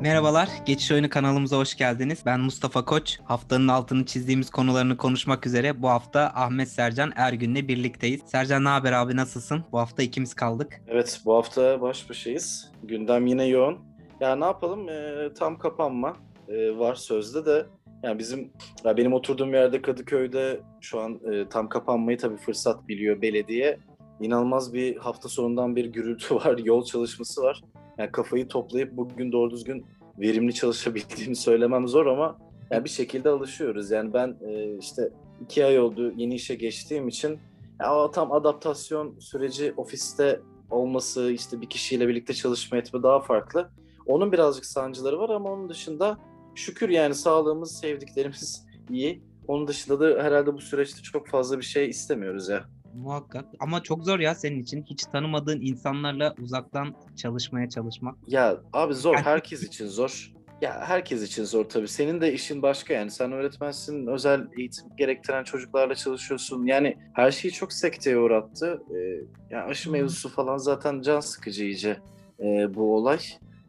Merhabalar, 0.00 0.48
Geçiş 0.66 0.92
Oyunu 0.92 1.08
kanalımıza 1.08 1.56
hoş 1.56 1.76
geldiniz. 1.76 2.22
Ben 2.26 2.40
Mustafa 2.40 2.84
Koç. 2.84 3.18
Haftanın 3.24 3.68
altını 3.68 4.06
çizdiğimiz 4.06 4.50
konularını 4.50 4.96
konuşmak 4.96 5.46
üzere 5.46 5.82
bu 5.82 5.88
hafta 5.88 6.32
Ahmet 6.34 6.68
Sercan 6.68 7.12
Ergün'le 7.16 7.68
birlikteyiz. 7.68 8.20
Sercan 8.26 8.64
ne 8.64 8.68
haber 8.68 8.92
abi 8.92 9.16
nasılsın? 9.16 9.64
Bu 9.72 9.78
hafta 9.78 10.02
ikimiz 10.02 10.34
kaldık. 10.34 10.82
Evet 10.88 11.20
bu 11.24 11.34
hafta 11.34 11.80
baş 11.80 12.10
başayız. 12.10 12.72
Gündem 12.82 13.26
yine 13.26 13.44
yoğun. 13.44 13.78
Ya 14.20 14.36
ne 14.36 14.44
yapalım 14.44 14.88
ee, 14.88 15.28
tam 15.38 15.58
kapanma 15.58 16.16
ee, 16.48 16.78
var 16.78 16.94
sözde 16.94 17.46
de. 17.46 17.66
Yani 18.02 18.18
bizim 18.18 18.52
ya 18.84 18.96
benim 18.96 19.12
oturduğum 19.12 19.54
yerde 19.54 19.82
Kadıköy'de 19.82 20.60
şu 20.80 21.00
an 21.00 21.20
e, 21.32 21.48
tam 21.48 21.68
kapanmayı 21.68 22.18
tabii 22.18 22.36
fırsat 22.36 22.88
biliyor 22.88 23.22
belediye. 23.22 23.78
İnanılmaz 24.20 24.74
bir 24.74 24.96
hafta 24.96 25.28
sonundan 25.28 25.76
bir 25.76 25.84
gürültü 25.84 26.34
var, 26.34 26.58
yol 26.58 26.84
çalışması 26.84 27.42
var. 27.42 27.62
Yani 27.98 28.12
kafayı 28.12 28.48
toplayıp 28.48 28.96
bugün 28.96 29.32
doğru 29.32 29.50
düzgün 29.50 29.86
verimli 30.20 30.54
çalışabildiğimi 30.54 31.36
söylemem 31.36 31.88
zor 31.88 32.06
ama 32.06 32.38
yani 32.70 32.84
bir 32.84 32.90
şekilde 32.90 33.28
alışıyoruz. 33.28 33.90
Yani 33.90 34.14
ben 34.14 34.36
e, 34.46 34.78
işte 34.78 35.10
iki 35.42 35.64
ay 35.64 35.80
oldu 35.80 36.12
yeni 36.16 36.34
işe 36.34 36.54
geçtiğim 36.54 37.08
için 37.08 37.38
ya 37.80 38.10
tam 38.10 38.32
adaptasyon 38.32 39.18
süreci 39.18 39.74
ofiste 39.76 40.40
olması, 40.70 41.30
işte 41.32 41.60
bir 41.60 41.68
kişiyle 41.68 42.08
birlikte 42.08 42.34
çalışma 42.34 42.78
etme 42.78 43.02
daha 43.02 43.20
farklı. 43.20 43.70
Onun 44.06 44.32
birazcık 44.32 44.66
sancıları 44.66 45.18
var 45.18 45.30
ama 45.30 45.52
onun 45.52 45.68
dışında 45.68 46.18
şükür 46.54 46.88
yani 46.88 47.14
sağlığımız, 47.14 47.72
sevdiklerimiz 47.72 48.66
iyi. 48.90 49.22
Onun 49.48 49.68
dışında 49.68 50.00
da 50.00 50.22
herhalde 50.22 50.54
bu 50.54 50.60
süreçte 50.60 51.02
çok 51.02 51.28
fazla 51.28 51.58
bir 51.58 51.64
şey 51.64 51.88
istemiyoruz 51.88 52.48
ya. 52.48 52.64
Muhakkak 52.94 53.44
ama 53.60 53.82
çok 53.82 54.04
zor 54.04 54.20
ya 54.20 54.34
senin 54.34 54.62
için. 54.62 54.82
Hiç 54.82 55.04
tanımadığın 55.04 55.60
insanlarla 55.60 56.34
uzaktan 56.42 56.94
çalışmaya 57.16 57.68
çalışmak. 57.68 58.14
Ya 58.26 58.56
abi 58.72 58.94
zor, 58.94 59.14
herkes 59.16 59.62
için 59.62 59.86
zor. 59.86 60.32
Ya 60.60 60.80
herkes 60.86 61.22
için 61.22 61.44
zor 61.44 61.64
tabii. 61.64 61.88
Senin 61.88 62.20
de 62.20 62.32
işin 62.32 62.62
başka 62.62 62.94
yani. 62.94 63.10
Sen 63.10 63.32
öğretmensin, 63.32 64.06
özel 64.06 64.46
eğitim 64.58 64.84
gerektiren 64.96 65.44
çocuklarla 65.44 65.94
çalışıyorsun. 65.94 66.66
Yani 66.66 66.96
her 67.14 67.30
şeyi 67.30 67.52
çok 67.52 67.72
sekteye 67.72 68.18
uğrattı. 68.18 68.82
Ee, 68.90 69.24
yani 69.50 69.62
aşı 69.62 69.90
mevzusu 69.90 70.28
falan 70.28 70.56
zaten 70.56 71.00
can 71.02 71.20
sıkıcı 71.20 71.64
iyice 71.64 71.98
e, 72.40 72.74
bu 72.74 72.96
olay. 72.96 73.18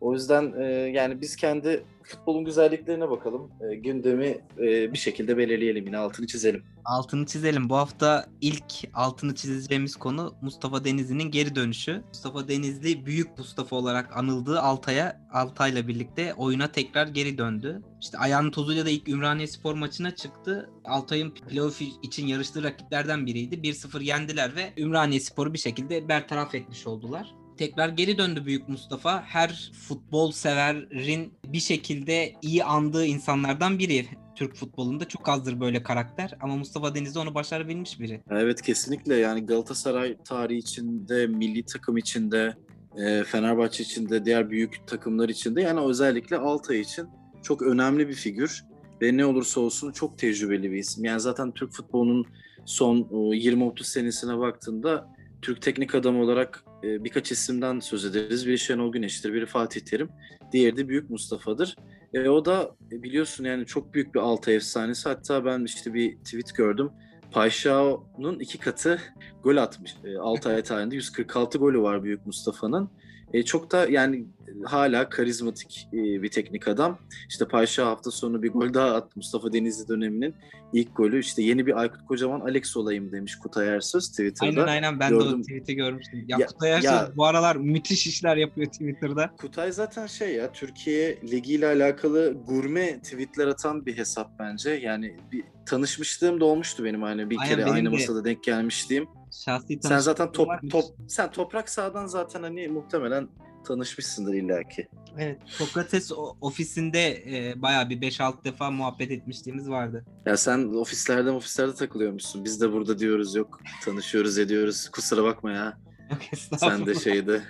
O 0.02 0.14
yüzden 0.14 0.54
e, 0.60 0.64
yani 0.66 1.22
biz 1.22 1.36
kendi 1.36 1.84
futbolun 2.04 2.46
güzelliklerine 2.46 3.10
bakalım. 3.10 3.52
E, 3.62 3.76
gündemi 3.76 4.38
e, 4.58 4.94
bir 4.94 4.98
şekilde 4.98 5.38
belirleyelim 5.38 5.86
yine 5.86 5.98
altını 5.98 6.28
çizelim. 6.28 6.64
Altını 6.86 7.26
çizelim. 7.26 7.70
Bu 7.70 7.76
hafta 7.76 8.26
ilk 8.42 8.64
altını 8.94 9.36
çizeceğimiz 9.36 9.96
konu 9.96 10.36
Mustafa 10.42 10.86
Denizli'nin 10.86 11.32
geri 11.32 11.56
dönüşü. 11.56 12.04
Mustafa 12.08 12.48
Denizli 12.48 13.06
büyük 13.06 13.38
Mustafa 13.38 13.76
olarak 13.76 14.18
anıldığı 14.18 14.62
Altay'a 14.62 15.22
Altay'la 15.34 15.88
birlikte 15.88 16.34
oyuna 16.34 16.72
tekrar 16.72 17.08
geri 17.08 17.38
döndü. 17.38 17.82
İşte 18.02 18.18
ayağının 18.18 18.52
tozuyla 18.52 18.86
da 18.86 18.90
ilk 18.90 19.10
Ümraniye 19.10 19.48
Spor 19.48 19.74
maçına 19.74 20.16
çıktı. 20.16 20.70
Altay'ın 20.86 21.32
playoff 21.32 21.82
için 21.82 22.28
yarıştığı 22.28 22.64
rakiplerden 22.64 23.26
biriydi. 23.26 23.56
1-0 23.56 24.04
yendiler 24.04 24.56
ve 24.56 24.74
Ümraniye 24.78 25.20
Spor'u 25.20 25.54
bir 25.54 25.60
şekilde 25.60 26.08
bertaraf 26.10 26.56
etmiş 26.56 26.88
oldular 26.88 27.41
tekrar 27.62 27.90
geri 27.90 28.18
döndü 28.18 28.46
Büyük 28.46 28.70
Mustafa. 28.70 29.24
Her 29.24 29.72
futbol 29.88 30.32
severin 30.32 31.34
bir 31.46 31.60
şekilde 31.60 32.34
iyi 32.42 32.64
andığı 32.64 33.06
insanlardan 33.06 33.80
biri. 33.80 34.06
Türk 34.36 34.56
futbolunda 34.56 35.08
çok 35.08 35.30
azdır 35.30 35.60
böyle 35.60 35.84
karakter 35.84 36.34
ama 36.40 36.56
Mustafa 36.56 36.96
Denizli 36.96 37.20
onu 37.20 37.36
başarabilmiş 37.36 38.00
biri. 38.00 38.22
Evet 38.30 38.62
kesinlikle 38.62 39.16
yani 39.16 39.46
Galatasaray 39.46 40.18
tarihi 40.26 40.58
içinde, 40.58 41.28
milli 41.28 41.64
takım 41.66 41.98
içinde, 41.98 42.56
e, 42.98 43.24
Fenerbahçe 43.24 43.84
içinde, 43.84 44.26
diğer 44.26 44.50
büyük 44.50 44.88
takımlar 44.88 45.30
içinde 45.30 45.62
yani 45.62 45.80
özellikle 45.80 46.38
Altay 46.38 46.80
için 46.80 47.08
çok 47.44 47.62
önemli 47.62 48.08
bir 48.08 48.14
figür 48.14 48.66
ve 49.02 49.18
ne 49.18 49.26
olursa 49.26 49.62
olsun 49.62 49.92
çok 49.92 50.18
tecrübeli 50.18 50.72
bir 50.72 50.78
isim. 50.78 51.06
Yani 51.06 51.20
zaten 51.20 51.52
Türk 51.52 51.72
futbolunun 51.72 52.26
son 52.66 52.98
20-30 52.98 53.84
senesine 53.84 54.38
baktığında 54.38 55.08
Türk 55.42 55.62
teknik 55.62 55.96
adam 55.96 56.20
olarak 56.20 56.64
e, 56.84 57.04
birkaç 57.04 57.32
isimden 57.32 57.80
söz 57.80 58.06
ederiz. 58.06 58.48
Biri 58.48 58.60
Şenol 58.60 58.92
Güneş'tir, 58.92 59.34
biri 59.34 59.46
Fatih 59.46 59.82
Terim, 59.82 60.10
diğeri 60.52 60.78
de 60.78 60.88
Büyük 60.88 61.10
Mustafa'dır. 61.10 61.76
E, 62.14 62.30
o 62.30 62.46
da 62.46 62.76
e, 62.92 63.04
biliyorsun 63.04 63.44
yani 63.44 63.66
çok 63.66 63.94
büyük 63.94 64.16
bir 64.16 64.20
altı 64.20 64.52
efsanesi. 64.52 65.10
Hatta 65.10 65.46
ben 65.46 65.64
işte 65.64 65.94
bir 65.94 66.18
tweet 66.18 66.56
gördüm. 66.56 66.90
Payşao'nun 67.32 68.40
iki 68.40 68.58
katı 68.58 69.00
gol 69.44 69.58
atmış. 69.58 69.96
E, 70.04 70.18
6 70.18 70.50
ay 70.50 70.64
tarihinde 70.64 70.96
146 70.96 71.58
golü 71.58 71.82
var 71.82 72.04
Büyük 72.04 72.26
Mustafa'nın. 72.26 72.90
E, 73.34 73.44
çok 73.44 73.72
da 73.72 73.88
yani 73.90 74.26
hala 74.64 75.10
karizmatik 75.10 75.88
e, 75.94 75.98
bir 75.98 76.32
teknik 76.32 76.68
adam. 76.68 77.00
İşte 77.30 77.48
Paşa 77.48 77.86
hafta 77.86 78.12
sonu 78.12 78.44
bir 78.44 78.52
gol 78.52 78.74
daha 78.74 78.96
attı 78.96 79.12
Mustafa 79.16 79.54
Denizli 79.54 79.88
döneminin 79.88 80.36
ilk 80.74 80.96
golü. 80.96 81.20
İşte 81.20 81.42
yeni 81.42 81.66
bir 81.66 81.80
Aykut 81.80 82.08
Kocaman 82.08 82.40
Alex 82.40 82.78
olayım 82.78 83.12
demiş 83.12 83.36
Kutay 83.36 83.68
Ersöz 83.68 84.10
Twitter'da. 84.10 84.62
Aynen 84.62 84.68
aynen 84.68 85.00
ben 85.00 85.10
Gördüm. 85.10 85.32
de 85.32 85.36
o 85.36 85.42
tweet'i 85.42 85.76
görmüştüm. 85.76 86.26
Ya, 86.28 86.38
ya 86.40 86.46
Kutay 86.46 86.72
Ersöz 86.72 86.86
ya, 86.86 87.12
bu 87.16 87.26
aralar 87.26 87.56
müthiş 87.56 88.08
işler 88.08 88.38
yapıyor 88.38 88.68
Twitter'da. 88.68 89.32
Kutay 89.38 89.72
zaten 89.72 90.08
şey 90.08 90.36
ya 90.36 90.52
Türkiye 90.52 91.18
Ligi 91.32 91.54
ile 91.54 91.68
alakalı 91.68 92.38
gurme 92.48 93.02
tweetler 93.02 93.48
atan 93.48 93.86
bir 93.86 93.98
hesap 93.98 94.40
bence. 94.40 94.70
Yani 94.72 95.18
bir 95.32 95.44
tanışmışlığım 95.66 96.40
da 96.40 96.46
olmuştu 96.46 96.84
benim 96.84 97.02
hani 97.02 97.30
bir 97.30 97.38
aynen, 97.40 97.56
kere 97.56 97.66
aynı 97.66 97.86
de. 97.86 97.94
masada 97.94 98.26
denk 98.26 98.44
gelmiştiğim. 98.44 99.08
Şahsi 99.32 99.80
sen 99.84 100.00
zaten 100.00 100.32
top, 100.32 100.48
top 100.72 100.84
sen 101.08 101.32
toprak 101.32 101.70
sahadan 101.70 102.06
zaten 102.06 102.44
hani 102.44 102.68
muhtemelen 102.68 103.30
tanışmışsındır 103.64 104.34
illaki. 104.34 104.88
Evet, 105.18 105.42
Sokrates 105.46 106.12
ofisinde 106.42 107.24
e, 107.28 107.62
bayağı 107.62 107.90
bir 107.90 108.02
5-6 108.02 108.44
defa 108.44 108.72
muhabbet 108.72 109.12
etmişliğimiz 109.12 109.70
vardı. 109.70 110.06
Ya 110.26 110.38
sen 110.38 110.74
ofislerde 110.74 111.32
ofislerde 111.32 111.76
takılıyormuşsun. 111.76 112.46
Biz 112.46 112.62
de 112.62 112.72
burada 112.72 113.00
diyoruz 113.00 113.36
yok 113.36 113.60
tanışıyoruz 113.86 114.38
ediyoruz. 114.38 114.90
Kusura 114.90 115.24
bakma 115.24 115.52
ya. 115.52 115.78
sen 116.58 116.86
de 116.86 116.96
şeyde. 116.96 117.42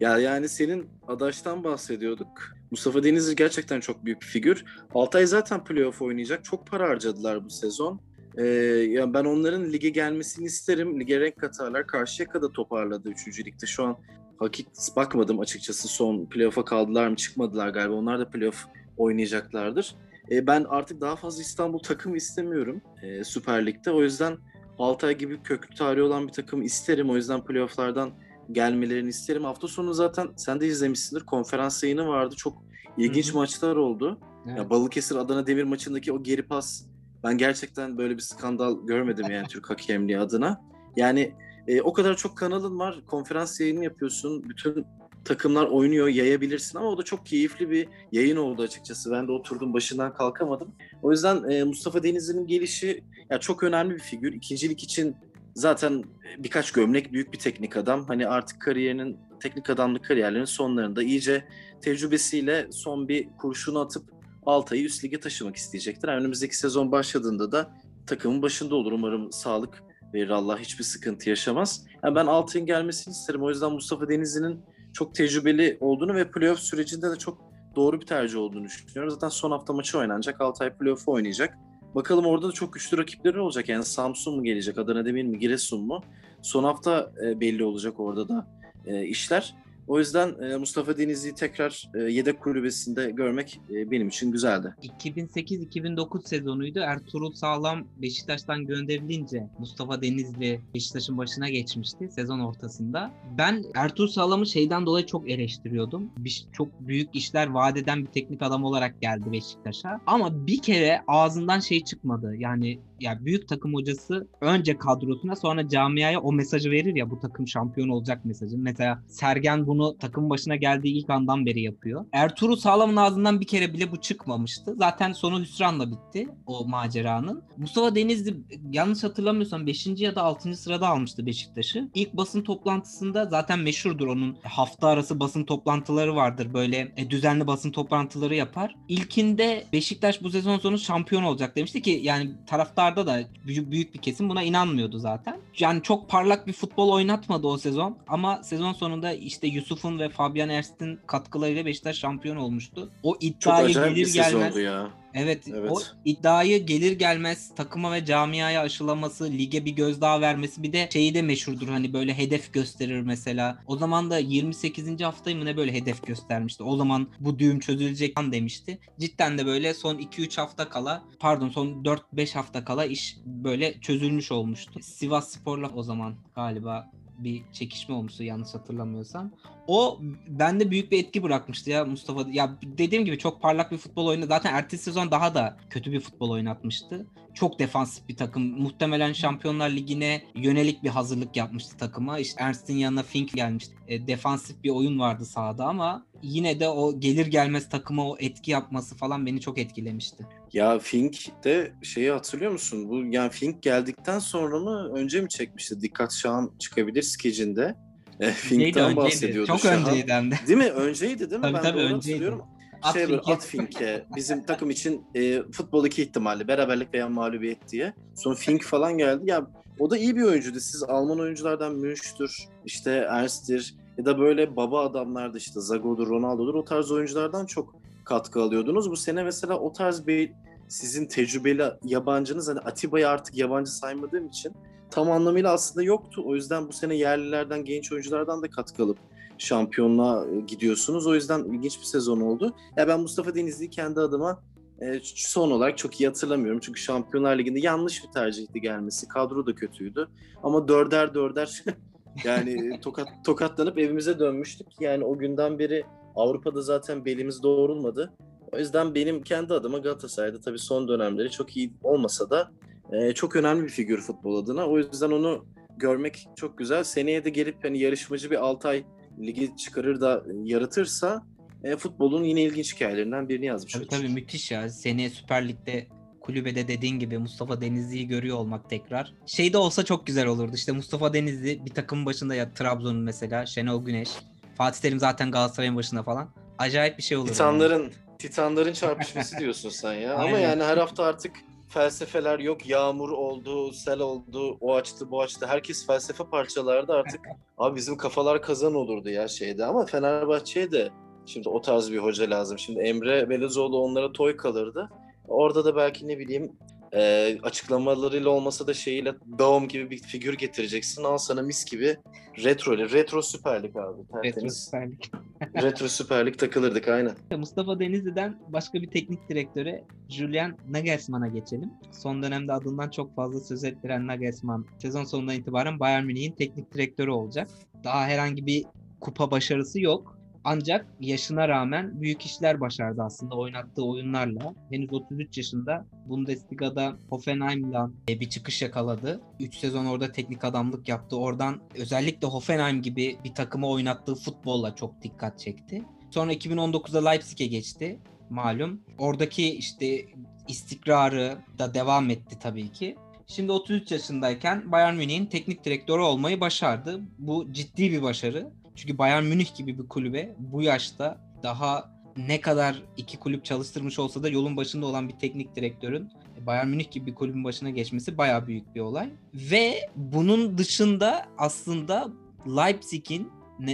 ya 0.00 0.18
yani 0.18 0.48
senin 0.48 0.90
Adaş'tan 1.08 1.64
bahsediyorduk. 1.64 2.56
Mustafa 2.70 3.02
Denizli 3.02 3.36
gerçekten 3.36 3.80
çok 3.80 4.04
büyük 4.04 4.22
bir 4.22 4.26
figür. 4.26 4.64
Altay 4.94 5.26
zaten 5.26 5.64
playoff 5.64 6.02
oynayacak. 6.02 6.44
Çok 6.44 6.66
para 6.66 6.88
harcadılar 6.88 7.44
bu 7.44 7.50
sezon. 7.50 8.00
Ee, 8.36 8.44
yani 8.90 9.14
ben 9.14 9.24
onların 9.24 9.72
lige 9.72 9.88
gelmesini 9.88 10.46
isterim. 10.46 11.00
Lige 11.00 11.20
renk 11.20 11.36
katarlar. 11.36 11.86
Karşıyaka'da 11.86 12.52
toparladı 12.52 13.08
3. 13.08 13.46
ligde. 13.46 13.66
Şu 13.66 13.84
an 13.84 13.96
hakik 14.38 14.68
bakmadım 14.96 15.40
açıkçası 15.40 15.88
son 15.88 16.26
playoff'a 16.26 16.64
kaldılar 16.64 17.08
mı 17.08 17.16
çıkmadılar 17.16 17.68
galiba. 17.68 17.94
Onlar 17.94 18.18
da 18.18 18.30
playoff 18.30 18.66
oynayacaklardır. 18.96 19.94
Ee, 20.30 20.46
ben 20.46 20.66
artık 20.68 21.00
daha 21.00 21.16
fazla 21.16 21.42
İstanbul 21.42 21.78
takım 21.78 22.14
istemiyorum 22.14 22.80
e, 23.02 23.24
Süper 23.24 23.66
Lig'de. 23.66 23.90
O 23.90 24.02
yüzden 24.02 24.38
Altay 24.78 25.18
gibi 25.18 25.42
köklü 25.42 25.74
tarihi 25.74 26.02
olan 26.02 26.28
bir 26.28 26.32
takım 26.32 26.62
isterim. 26.62 27.10
O 27.10 27.16
yüzden 27.16 27.44
playoff'lardan 27.44 28.10
gelmelerini 28.52 29.08
isterim. 29.08 29.44
Hafta 29.44 29.68
sonu 29.68 29.94
zaten 29.94 30.28
sen 30.36 30.60
de 30.60 30.66
izlemişsindir. 30.66 31.26
Konferans 31.26 31.82
yayını 31.82 32.08
vardı. 32.08 32.34
Çok 32.36 32.62
ilginç 32.98 33.28
Hı-hı. 33.28 33.36
maçlar 33.36 33.76
oldu. 33.76 34.18
Evet. 34.46 34.58
Ya 34.58 34.70
Balıkesir 34.70 35.16
Adana 35.16 35.46
Demir 35.46 35.64
maçındaki 35.64 36.12
o 36.12 36.22
geri 36.22 36.42
pas 36.42 36.86
ben 37.24 37.38
gerçekten 37.38 37.98
böyle 37.98 38.16
bir 38.16 38.22
skandal 38.22 38.86
görmedim 38.86 39.30
yani 39.30 39.48
Türk 39.48 39.70
hakemliği 39.70 40.18
adına. 40.18 40.60
Yani 40.96 41.32
e, 41.68 41.80
o 41.80 41.92
kadar 41.92 42.16
çok 42.16 42.38
kanalın 42.38 42.78
var. 42.78 43.00
Konferans 43.06 43.60
yayını 43.60 43.84
yapıyorsun. 43.84 44.48
Bütün 44.48 44.86
takımlar 45.24 45.66
oynuyor, 45.66 46.08
yayabilirsin 46.08 46.78
ama 46.78 46.88
o 46.88 46.98
da 46.98 47.02
çok 47.02 47.26
keyifli 47.26 47.70
bir 47.70 47.88
yayın 48.12 48.36
oldu 48.36 48.62
açıkçası. 48.62 49.12
Ben 49.12 49.28
de 49.28 49.32
oturdum 49.32 49.74
başından 49.74 50.14
kalkamadım. 50.14 50.68
O 51.02 51.12
yüzden 51.12 51.50
e, 51.50 51.64
Mustafa 51.64 52.02
Denizli'nin 52.02 52.46
gelişi 52.46 53.04
ya 53.30 53.40
çok 53.40 53.62
önemli 53.62 53.94
bir 53.94 54.00
figür. 54.00 54.32
İkincilik 54.32 54.82
için 54.82 55.16
zaten 55.54 56.04
birkaç 56.38 56.70
gömlek 56.72 57.12
büyük 57.12 57.32
bir 57.32 57.38
teknik 57.38 57.76
adam. 57.76 58.04
Hani 58.06 58.28
artık 58.28 58.60
kariyerinin 58.60 59.16
teknik 59.40 59.70
adamlık 59.70 60.04
kariyerlerinin 60.04 60.44
sonlarında 60.44 61.02
iyice 61.02 61.44
tecrübesiyle 61.80 62.66
son 62.70 63.08
bir 63.08 63.28
kurşunu 63.38 63.80
atıp 63.80 64.15
Altay'ı 64.46 64.84
üst 64.84 65.04
lige 65.04 65.20
taşımak 65.20 65.56
isteyecektir. 65.56 66.08
Yani 66.08 66.20
önümüzdeki 66.20 66.56
sezon 66.56 66.92
başladığında 66.92 67.52
da 67.52 67.70
takımın 68.06 68.42
başında 68.42 68.74
olur. 68.74 68.92
Umarım 68.92 69.32
sağlık 69.32 69.82
verir 70.14 70.30
Allah 70.30 70.58
hiçbir 70.58 70.84
sıkıntı 70.84 71.28
yaşamaz. 71.28 71.84
Yani 72.04 72.14
ben 72.14 72.26
Altay'ın 72.26 72.66
gelmesini 72.66 73.12
isterim. 73.12 73.42
O 73.42 73.50
yüzden 73.50 73.72
Mustafa 73.72 74.08
Denizli'nin 74.08 74.60
çok 74.92 75.14
tecrübeli 75.14 75.78
olduğunu 75.80 76.14
ve 76.14 76.30
playoff 76.30 76.58
sürecinde 76.58 77.10
de 77.10 77.16
çok 77.16 77.40
doğru 77.76 78.00
bir 78.00 78.06
tercih 78.06 78.38
olduğunu 78.38 78.64
düşünüyorum. 78.64 79.10
Zaten 79.10 79.28
son 79.28 79.50
hafta 79.50 79.72
maçı 79.72 79.98
oynanacak. 79.98 80.40
Altay 80.40 80.76
playoff 80.76 81.08
oynayacak. 81.08 81.58
Bakalım 81.94 82.26
orada 82.26 82.48
da 82.48 82.52
çok 82.52 82.74
güçlü 82.74 82.98
rakipleri 82.98 83.40
olacak. 83.40 83.68
Yani 83.68 83.84
Samsun 83.84 84.36
mu 84.36 84.44
gelecek, 84.44 84.78
Adana 84.78 85.04
Demir 85.04 85.22
mi, 85.22 85.38
Giresun 85.38 85.86
mu? 85.86 86.02
Son 86.42 86.64
hafta 86.64 87.12
e, 87.24 87.40
belli 87.40 87.64
olacak 87.64 88.00
orada 88.00 88.28
da 88.28 88.46
e, 88.86 89.04
işler. 89.04 89.54
O 89.88 89.98
yüzden 89.98 90.34
e, 90.42 90.56
Mustafa 90.56 90.98
Denizli'yi 90.98 91.34
tekrar 91.34 91.90
e, 91.94 91.98
yedek 91.98 92.40
kulübesinde 92.40 93.10
görmek 93.10 93.60
e, 93.70 93.90
benim 93.90 94.08
için 94.08 94.32
güzeldi. 94.32 94.74
2008-2009 94.82 96.28
sezonuydu. 96.28 96.78
Ertuğrul 96.78 97.32
Sağlam 97.32 97.84
Beşiktaş'tan 98.02 98.66
gönderilince 98.66 99.46
Mustafa 99.58 100.02
Denizli 100.02 100.60
Beşiktaş'ın 100.74 101.18
başına 101.18 101.48
geçmişti 101.48 102.08
sezon 102.08 102.40
ortasında. 102.40 103.10
Ben 103.38 103.64
Ertuğrul 103.74 104.08
Sağlam'ı 104.08 104.46
şeyden 104.46 104.86
dolayı 104.86 105.06
çok 105.06 105.30
eleştiriyordum. 105.30 106.10
Bir, 106.18 106.46
çok 106.52 106.68
büyük 106.80 107.14
işler 107.14 107.46
vaat 107.46 107.76
eden 107.76 108.00
bir 108.02 108.10
teknik 108.10 108.42
adam 108.42 108.64
olarak 108.64 109.00
geldi 109.00 109.32
Beşiktaş'a. 109.32 110.00
Ama 110.06 110.46
bir 110.46 110.62
kere 110.62 111.02
ağzından 111.06 111.60
şey 111.60 111.84
çıkmadı. 111.84 112.34
Yani 112.38 112.78
ya 113.00 113.24
büyük 113.24 113.48
takım 113.48 113.74
hocası 113.74 114.26
önce 114.40 114.78
kadrosuna 114.78 115.36
sonra 115.36 115.68
camiaya 115.68 116.20
o 116.20 116.32
mesajı 116.32 116.70
verir 116.70 116.94
ya 116.96 117.10
bu 117.10 117.20
takım 117.20 117.48
şampiyon 117.48 117.88
olacak 117.88 118.24
mesajı. 118.24 118.58
Mesela 118.58 119.02
Sergen 119.08 119.66
bunu 119.66 119.75
takım 120.00 120.30
başına 120.30 120.56
geldiği 120.56 120.98
ilk 120.98 121.10
andan 121.10 121.46
beri 121.46 121.60
yapıyor. 121.60 122.04
Ertuğrul 122.12 122.56
Sağlam'ın 122.56 122.96
ağzından 122.96 123.40
bir 123.40 123.46
kere 123.46 123.72
bile 123.72 123.92
bu 123.92 124.00
çıkmamıştı. 124.00 124.74
Zaten 124.78 125.12
sonu 125.12 125.40
hüsranla 125.40 125.90
bitti 125.90 126.28
o 126.46 126.68
maceranın. 126.68 127.42
Mustafa 127.56 127.94
Denizli 127.94 128.36
yanlış 128.72 129.04
hatırlamıyorsam 129.04 129.66
5. 129.66 129.86
ya 129.86 130.16
da 130.16 130.22
6. 130.22 130.56
sırada 130.56 130.88
almıştı 130.88 131.26
Beşiktaş'ı. 131.26 131.90
İlk 131.94 132.12
basın 132.12 132.42
toplantısında 132.42 133.24
zaten 133.24 133.58
meşhurdur 133.58 134.06
onun 134.06 134.36
hafta 134.42 134.88
arası 134.88 135.20
basın 135.20 135.44
toplantıları 135.44 136.16
vardır. 136.16 136.54
Böyle 136.54 136.92
e, 136.96 137.10
düzenli 137.10 137.46
basın 137.46 137.70
toplantıları 137.70 138.34
yapar. 138.34 138.74
İlkinde 138.88 139.64
Beşiktaş 139.72 140.22
bu 140.22 140.30
sezon 140.30 140.58
sonu 140.58 140.78
şampiyon 140.78 141.22
olacak 141.22 141.56
demişti 141.56 141.82
ki 141.82 142.00
yani 142.02 142.30
taraftarda 142.46 143.06
da 143.06 143.20
büyük, 143.46 143.94
bir 143.94 143.98
kesim 143.98 144.28
buna 144.28 144.42
inanmıyordu 144.42 144.98
zaten. 144.98 145.40
Yani 145.58 145.82
çok 145.82 146.08
parlak 146.08 146.46
bir 146.46 146.52
futbol 146.52 146.88
oynatmadı 146.88 147.46
o 147.46 147.58
sezon 147.58 147.98
ama 148.08 148.42
sezon 148.42 148.72
sonunda 148.72 149.12
işte 149.12 149.46
Yusuf'un 149.66 149.98
ve 149.98 150.08
Fabian 150.08 150.48
Erst'in 150.48 151.00
katkılarıyla 151.06 151.66
Beşiktaş 151.66 151.96
şampiyon 151.98 152.36
olmuştu. 152.36 152.90
O 153.02 153.12
Çok 153.12 153.22
iddiayı 153.22 153.68
bir 153.68 153.74
gelir 153.74 154.12
gelmez 154.12 154.14
sezondu 154.14 154.60
ya. 154.60 154.90
Evet, 155.14 155.48
Evet. 155.48 155.70
o 155.70 155.80
iddiayı 156.04 156.66
gelir 156.66 156.92
gelmez 156.92 157.54
takıma 157.54 157.92
ve 157.92 158.04
camiaya 158.04 158.60
aşılaması, 158.60 159.30
lige 159.32 159.64
bir 159.64 159.70
gözdağı 159.70 160.20
vermesi 160.20 160.62
bir 160.62 160.72
de 160.72 160.88
şeyi 160.92 161.14
de 161.14 161.22
meşhurdur 161.22 161.68
hani 161.68 161.92
böyle 161.92 162.18
hedef 162.18 162.52
gösterir 162.52 163.00
mesela. 163.00 163.58
O 163.66 163.76
zaman 163.76 164.10
da 164.10 164.18
28. 164.18 165.00
haftayı 165.00 165.36
mı 165.36 165.44
ne 165.44 165.56
böyle 165.56 165.72
hedef 165.72 166.06
göstermişti. 166.06 166.62
O 166.62 166.76
zaman 166.76 167.08
bu 167.20 167.38
düğüm 167.38 167.60
çözülecek 167.60 168.18
an 168.18 168.32
demişti. 168.32 168.78
Cidden 169.00 169.38
de 169.38 169.46
böyle 169.46 169.74
son 169.74 169.98
2-3 169.98 170.40
hafta 170.40 170.68
kala 170.68 171.02
pardon 171.20 171.48
son 171.48 171.84
4-5 171.84 172.34
hafta 172.34 172.64
kala 172.64 172.84
iş 172.84 173.16
böyle 173.24 173.80
çözülmüş 173.80 174.32
olmuştu. 174.32 174.80
Sivas 174.82 175.32
Spor'la 175.32 175.68
o 175.68 175.82
zaman 175.82 176.14
galiba 176.34 176.90
bir 177.18 177.42
çekişme 177.52 177.94
olmuştu 177.94 178.22
yanlış 178.22 178.54
hatırlamıyorsam. 178.54 179.30
O 179.66 180.00
bende 180.28 180.70
büyük 180.70 180.92
bir 180.92 180.98
etki 181.04 181.22
bırakmıştı 181.22 181.70
ya 181.70 181.84
Mustafa. 181.84 182.24
Ya 182.30 182.56
dediğim 182.62 183.04
gibi 183.04 183.18
çok 183.18 183.42
parlak 183.42 183.72
bir 183.72 183.76
futbol 183.76 184.06
oynadı. 184.06 184.26
Zaten 184.26 184.54
ertesi 184.54 184.84
sezon 184.84 185.10
daha 185.10 185.34
da 185.34 185.56
kötü 185.70 185.92
bir 185.92 186.00
futbol 186.00 186.30
oynatmıştı. 186.30 187.06
Çok 187.34 187.58
defansif 187.58 188.08
bir 188.08 188.16
takım. 188.16 188.60
Muhtemelen 188.60 189.12
Şampiyonlar 189.12 189.70
Ligi'ne 189.70 190.22
yönelik 190.34 190.82
bir 190.82 190.88
hazırlık 190.88 191.36
yapmıştı 191.36 191.76
takıma. 191.76 192.18
İşte 192.18 192.42
Ernst'in 192.42 192.76
yanına 192.76 193.02
Fink 193.02 193.32
gelmişti. 193.32 193.74
E, 193.88 194.06
defansif 194.06 194.64
bir 194.64 194.70
oyun 194.70 194.98
vardı 194.98 195.24
sahada 195.24 195.64
ama 195.64 196.06
yine 196.22 196.60
de 196.60 196.68
o 196.68 197.00
gelir 197.00 197.26
gelmez 197.26 197.68
takıma 197.68 198.08
o 198.10 198.16
etki 198.18 198.50
yapması 198.50 198.96
falan 198.96 199.26
beni 199.26 199.40
çok 199.40 199.58
etkilemişti. 199.58 200.26
Ya 200.52 200.78
Fink 200.78 201.16
de 201.44 201.72
şeyi 201.82 202.10
hatırlıyor 202.10 202.52
musun? 202.52 202.88
Bu 202.88 203.04
yani 203.04 203.30
Fink 203.30 203.62
geldikten 203.62 204.18
sonra 204.18 204.58
mı 204.58 204.90
önce 204.94 205.20
mi 205.20 205.28
çekmişti? 205.28 205.80
Dikkat 205.80 206.12
Şahan 206.12 206.50
çıkabilir 206.58 207.02
skecinde. 207.02 207.74
E, 208.20 208.30
Fink'ten 208.30 208.96
bahsediyordu. 208.96 209.46
Çok 209.46 209.60
Şahan. 209.60 209.80
önceydi 209.80 210.12
hem 210.12 210.30
de. 210.30 210.34
Değil 210.46 210.58
mi? 210.58 210.70
Önceydi 210.70 211.30
değil 211.30 211.40
mi? 211.40 211.42
Tabii, 211.42 211.54
ben 211.54 211.62
tabii, 211.62 211.78
doğru 211.78 211.84
önceydi. 211.94 211.94
hatırlıyorum. 212.12 212.42
At 212.82 212.94
şey 212.94 213.02
böyle 213.02 213.16
Fink'e. 213.16 213.32
at 213.32 213.46
Fink'e 213.46 214.04
bizim 214.16 214.42
takım 214.46 214.70
için 214.70 215.04
e, 215.14 215.42
futbol 215.52 215.86
iki 215.86 216.02
ihtimalle 216.02 216.48
beraberlik 216.48 216.94
veya 216.94 217.08
mağlubiyet 217.08 217.68
diye. 217.72 217.94
Sonra 218.14 218.34
Fink 218.34 218.62
falan 218.62 218.98
geldi. 218.98 219.22
Ya 219.24 219.46
o 219.78 219.90
da 219.90 219.96
iyi 219.98 220.16
bir 220.16 220.22
oyuncuydu. 220.22 220.60
Siz 220.60 220.82
Alman 220.82 221.20
oyunculardan 221.20 221.74
Münch'tür, 221.74 222.44
işte 222.64 223.06
Ernst'tir 223.10 223.74
ya 223.98 224.04
da 224.04 224.18
böyle 224.18 224.56
baba 224.56 224.80
adamlardı 224.86 225.38
işte 225.38 225.60
Zago'dur, 225.60 226.08
Ronaldo'dur 226.08 226.54
o 226.54 226.64
tarz 226.64 226.90
oyunculardan 226.90 227.46
çok 227.46 227.74
katkı 228.04 228.42
alıyordunuz. 228.42 228.90
Bu 228.90 228.96
sene 228.96 229.22
mesela 229.22 229.58
o 229.58 229.72
tarz 229.72 230.06
bir 230.06 230.32
sizin 230.68 231.06
tecrübeli 231.06 231.64
yabancınız 231.84 232.48
hani 232.48 232.60
Atiba'yı 232.60 233.08
artık 233.08 233.36
yabancı 233.36 233.70
saymadığım 233.70 234.28
için 234.28 234.52
tam 234.90 235.10
anlamıyla 235.10 235.52
aslında 235.52 235.84
yoktu. 235.84 236.22
O 236.26 236.34
yüzden 236.34 236.68
bu 236.68 236.72
sene 236.72 236.96
yerlilerden, 236.96 237.64
genç 237.64 237.92
oyunculardan 237.92 238.42
da 238.42 238.50
katkı 238.50 238.82
alıp 238.82 238.98
şampiyonluğa 239.38 240.26
e, 240.26 240.40
gidiyorsunuz. 240.40 241.06
O 241.06 241.14
yüzden 241.14 241.44
ilginç 241.44 241.80
bir 241.80 241.84
sezon 241.84 242.20
oldu. 242.20 242.54
Ya 242.76 242.88
ben 242.88 243.00
Mustafa 243.00 243.34
Denizli'yi 243.34 243.70
kendi 243.70 244.00
adıma 244.00 244.42
e, 244.80 245.00
son 245.02 245.50
olarak 245.50 245.78
çok 245.78 246.00
iyi 246.00 246.06
hatırlamıyorum. 246.06 246.60
Çünkü 246.60 246.80
Şampiyonlar 246.80 247.38
Ligi'nde 247.38 247.60
yanlış 247.60 248.04
bir 248.04 248.12
tercihti 248.12 248.60
gelmesi. 248.60 249.08
Kadro 249.08 249.46
da 249.46 249.54
kötüydü. 249.54 250.08
Ama 250.42 250.68
dörder 250.68 251.14
dörder 251.14 251.64
yani 252.24 252.80
tokat 252.80 253.08
tokatlanıp 253.24 253.78
evimize 253.78 254.18
dönmüştük. 254.18 254.66
Yani 254.80 255.04
o 255.04 255.18
günden 255.18 255.58
beri 255.58 255.84
Avrupa'da 256.16 256.62
zaten 256.62 257.04
belimiz 257.04 257.42
doğrulmadı. 257.42 258.12
O 258.52 258.58
yüzden 258.58 258.94
benim 258.94 259.22
kendi 259.22 259.54
adıma 259.54 259.78
Galatasaray'da 259.78 260.40
tabii 260.40 260.58
son 260.58 260.88
dönemleri 260.88 261.30
çok 261.30 261.56
iyi 261.56 261.72
olmasa 261.82 262.30
da 262.30 262.50
e, 262.92 263.12
çok 263.12 263.36
önemli 263.36 263.64
bir 263.64 263.68
figür 263.68 264.00
futbol 264.00 264.42
adına. 264.42 264.66
O 264.66 264.78
yüzden 264.78 265.10
onu 265.10 265.46
görmek 265.76 266.28
çok 266.36 266.58
güzel. 266.58 266.84
Seneye 266.84 267.24
de 267.24 267.30
gelip 267.30 267.64
hani 267.64 267.78
yarışmacı 267.78 268.30
bir 268.30 268.36
Altay 268.36 268.84
ligi 269.20 269.56
çıkarır 269.56 270.00
da 270.00 270.24
yaratırsa 270.44 271.22
e, 271.64 271.76
futbolun 271.76 272.24
yine 272.24 272.42
ilginç 272.42 272.74
hikayelerinden 272.74 273.28
birini 273.28 273.46
yazmış 273.46 273.72
Tabii 273.72 273.88
tabii 273.88 274.08
müthiş 274.08 274.50
ya. 274.50 274.68
Seneye 274.68 275.10
Süper 275.10 275.48
Lig'de 275.48 275.86
kulübede 276.26 276.68
dediğin 276.68 276.98
gibi 276.98 277.18
Mustafa 277.18 277.60
Denizli'yi 277.60 278.08
görüyor 278.08 278.36
olmak 278.36 278.70
tekrar. 278.70 279.12
Şey 279.26 279.52
de 279.52 279.58
olsa 279.58 279.84
çok 279.84 280.06
güzel 280.06 280.26
olurdu. 280.26 280.52
İşte 280.54 280.72
Mustafa 280.72 281.12
Denizli 281.12 281.64
bir 281.66 281.70
takım 281.70 282.06
başında 282.06 282.34
ya 282.34 282.52
Trabzon'un 282.54 283.02
mesela 283.02 283.46
Şenol 283.46 283.84
Güneş. 283.84 284.10
Fatih 284.58 284.80
Terim 284.80 284.98
zaten 284.98 285.30
Galatasaray'ın 285.30 285.76
başında 285.76 286.02
falan. 286.02 286.28
Acayip 286.58 286.98
bir 286.98 287.02
şey 287.02 287.16
olur. 287.16 287.28
Titanların 287.28 287.92
Titanların 288.18 288.72
çarpışması 288.72 289.38
diyorsun 289.38 289.68
sen 289.68 289.92
ya. 289.92 290.14
Ama 290.14 290.24
Aynen. 290.24 290.40
yani 290.40 290.64
her 290.64 290.76
hafta 290.76 291.04
artık 291.04 291.36
felsefeler 291.68 292.38
yok. 292.38 292.68
Yağmur 292.68 293.10
oldu, 293.10 293.72
sel 293.72 294.00
oldu, 294.00 294.58
o 294.60 294.74
açtı, 294.74 295.10
bu 295.10 295.22
açtı. 295.22 295.46
Herkes 295.46 295.86
felsefe 295.86 296.24
parçalarda 296.24 296.94
artık. 296.94 297.20
Abi 297.58 297.76
bizim 297.76 297.96
kafalar 297.96 298.42
kazan 298.42 298.74
olurdu 298.74 299.10
ya 299.10 299.28
şeyde. 299.28 299.64
Ama 299.64 299.86
Fenerbahçe'ye 299.86 300.70
de 300.70 300.90
şimdi 301.26 301.48
o 301.48 301.60
tarz 301.60 301.92
bir 301.92 301.98
hoca 301.98 302.30
lazım. 302.30 302.58
Şimdi 302.58 302.80
Emre 302.80 303.30
Belezoğlu 303.30 303.78
onlara 303.82 304.12
toy 304.12 304.36
kalırdı. 304.36 304.90
Orada 305.28 305.64
da 305.64 305.76
belki 305.76 306.08
ne 306.08 306.18
bileyim 306.18 306.52
e, 306.92 307.38
açıklamalarıyla 307.42 308.30
olmasa 308.30 308.66
da 308.66 308.74
şeyiyle 308.74 309.14
Daum 309.38 309.68
gibi 309.68 309.90
bir 309.90 309.98
figür 309.98 310.34
getireceksin. 310.34 311.04
Al 311.04 311.18
sana 311.18 311.42
mis 311.42 311.64
gibi 311.64 311.96
retro 312.44 312.74
ile. 312.74 312.90
Retro 312.90 313.22
Süper 313.22 313.62
Lig 313.62 313.76
abi. 313.76 314.02
Retro 314.02 314.22
Tertemiz. 314.22 314.64
Süper 314.64 314.90
Lig. 314.90 315.00
retro 315.62 315.88
Süper 315.88 316.26
Lig 316.26 316.38
takılırdık 316.38 316.88
aynen. 316.88 317.12
Mustafa 317.36 317.80
Denizli'den 317.80 318.38
başka 318.48 318.82
bir 318.82 318.90
teknik 318.90 319.28
direktöre 319.28 319.84
Julian 320.08 320.56
Nagelsmann'a 320.68 321.28
geçelim. 321.28 321.70
Son 321.92 322.22
dönemde 322.22 322.52
adından 322.52 322.90
çok 322.90 323.14
fazla 323.16 323.40
söz 323.40 323.64
ettiren 323.64 324.06
Nagelsmann 324.06 324.66
sezon 324.78 325.04
sonundan 325.04 325.34
itibaren 325.34 325.80
Bayern 325.80 326.04
Münih'in 326.04 326.32
teknik 326.32 326.74
direktörü 326.74 327.10
olacak. 327.10 327.48
Daha 327.84 328.04
herhangi 328.04 328.46
bir 328.46 328.64
kupa 329.00 329.30
başarısı 329.30 329.80
yok. 329.80 330.15
Ancak 330.48 330.86
yaşına 331.00 331.48
rağmen 331.48 332.00
büyük 332.00 332.22
işler 332.22 332.60
başardı 332.60 333.02
aslında 333.02 333.34
oynattığı 333.34 333.84
oyunlarla. 333.84 334.54
Henüz 334.70 334.92
33 334.92 335.38
yaşında 335.38 335.86
Bundesliga'da 336.06 336.96
Hoffenheim'dan 337.10 337.94
e, 338.08 338.20
bir 338.20 338.30
çıkış 338.30 338.62
yakaladı. 338.62 339.20
3 339.40 339.56
sezon 339.56 339.86
orada 339.86 340.12
teknik 340.12 340.44
adamlık 340.44 340.88
yaptı. 340.88 341.16
Oradan 341.16 341.60
özellikle 341.74 342.26
Hoffenheim 342.26 342.82
gibi 342.82 343.18
bir 343.24 343.34
takımı 343.34 343.68
oynattığı 343.68 344.14
futbolla 344.14 344.74
çok 344.74 345.02
dikkat 345.02 345.38
çekti. 345.38 345.82
Sonra 346.10 346.32
2019'da 346.32 347.08
Leipzig'e 347.08 347.46
geçti 347.46 348.00
malum. 348.30 348.80
Oradaki 348.98 349.56
işte 349.56 350.06
istikrarı 350.48 351.38
da 351.58 351.74
devam 351.74 352.10
etti 352.10 352.38
tabii 352.42 352.72
ki. 352.72 352.96
Şimdi 353.26 353.52
33 353.52 353.90
yaşındayken 353.92 354.72
Bayern 354.72 354.94
Münih'in 354.94 355.26
teknik 355.26 355.64
direktörü 355.64 356.02
olmayı 356.02 356.40
başardı. 356.40 357.00
Bu 357.18 357.52
ciddi 357.52 357.92
bir 357.92 358.02
başarı. 358.02 358.50
Çünkü 358.76 358.98
Bayern 358.98 359.24
Münih 359.24 359.56
gibi 359.56 359.78
bir 359.78 359.88
kulübe 359.88 360.34
bu 360.38 360.62
yaşta 360.62 361.20
daha 361.42 361.96
ne 362.16 362.40
kadar 362.40 362.82
iki 362.96 363.18
kulüp 363.18 363.44
çalıştırmış 363.44 363.98
olsa 363.98 364.22
da 364.22 364.28
yolun 364.28 364.56
başında 364.56 364.86
olan 364.86 365.08
bir 365.08 365.14
teknik 365.14 365.56
direktörün 365.56 366.10
Bayern 366.46 366.68
Münih 366.68 366.90
gibi 366.90 367.06
bir 367.06 367.14
kulübün 367.14 367.44
başına 367.44 367.70
geçmesi 367.70 368.18
bayağı 368.18 368.46
büyük 368.46 368.74
bir 368.74 368.80
olay. 368.80 369.10
Ve 369.34 369.90
bunun 369.96 370.58
dışında 370.58 371.26
aslında 371.38 372.08
Leipzig'in 372.46 373.30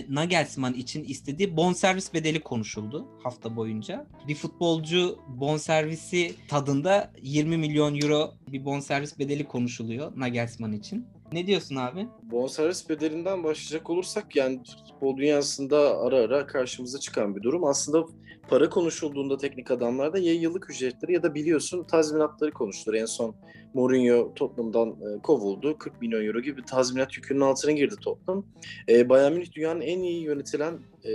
Nagelsmann 0.09 0.75
için 0.75 1.05
istediği 1.05 1.57
bonservis 1.57 2.15
bedeli 2.15 2.41
konuşuldu 2.41 3.07
hafta 3.23 3.57
boyunca. 3.57 4.07
Bir 4.29 4.35
futbolcu 4.35 5.19
bonservisi 5.29 6.35
tadında 6.49 7.13
20 7.23 7.57
milyon 7.57 8.01
euro 8.01 8.35
bir 8.49 8.65
bonservis 8.65 9.19
bedeli 9.19 9.45
konuşuluyor 9.45 10.13
Nagelsmann 10.17 10.73
için. 10.73 11.07
Ne 11.33 11.47
diyorsun 11.47 11.77
abi? 11.77 12.07
Bonservis 12.23 12.89
bedelinden 12.89 13.45
başlayacak 13.45 13.91
olursak 13.91 14.37
yani 14.37 14.61
futbol 14.87 15.17
dünyasında 15.17 16.01
ara 16.01 16.17
ara 16.17 16.47
karşımıza 16.47 16.99
çıkan 16.99 17.37
bir 17.37 17.43
durum. 17.43 17.65
Aslında 17.65 18.07
para 18.49 18.71
konuşulduğunda 18.71 19.37
teknik 19.37 19.71
adamlarda 19.71 20.19
ya 20.19 20.35
yıllık 20.35 20.71
ücretleri 20.71 21.13
ya 21.13 21.23
da 21.23 21.35
biliyorsun 21.35 21.85
tazminatları 21.85 22.53
konuşulur. 22.53 22.95
En 22.95 23.05
son 23.05 23.35
Mourinho 23.75 24.35
Tottenham'dan 24.35 24.89
e, 24.91 25.23
kovuldu. 25.23 25.79
40 25.79 26.01
milyon 26.01 26.25
euro 26.25 26.41
gibi 26.41 26.63
tazminat 26.65 27.17
yükünün 27.17 27.41
altına 27.41 27.73
girdi 27.73 27.95
Tottenham. 28.01 28.47
E, 28.89 29.09
Bayern 29.09 29.33
Münih 29.33 29.53
dünyanın 29.53 29.81
en 29.81 30.01
iyi 30.01 30.23
yönetilen 30.23 30.79
e, 31.05 31.11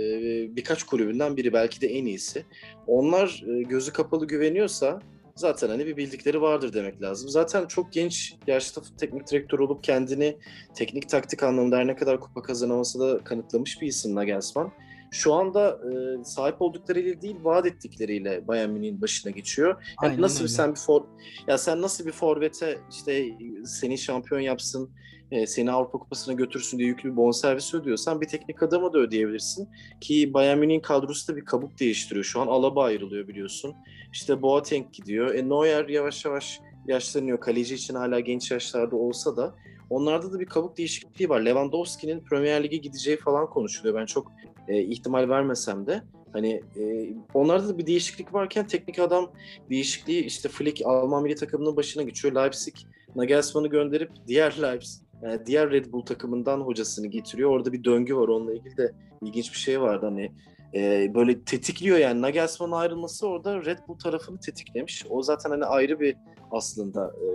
birkaç 0.56 0.82
kulübünden 0.82 1.36
biri 1.36 1.52
belki 1.52 1.80
de 1.80 1.86
en 1.86 2.04
iyisi. 2.04 2.44
Onlar 2.86 3.44
e, 3.48 3.62
gözü 3.62 3.92
kapalı 3.92 4.26
güveniyorsa 4.26 5.00
zaten 5.38 5.68
hani 5.68 5.86
bir 5.86 5.96
bildikleri 5.96 6.40
vardır 6.40 6.72
demek 6.72 7.02
lazım. 7.02 7.28
Zaten 7.28 7.66
çok 7.66 7.92
genç 7.92 8.34
yaşta 8.46 8.82
teknik 8.98 9.30
direktör 9.30 9.58
olup 9.58 9.84
kendini 9.84 10.38
teknik 10.74 11.08
taktik 11.08 11.42
anlamında 11.42 11.76
her 11.76 11.86
ne 11.86 11.96
kadar 11.96 12.20
kupa 12.20 12.42
kazanaması 12.42 13.00
da 13.00 13.24
kanıtlamış 13.24 13.80
bir 13.80 13.86
isim 13.86 14.14
Nagelsmann. 14.14 14.72
Şu 15.10 15.34
anda 15.34 15.70
e, 15.70 16.24
sahip 16.24 16.62
olduklarıyla 16.62 17.22
değil 17.22 17.36
vaat 17.42 17.66
ettikleriyle 17.66 18.48
Bayern 18.48 18.70
Münih'in 18.70 19.00
başına 19.00 19.32
geçiyor. 19.32 19.68
Yani 19.68 20.10
Aynen 20.10 20.22
nasıl 20.22 20.40
öyle. 20.40 20.48
sen 20.48 20.70
bir 20.70 20.78
for 20.78 21.02
ya 21.46 21.58
sen 21.58 21.82
nasıl 21.82 22.06
bir 22.06 22.12
forvete 22.12 22.78
işte 22.90 23.28
seni 23.64 23.98
şampiyon 23.98 24.40
yapsın, 24.40 24.90
e, 25.30 25.46
seni 25.46 25.70
Avrupa 25.70 25.98
Kupası'na 25.98 26.34
götürsün 26.34 26.78
diye 26.78 26.88
yüklü 26.88 27.12
bir 27.12 27.16
bonservis 27.16 27.74
ödüyorsan 27.74 28.20
bir 28.20 28.28
teknik 28.28 28.62
adama 28.62 28.92
da 28.92 28.98
ödeyebilirsin. 28.98 29.68
Ki 30.00 30.34
Bayern 30.34 30.58
Münih'in 30.58 30.80
kadrosu 30.80 31.32
da 31.32 31.36
bir 31.36 31.44
kabuk 31.44 31.80
değiştiriyor. 31.80 32.24
Şu 32.24 32.40
an 32.40 32.46
Alaba 32.46 32.84
ayrılıyor 32.84 33.28
biliyorsun. 33.28 33.74
İşte 34.12 34.42
Boateng 34.42 34.92
gidiyor. 34.92 35.34
E, 35.34 35.48
Neuer 35.48 35.88
yavaş 35.88 36.24
yavaş 36.24 36.60
yaşlanıyor. 36.86 37.40
Kaleci 37.40 37.74
için 37.74 37.94
hala 37.94 38.20
genç 38.20 38.50
yaşlarda 38.50 38.96
olsa 38.96 39.36
da 39.36 39.54
onlarda 39.90 40.32
da 40.32 40.40
bir 40.40 40.46
kabuk 40.46 40.78
değişikliği 40.78 41.28
var. 41.28 41.40
Lewandowski'nin 41.40 42.20
Premier 42.20 42.64
Lig'e 42.64 42.76
gideceği 42.76 43.16
falan 43.16 43.50
konuşuluyor. 43.50 43.94
Ben 43.94 44.06
çok 44.06 44.32
e, 44.68 44.82
ihtimal 44.82 45.28
vermesem 45.28 45.86
de 45.86 46.02
hani 46.32 46.62
e, 46.76 47.08
onlarda 47.34 47.68
da 47.68 47.78
bir 47.78 47.86
değişiklik 47.86 48.34
varken 48.34 48.66
teknik 48.66 48.98
adam 48.98 49.30
değişikliği 49.70 50.24
işte 50.24 50.48
Flick 50.48 50.86
Alman 50.86 51.22
milli 51.22 51.34
takımının 51.34 51.76
başına 51.76 52.02
geçiyor. 52.02 52.34
Leipzig 52.34 52.74
Nagelsmann'ı 53.16 53.68
gönderip 53.68 54.10
diğer 54.26 54.62
Leipzig 54.62 55.08
yani 55.22 55.46
diğer 55.46 55.70
Red 55.70 55.92
Bull 55.92 56.02
takımından 56.02 56.60
hocasını 56.60 57.06
getiriyor. 57.06 57.50
Orada 57.50 57.72
bir 57.72 57.84
döngü 57.84 58.16
var. 58.16 58.28
Onunla 58.28 58.54
ilgili 58.54 58.76
de 58.76 58.92
ilginç 59.22 59.52
bir 59.52 59.58
şey 59.58 59.80
vardı. 59.80 60.06
Hani 60.06 60.32
e, 60.74 61.14
böyle 61.14 61.44
tetikliyor 61.44 61.98
yani 61.98 62.22
Nagelsmann'ın 62.22 62.72
ayrılması 62.72 63.28
orada 63.28 63.64
Red 63.64 63.78
Bull 63.88 63.98
tarafını 63.98 64.40
tetiklemiş. 64.40 65.06
O 65.10 65.22
zaten 65.22 65.50
hani 65.50 65.64
ayrı 65.64 66.00
bir 66.00 66.16
aslında 66.50 67.14
e, 67.22 67.26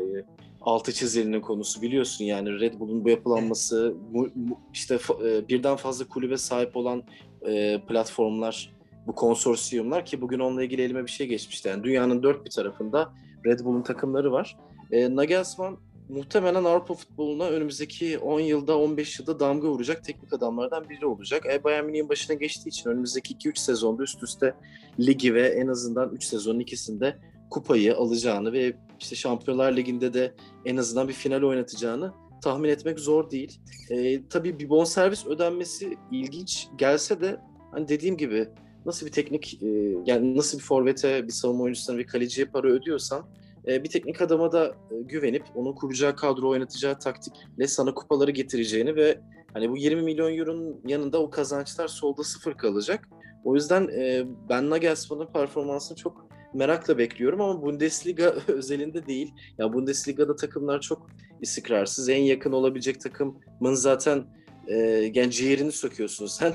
altı 0.64 0.94
çizilinin 0.94 1.42
konusu 1.42 1.82
biliyorsun 1.82 2.26
yani 2.26 2.60
Red 2.60 2.80
Bull'un 2.80 3.04
bu 3.06 3.10
yapılanması 3.10 3.94
bu, 4.14 4.30
bu- 4.36 4.60
işte 4.74 5.00
e, 5.26 5.48
birden 5.48 5.76
fazla 5.76 6.08
kulübe 6.08 6.38
sahip 6.38 6.78
olan 6.78 7.04
e, 7.48 7.82
platformlar 7.88 8.74
bu 9.08 9.16
konsorsiyumlar 9.16 10.06
ki 10.06 10.22
bugün 10.22 10.40
onunla 10.40 10.64
ilgili 10.64 10.82
elime 10.82 11.06
bir 11.06 11.12
şey 11.12 11.28
geçmişti. 11.28 11.70
Yani 11.70 11.84
dünyanın 11.84 12.24
dört 12.24 12.46
bir 12.46 12.50
tarafında 12.52 13.14
Red 13.46 13.60
Bull'un 13.60 13.82
takımları 13.82 14.32
var. 14.32 14.58
E, 14.92 15.16
Nagelsmann 15.16 15.78
muhtemelen 16.10 16.64
Avrupa 16.64 16.94
futboluna 16.94 17.46
önümüzdeki 17.48 18.18
10 18.20 18.40
yılda 18.40 18.78
15 18.78 19.20
yılda 19.20 19.40
damga 19.40 19.68
vuracak 19.70 20.04
teknik 20.04 20.34
adamlardan 20.34 20.90
biri 20.90 21.06
olacak. 21.06 21.46
E, 21.54 21.64
Bayern 21.64 21.86
Münih'in 21.86 22.10
başına 22.10 22.36
geçtiği 22.36 22.70
için 22.70 22.90
önümüzdeki 22.90 23.34
2-3 23.36 23.60
sezonda 23.60 24.04
üst 24.04 24.24
üste 24.24 24.54
ligi 25.00 25.34
ve 25.34 25.48
en 25.48 25.68
azından 25.68 26.10
3 26.10 26.24
sezonun 26.24 26.60
ikisinde 26.60 27.18
kupayı 27.54 27.96
alacağını 27.96 28.54
ve 28.54 28.74
işte 29.00 29.16
Şampiyonlar 29.16 29.78
Ligi'nde 29.78 30.14
de 30.14 30.34
en 30.66 30.78
azından 30.78 31.08
bir 31.08 31.14
final 31.14 31.42
oynatacağını 31.42 32.14
tahmin 32.44 32.70
etmek 32.70 33.00
zor 33.00 33.32
değil. 33.32 33.60
E, 33.90 34.28
tabii 34.28 34.60
bir 34.60 34.70
bonservis 34.70 35.26
ödenmesi 35.26 35.98
ilginç 36.12 36.68
gelse 36.78 37.22
de 37.22 37.40
hani 37.72 37.88
dediğim 37.88 38.18
gibi 38.18 38.48
nasıl 38.86 39.06
bir 39.06 39.12
teknik 39.12 39.64
e, 39.64 39.68
yani 40.06 40.38
nasıl 40.38 40.58
bir 40.58 40.64
forvete, 40.64 41.28
bir 41.28 41.32
savunma 41.32 41.64
oyuncusuna, 41.64 41.98
bir 41.98 42.08
kaleciye 42.08 42.48
para 42.48 42.68
ödüyorsan 42.68 43.26
e, 43.68 43.84
bir 43.84 43.90
teknik 43.90 44.22
adama 44.22 44.52
da 44.52 44.68
e, 44.68 45.02
güvenip 45.02 45.44
onun 45.56 45.74
kuracağı 45.74 46.16
kadro 46.16 46.50
oynatacağı 46.50 47.00
taktikle 47.00 47.68
sana 47.68 47.94
kupaları 47.94 48.32
getireceğini 48.32 48.96
ve 48.96 49.20
hani 49.54 49.70
bu 49.70 49.78
20 49.78 50.02
milyon 50.02 50.38
euronun 50.38 50.82
yanında 50.88 51.22
o 51.22 51.30
kazançlar 51.30 51.88
solda 51.88 52.24
sıfır 52.24 52.54
kalacak. 52.54 53.10
O 53.44 53.56
yüzden 53.56 53.88
e, 53.88 54.24
ben 54.50 54.70
Nagelsmann'ın 54.70 55.28
performansını 55.34 55.98
çok 55.98 56.33
merakla 56.54 56.98
bekliyorum 56.98 57.42
ama 57.42 57.62
Bundesliga 57.62 58.36
özelinde 58.48 59.08
değil. 59.08 59.34
Ya 59.58 59.74
Bundesliga'da 59.74 60.36
takımlar 60.36 60.82
çok 60.82 61.10
istikrarsız. 61.42 62.10
En 62.10 62.22
yakın 62.22 62.52
olabilecek 62.52 63.02
takımın 63.02 63.74
zaten 63.74 64.26
e, 64.68 64.76
yani 65.14 65.32
ciğerini 65.32 65.72
söküyorsun 65.72 66.28
sen. 66.28 66.54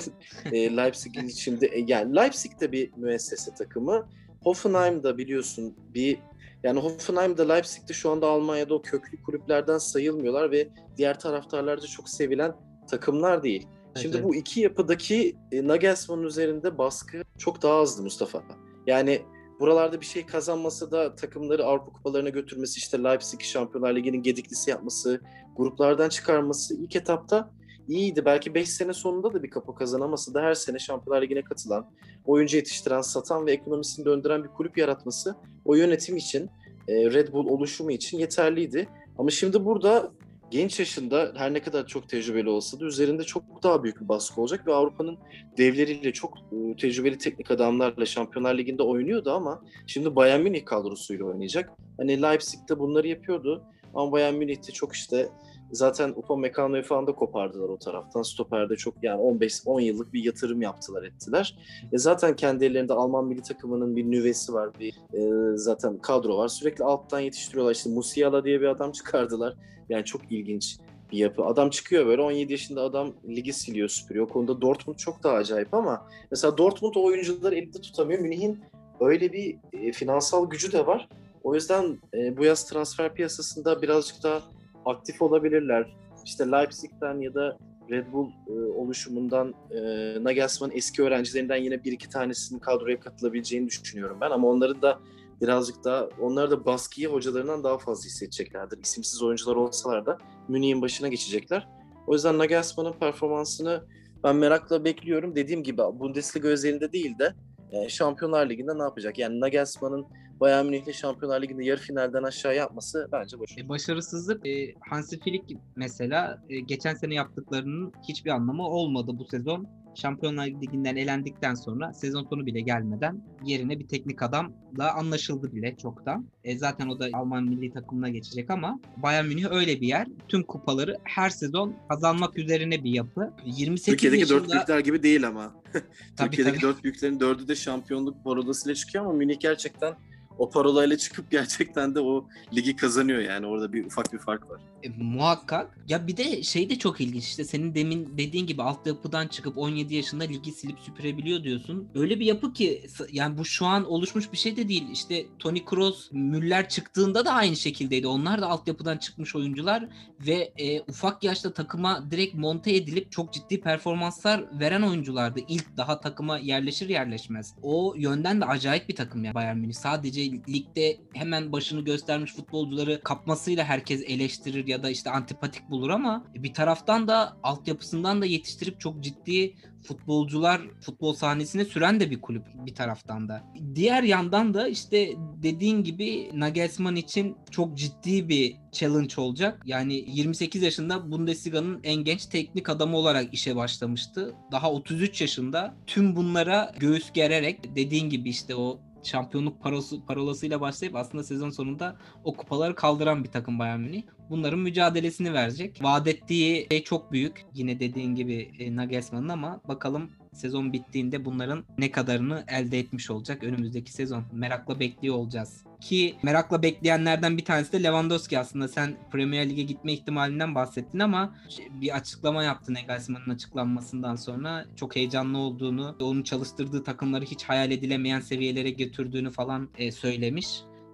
e, 0.52 0.76
Leipzig'in 0.76 1.28
içinde 1.28 1.66
e, 1.66 1.84
yani 1.86 2.16
Leipzig 2.16 2.60
de 2.60 2.72
bir 2.72 2.90
müessese 2.96 3.54
takımı. 3.54 4.08
Hoffenheim 4.42 5.02
da 5.02 5.18
biliyorsun 5.18 5.74
bir 5.94 6.18
yani 6.62 6.80
Hoffenheim 6.80 7.38
de 7.38 7.48
Leipzig 7.48 7.88
de 7.88 7.92
şu 7.92 8.10
anda 8.10 8.26
Almanya'da 8.26 8.74
o 8.74 8.82
köklü 8.82 9.22
kulüplerden 9.22 9.78
sayılmıyorlar 9.78 10.50
ve 10.50 10.68
diğer 10.96 11.20
taraftarlarca 11.20 11.86
çok 11.86 12.08
sevilen 12.08 12.52
takımlar 12.90 13.42
değil. 13.42 13.66
Şimdi 13.96 14.16
Evet, 14.16 14.24
bu 14.24 14.34
iki 14.34 14.60
yapıdaki 14.60 15.36
e, 15.52 15.66
Nagelsmann'ın 15.66 16.22
üzerinde 16.22 16.78
baskı 16.78 17.22
çok 17.38 17.62
daha 17.62 17.74
azdı 17.74 18.02
Mustafa. 18.02 18.42
Yani 18.86 19.22
buralarda 19.60 20.00
bir 20.00 20.06
şey 20.06 20.26
kazanmasa 20.26 20.90
da 20.90 21.14
takımları 21.14 21.64
Avrupa 21.64 21.92
kupalarına 21.92 22.28
götürmesi, 22.28 22.78
işte 22.78 23.04
Leipzig 23.04 23.40
Şampiyonlar 23.40 23.96
Ligi'nin 23.96 24.22
gediklisi 24.22 24.70
yapması, 24.70 25.20
gruplardan 25.56 26.08
çıkarması 26.08 26.74
ilk 26.74 26.96
etapta 26.96 27.50
iyiydi. 27.88 28.24
Belki 28.24 28.54
5 28.54 28.68
sene 28.68 28.92
sonunda 28.92 29.34
da 29.34 29.42
bir 29.42 29.50
kapı 29.50 29.74
kazanamasa 29.74 30.34
da 30.34 30.42
her 30.42 30.54
sene 30.54 30.78
Şampiyonlar 30.78 31.22
Ligi'ne 31.22 31.42
katılan, 31.42 31.90
oyuncu 32.26 32.56
yetiştiren, 32.56 33.00
satan 33.00 33.46
ve 33.46 33.52
ekonomisini 33.52 34.04
döndüren 34.04 34.44
bir 34.44 34.48
kulüp 34.48 34.78
yaratması 34.78 35.34
o 35.64 35.74
yönetim 35.74 36.16
için, 36.16 36.50
e, 36.88 37.10
Red 37.10 37.32
Bull 37.32 37.46
oluşumu 37.46 37.90
için 37.90 38.18
yeterliydi. 38.18 38.88
Ama 39.18 39.30
şimdi 39.30 39.64
burada 39.64 40.12
genç 40.50 40.78
yaşında 40.78 41.32
her 41.36 41.54
ne 41.54 41.62
kadar 41.62 41.86
çok 41.86 42.08
tecrübeli 42.08 42.48
olsa 42.48 42.80
da 42.80 42.84
üzerinde 42.84 43.24
çok 43.24 43.42
daha 43.62 43.84
büyük 43.84 44.00
bir 44.00 44.08
baskı 44.08 44.40
olacak 44.40 44.66
ve 44.66 44.74
Avrupa'nın 44.74 45.18
devleriyle 45.58 46.12
çok 46.12 46.38
e, 46.38 46.76
tecrübeli 46.76 47.18
teknik 47.18 47.50
adamlarla 47.50 48.06
Şampiyonlar 48.06 48.58
Ligi'nde 48.58 48.82
oynuyordu 48.82 49.30
ama 49.30 49.62
şimdi 49.86 50.16
Bayern 50.16 50.40
Münih 50.40 50.64
kadrosuyla 50.64 51.24
oynayacak. 51.24 51.70
Hani 51.96 52.22
Leipzig'te 52.22 52.78
bunları 52.78 53.08
yapıyordu 53.08 53.62
ama 53.94 54.12
Bayern 54.12 54.34
Münih'te 54.34 54.72
çok 54.72 54.94
işte 54.94 55.28
zaten 55.72 56.10
Upamecano'yu 56.16 56.82
falan 56.82 57.06
da 57.06 57.12
kopardılar 57.12 57.68
o 57.68 57.78
taraftan. 57.78 58.22
Stoper'de 58.22 58.76
çok 58.76 58.94
yani 59.02 59.20
15-10 59.20 59.82
yıllık 59.82 60.12
bir 60.12 60.24
yatırım 60.24 60.62
yaptılar 60.62 61.02
ettiler. 61.02 61.58
E 61.92 61.98
zaten 61.98 62.36
kendi 62.36 62.64
ellerinde 62.64 62.92
Alman 62.92 63.26
milli 63.26 63.42
takımının 63.42 63.96
bir 63.96 64.10
nüvesi 64.10 64.52
var. 64.52 64.70
Bir 64.80 64.94
e, 65.12 65.56
zaten 65.56 65.98
kadro 65.98 66.38
var. 66.38 66.48
Sürekli 66.48 66.84
alttan 66.84 67.20
yetiştiriyorlar. 67.20 67.74
İşte 67.74 67.90
Musiala 67.90 68.44
diye 68.44 68.60
bir 68.60 68.66
adam 68.66 68.92
çıkardılar. 68.92 69.54
Yani 69.88 70.04
çok 70.04 70.32
ilginç 70.32 70.78
bir 71.12 71.18
yapı. 71.18 71.44
Adam 71.44 71.70
çıkıyor 71.70 72.06
böyle 72.06 72.22
17 72.22 72.52
yaşında 72.52 72.82
adam 72.82 73.12
ligi 73.28 73.52
siliyor 73.52 73.88
süpürüyor. 73.88 74.26
O 74.26 74.32
konuda 74.32 74.60
Dortmund 74.60 74.96
çok 74.96 75.22
daha 75.22 75.34
acayip 75.34 75.74
ama 75.74 76.06
mesela 76.30 76.58
Dortmund 76.58 76.94
o 76.94 77.04
oyuncuları 77.04 77.54
elinde 77.54 77.80
tutamıyor. 77.80 78.20
Münih'in 78.20 78.60
öyle 79.00 79.32
bir 79.32 79.56
e, 79.72 79.92
finansal 79.92 80.50
gücü 80.50 80.72
de 80.72 80.86
var. 80.86 81.08
O 81.42 81.54
yüzden 81.54 81.98
e, 82.14 82.36
bu 82.36 82.44
yaz 82.44 82.68
transfer 82.68 83.14
piyasasında 83.14 83.82
birazcık 83.82 84.22
daha 84.22 84.42
aktif 84.84 85.22
olabilirler. 85.22 85.96
İşte 86.24 86.50
Leipzig'ten 86.50 87.20
ya 87.20 87.34
da 87.34 87.58
Red 87.90 88.12
Bull 88.12 88.28
e, 88.48 88.52
oluşumundan 88.52 89.54
e, 89.70 89.80
Nagelsmann 90.24 90.70
eski 90.74 91.02
öğrencilerinden 91.02 91.56
yine 91.56 91.84
bir 91.84 91.92
iki 91.92 92.08
tanesinin 92.08 92.60
kadroya 92.60 93.00
katılabileceğini 93.00 93.68
düşünüyorum 93.68 94.18
ben. 94.20 94.30
Ama 94.30 94.48
onların 94.48 94.82
da 94.82 94.98
birazcık 95.40 95.84
daha 95.84 96.08
onlar 96.20 96.50
da 96.50 96.64
baskıyı 96.64 97.08
hocalarından 97.08 97.64
daha 97.64 97.78
fazla 97.78 98.04
hissedeceklerdir. 98.04 98.78
İsimsiz 98.82 99.22
oyuncular 99.22 99.56
olsalar 99.56 100.06
da 100.06 100.18
Münih'in 100.48 100.82
başına 100.82 101.08
geçecekler. 101.08 101.68
O 102.06 102.14
yüzden 102.14 102.38
Nagelsmann'ın 102.38 102.92
performansını 102.92 103.84
ben 104.24 104.36
merakla 104.36 104.84
bekliyorum. 104.84 105.36
Dediğim 105.36 105.62
gibi 105.62 105.78
Bundesliga 105.78 106.48
özelinde 106.48 106.92
değil 106.92 107.18
de 107.18 107.34
e, 107.72 107.88
Şampiyonlar 107.88 108.50
Ligi'nde 108.50 108.78
ne 108.78 108.82
yapacak? 108.82 109.18
Yani 109.18 109.40
Nagelsmann'ın 109.40 110.06
Bayern 110.40 110.66
Münih'le 110.66 110.92
Şampiyonlar 110.92 111.42
Ligi'nde 111.42 111.64
yarı 111.64 111.80
finalden 111.80 112.22
aşağı 112.22 112.56
yapması 112.56 113.08
bence 113.12 113.38
boş. 113.38 113.58
E, 113.58 113.68
başarısızlık 113.68 114.46
e, 114.46 114.74
Hansi 114.90 115.20
Flick 115.20 115.56
mesela 115.76 116.42
geçen 116.66 116.94
sene 116.94 117.14
yaptıklarının 117.14 117.92
hiçbir 118.08 118.30
anlamı 118.30 118.66
olmadı 118.68 119.10
bu 119.18 119.24
sezon. 119.24 119.68
Şampiyonlar 119.94 120.46
Ligi'nden 120.46 120.96
elendikten 120.96 121.54
sonra 121.54 121.92
sezon 121.92 122.24
sonu 122.24 122.46
bile 122.46 122.60
gelmeden 122.60 123.22
yerine 123.44 123.78
bir 123.78 123.88
teknik 123.88 124.22
adamla 124.22 124.94
anlaşıldı 124.94 125.52
bile 125.52 125.76
çoktan. 125.76 126.26
E, 126.44 126.58
zaten 126.58 126.88
o 126.88 127.00
da 127.00 127.08
Alman 127.12 127.44
milli 127.44 127.72
takımına 127.72 128.08
geçecek 128.08 128.50
ama 128.50 128.80
Bayern 128.96 129.26
Münih 129.26 129.46
öyle 129.50 129.80
bir 129.80 129.86
yer. 129.86 130.06
Tüm 130.28 130.42
kupaları 130.42 130.96
her 131.04 131.30
sezon 131.30 131.74
kazanmak 131.88 132.38
üzerine 132.38 132.84
bir 132.84 132.90
yapı. 132.90 133.32
28 133.46 133.84
Türkiye'deki 133.84 134.20
yaşında... 134.20 134.40
dört 134.40 134.52
büyükler 134.52 134.78
gibi 134.78 135.02
değil 135.02 135.28
ama. 135.28 135.54
Tabii, 135.72 135.82
Türkiye'deki 136.16 136.60
tabii. 136.60 136.72
dört 136.72 136.84
büyüklerin 136.84 137.20
dördü 137.20 137.48
de 137.48 137.56
şampiyonluk 137.56 138.24
parolasıyla 138.24 138.74
çıkıyor 138.74 139.04
ama 139.04 139.12
Münih 139.12 139.40
gerçekten 139.40 139.94
o 140.38 140.50
parolayla 140.50 140.98
çıkıp 140.98 141.30
gerçekten 141.30 141.94
de 141.94 142.00
o 142.00 142.28
ligi 142.54 142.76
kazanıyor 142.76 143.18
yani 143.18 143.46
orada 143.46 143.72
bir 143.72 143.84
ufak 143.84 144.12
bir 144.12 144.18
fark 144.18 144.50
var. 144.50 144.60
E, 144.82 144.88
muhakkak. 144.88 145.78
Ya 145.88 146.06
bir 146.06 146.16
de 146.16 146.42
şey 146.42 146.70
de 146.70 146.78
çok 146.78 147.00
ilginç 147.00 147.24
işte 147.24 147.44
senin 147.44 147.74
demin 147.74 148.18
dediğin 148.18 148.46
gibi 148.46 148.62
altyapıdan 148.62 149.28
çıkıp 149.28 149.58
17 149.58 149.94
yaşında 149.94 150.24
ligi 150.24 150.52
silip 150.52 150.78
süpürebiliyor 150.78 151.42
diyorsun. 151.42 151.88
Öyle 151.94 152.20
bir 152.20 152.26
yapı 152.26 152.52
ki 152.52 152.82
yani 153.12 153.38
bu 153.38 153.44
şu 153.44 153.66
an 153.66 153.90
oluşmuş 153.90 154.32
bir 154.32 154.36
şey 154.36 154.56
de 154.56 154.68
değil. 154.68 154.84
İşte 154.92 155.26
Toni 155.38 155.64
Kroos, 155.64 156.08
Müller 156.12 156.68
çıktığında 156.68 157.24
da 157.24 157.32
aynı 157.32 157.56
şekildeydi. 157.56 158.06
Onlar 158.06 158.40
da 158.40 158.46
altyapıdan 158.46 158.96
çıkmış 158.96 159.36
oyuncular 159.36 159.88
ve 160.26 160.52
e, 160.58 160.80
ufak 160.80 161.24
yaşta 161.24 161.52
takıma 161.52 162.10
direkt 162.10 162.34
monte 162.34 162.76
edilip 162.76 163.12
çok 163.12 163.32
ciddi 163.32 163.60
performanslar 163.60 164.60
veren 164.60 164.82
oyunculardı. 164.82 165.40
İlk 165.48 165.76
daha 165.76 166.00
takıma 166.00 166.38
yerleşir 166.38 166.88
yerleşmez. 166.88 167.54
O 167.62 167.94
yönden 167.96 168.40
de 168.40 168.44
acayip 168.44 168.88
bir 168.88 168.96
takım 168.96 169.24
ya 169.24 169.34
Bayern 169.34 169.56
Münih. 169.56 169.74
Sadece 169.74 170.22
ligde 170.30 170.96
hemen 171.14 171.52
başını 171.52 171.80
göstermiş 171.80 172.34
futbolcuları 172.34 173.00
kapmasıyla 173.04 173.64
herkes 173.64 174.02
eleştirir 174.06 174.67
ya 174.68 174.82
da 174.82 174.90
işte 174.90 175.10
antipatik 175.10 175.70
bulur 175.70 175.90
ama 175.90 176.24
bir 176.34 176.54
taraftan 176.54 177.08
da 177.08 177.36
altyapısından 177.42 178.22
da 178.22 178.26
yetiştirip 178.26 178.80
çok 178.80 179.00
ciddi 179.00 179.54
futbolcular 179.82 180.60
futbol 180.80 181.14
sahnesine 181.14 181.64
süren 181.64 182.00
de 182.00 182.10
bir 182.10 182.20
kulüp 182.20 182.44
bir 182.66 182.74
taraftan 182.74 183.28
da. 183.28 183.44
Diğer 183.74 184.02
yandan 184.02 184.54
da 184.54 184.68
işte 184.68 185.12
dediğin 185.42 185.84
gibi 185.84 186.30
Nagelsmann 186.34 186.96
için 186.96 187.36
çok 187.50 187.76
ciddi 187.76 188.28
bir 188.28 188.56
challenge 188.72 189.14
olacak. 189.16 189.62
Yani 189.64 189.94
28 189.94 190.62
yaşında 190.62 191.10
Bundesliga'nın 191.10 191.80
en 191.84 192.04
genç 192.04 192.26
teknik 192.26 192.68
adamı 192.68 192.96
olarak 192.96 193.34
işe 193.34 193.56
başlamıştı. 193.56 194.34
Daha 194.52 194.72
33 194.72 195.20
yaşında 195.20 195.74
tüm 195.86 196.16
bunlara 196.16 196.72
göğüs 196.78 197.12
gererek 197.12 197.76
dediğin 197.76 198.10
gibi 198.10 198.28
işte 198.28 198.54
o 198.54 198.80
şampiyonluk 199.02 199.62
parası, 199.62 200.06
parolasıyla 200.06 200.60
başlayıp 200.60 200.96
aslında 200.96 201.24
sezon 201.24 201.50
sonunda 201.50 201.96
o 202.24 202.34
kupaları 202.34 202.74
kaldıran 202.74 203.24
bir 203.24 203.30
takım 203.30 203.58
Bayern 203.58 203.80
Münih. 203.80 204.02
Bunların 204.30 204.58
mücadelesini 204.58 205.32
verecek. 205.32 205.78
Vaat 205.82 206.06
ettiği 206.06 206.66
şey 206.70 206.84
çok 206.84 207.12
büyük. 207.12 207.44
Yine 207.54 207.80
dediğin 207.80 208.14
gibi 208.14 208.50
e, 208.58 208.76
Nagelsmann'ın 208.76 209.28
ama 209.28 209.60
bakalım 209.68 210.10
sezon 210.32 210.72
bittiğinde 210.72 211.24
bunların 211.24 211.64
ne 211.78 211.90
kadarını 211.90 212.44
elde 212.48 212.78
etmiş 212.78 213.10
olacak 213.10 213.44
önümüzdeki 213.44 213.92
sezon. 213.92 214.24
Merakla 214.32 214.80
bekliyor 214.80 215.14
olacağız. 215.14 215.64
Ki 215.80 216.16
merakla 216.22 216.62
bekleyenlerden 216.62 217.38
bir 217.38 217.44
tanesi 217.44 217.72
de 217.72 217.82
Lewandowski 217.82 218.38
aslında. 218.38 218.68
Sen 218.68 218.96
Premier 219.12 219.48
Lig'e 219.48 219.62
gitme 219.62 219.92
ihtimalinden 219.92 220.54
bahsettin 220.54 220.98
ama 220.98 221.34
bir 221.80 221.96
açıklama 221.96 222.42
yaptı 222.42 222.74
Nagelsmann'ın 222.74 223.34
açıklanmasından 223.34 224.16
sonra. 224.16 224.64
Çok 224.76 224.96
heyecanlı 224.96 225.38
olduğunu, 225.38 225.96
onun 226.00 226.22
çalıştırdığı 226.22 226.84
takımları 226.84 227.24
hiç 227.24 227.44
hayal 227.44 227.70
edilemeyen 227.70 228.20
seviyelere 228.20 228.70
götürdüğünü 228.70 229.30
falan 229.30 229.68
e, 229.78 229.92
söylemiş. 229.92 230.48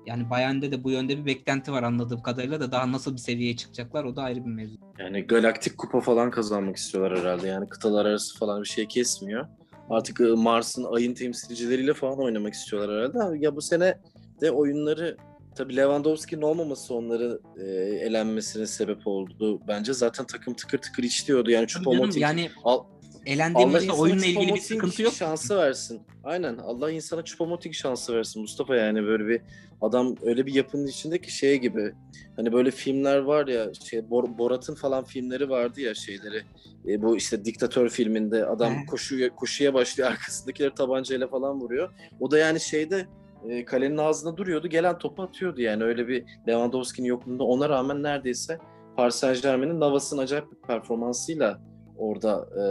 Yani 0.06 0.30
Bayern'de 0.30 0.72
de 0.72 0.84
bu 0.84 0.90
yönde 0.90 1.18
bir 1.18 1.26
beklenti 1.26 1.72
var 1.72 1.82
anladığım 1.82 2.22
kadarıyla 2.22 2.60
da 2.60 2.72
daha 2.72 2.92
nasıl 2.92 3.12
bir 3.12 3.18
seviyeye 3.18 3.56
çıkacaklar 3.56 4.04
o 4.04 4.16
da 4.16 4.22
ayrı 4.22 4.44
bir 4.44 4.50
mevzu. 4.50 4.76
Yani 4.98 5.20
galaktik 5.22 5.78
kupa 5.78 6.00
falan 6.00 6.30
kazanmak 6.30 6.76
istiyorlar 6.76 7.18
herhalde. 7.18 7.48
Yani 7.48 7.68
kıtalar 7.68 8.06
arası 8.06 8.38
falan 8.38 8.62
bir 8.62 8.68
şey 8.68 8.86
kesmiyor. 8.86 9.46
Artık 9.90 10.20
ıı, 10.20 10.36
Mars'ın 10.36 10.84
ayın 10.84 11.14
temsilcileriyle 11.14 11.94
falan 11.94 12.18
oynamak 12.18 12.54
istiyorlar 12.54 13.12
herhalde. 13.12 13.38
Ya 13.44 13.56
bu 13.56 13.62
sene 13.62 13.98
de 14.40 14.50
oyunları 14.50 15.16
tabii 15.54 15.76
Lewandowski'nin 15.76 16.42
olmaması 16.42 16.94
onları 16.94 17.40
e, 17.60 17.64
elenmesine 18.06 18.66
sebep 18.66 19.06
oldu. 19.06 19.60
Bence 19.68 19.92
zaten 19.94 20.26
takım 20.26 20.54
tıkır 20.54 20.78
tıkır 20.78 21.02
işliyordu. 21.02 21.50
Yani 21.50 21.66
Choupo-Moting 21.66 22.18
yani 22.18 22.50
al, 22.64 22.84
elendiğimizde 23.26 23.92
oyunla 23.92 24.26
ilgili 24.26 24.54
bir 24.54 24.60
sıkıntı 24.60 25.02
yok. 25.02 25.12
şansı 25.12 25.56
versin. 25.56 26.02
Aynen. 26.24 26.56
Allah 26.56 26.90
insana 26.90 27.20
Choupo-Moting 27.20 27.72
şansı 27.72 28.16
versin 28.16 28.42
Mustafa 28.42 28.76
yani 28.76 29.02
böyle 29.06 29.26
bir 29.26 29.40
adam 29.80 30.14
öyle 30.22 30.46
bir 30.46 30.54
yapının 30.54 30.86
içindeki 30.86 31.32
şey 31.32 31.60
gibi. 31.60 31.92
Hani 32.36 32.52
böyle 32.52 32.70
filmler 32.70 33.18
var 33.18 33.46
ya 33.46 33.74
şey 33.74 34.10
Bor 34.10 34.38
Borat'ın 34.38 34.74
falan 34.74 35.04
filmleri 35.04 35.48
vardı 35.48 35.80
ya 35.80 35.94
şeyleri. 35.94 36.42
E, 36.88 37.02
bu 37.02 37.16
işte 37.16 37.44
diktatör 37.44 37.88
filminde 37.88 38.46
adam 38.46 38.86
koşuya 38.86 39.34
koşuya 39.34 39.74
başlıyor 39.74 40.10
arkasındakileri 40.12 40.74
tabancayla 40.74 41.28
falan 41.28 41.60
vuruyor. 41.60 41.90
O 42.20 42.30
da 42.30 42.38
yani 42.38 42.60
şeyde 42.60 43.06
e, 43.48 43.64
kalenin 43.64 43.98
ağzında 43.98 44.36
duruyordu. 44.36 44.68
Gelen 44.68 44.98
topu 44.98 45.22
atıyordu 45.22 45.60
yani. 45.60 45.84
Öyle 45.84 46.08
bir 46.08 46.24
Lewandowski'nin 46.48 47.08
yokluğunda 47.08 47.44
ona 47.44 47.68
rağmen 47.68 48.02
neredeyse 48.02 48.58
Paris 48.96 49.14
Saint 49.14 49.42
Germain'in 49.42 49.80
Navas'ın 49.80 50.18
acayip 50.18 50.52
bir 50.52 50.56
performansıyla 50.56 51.60
orada 51.98 52.48
e, 52.56 52.62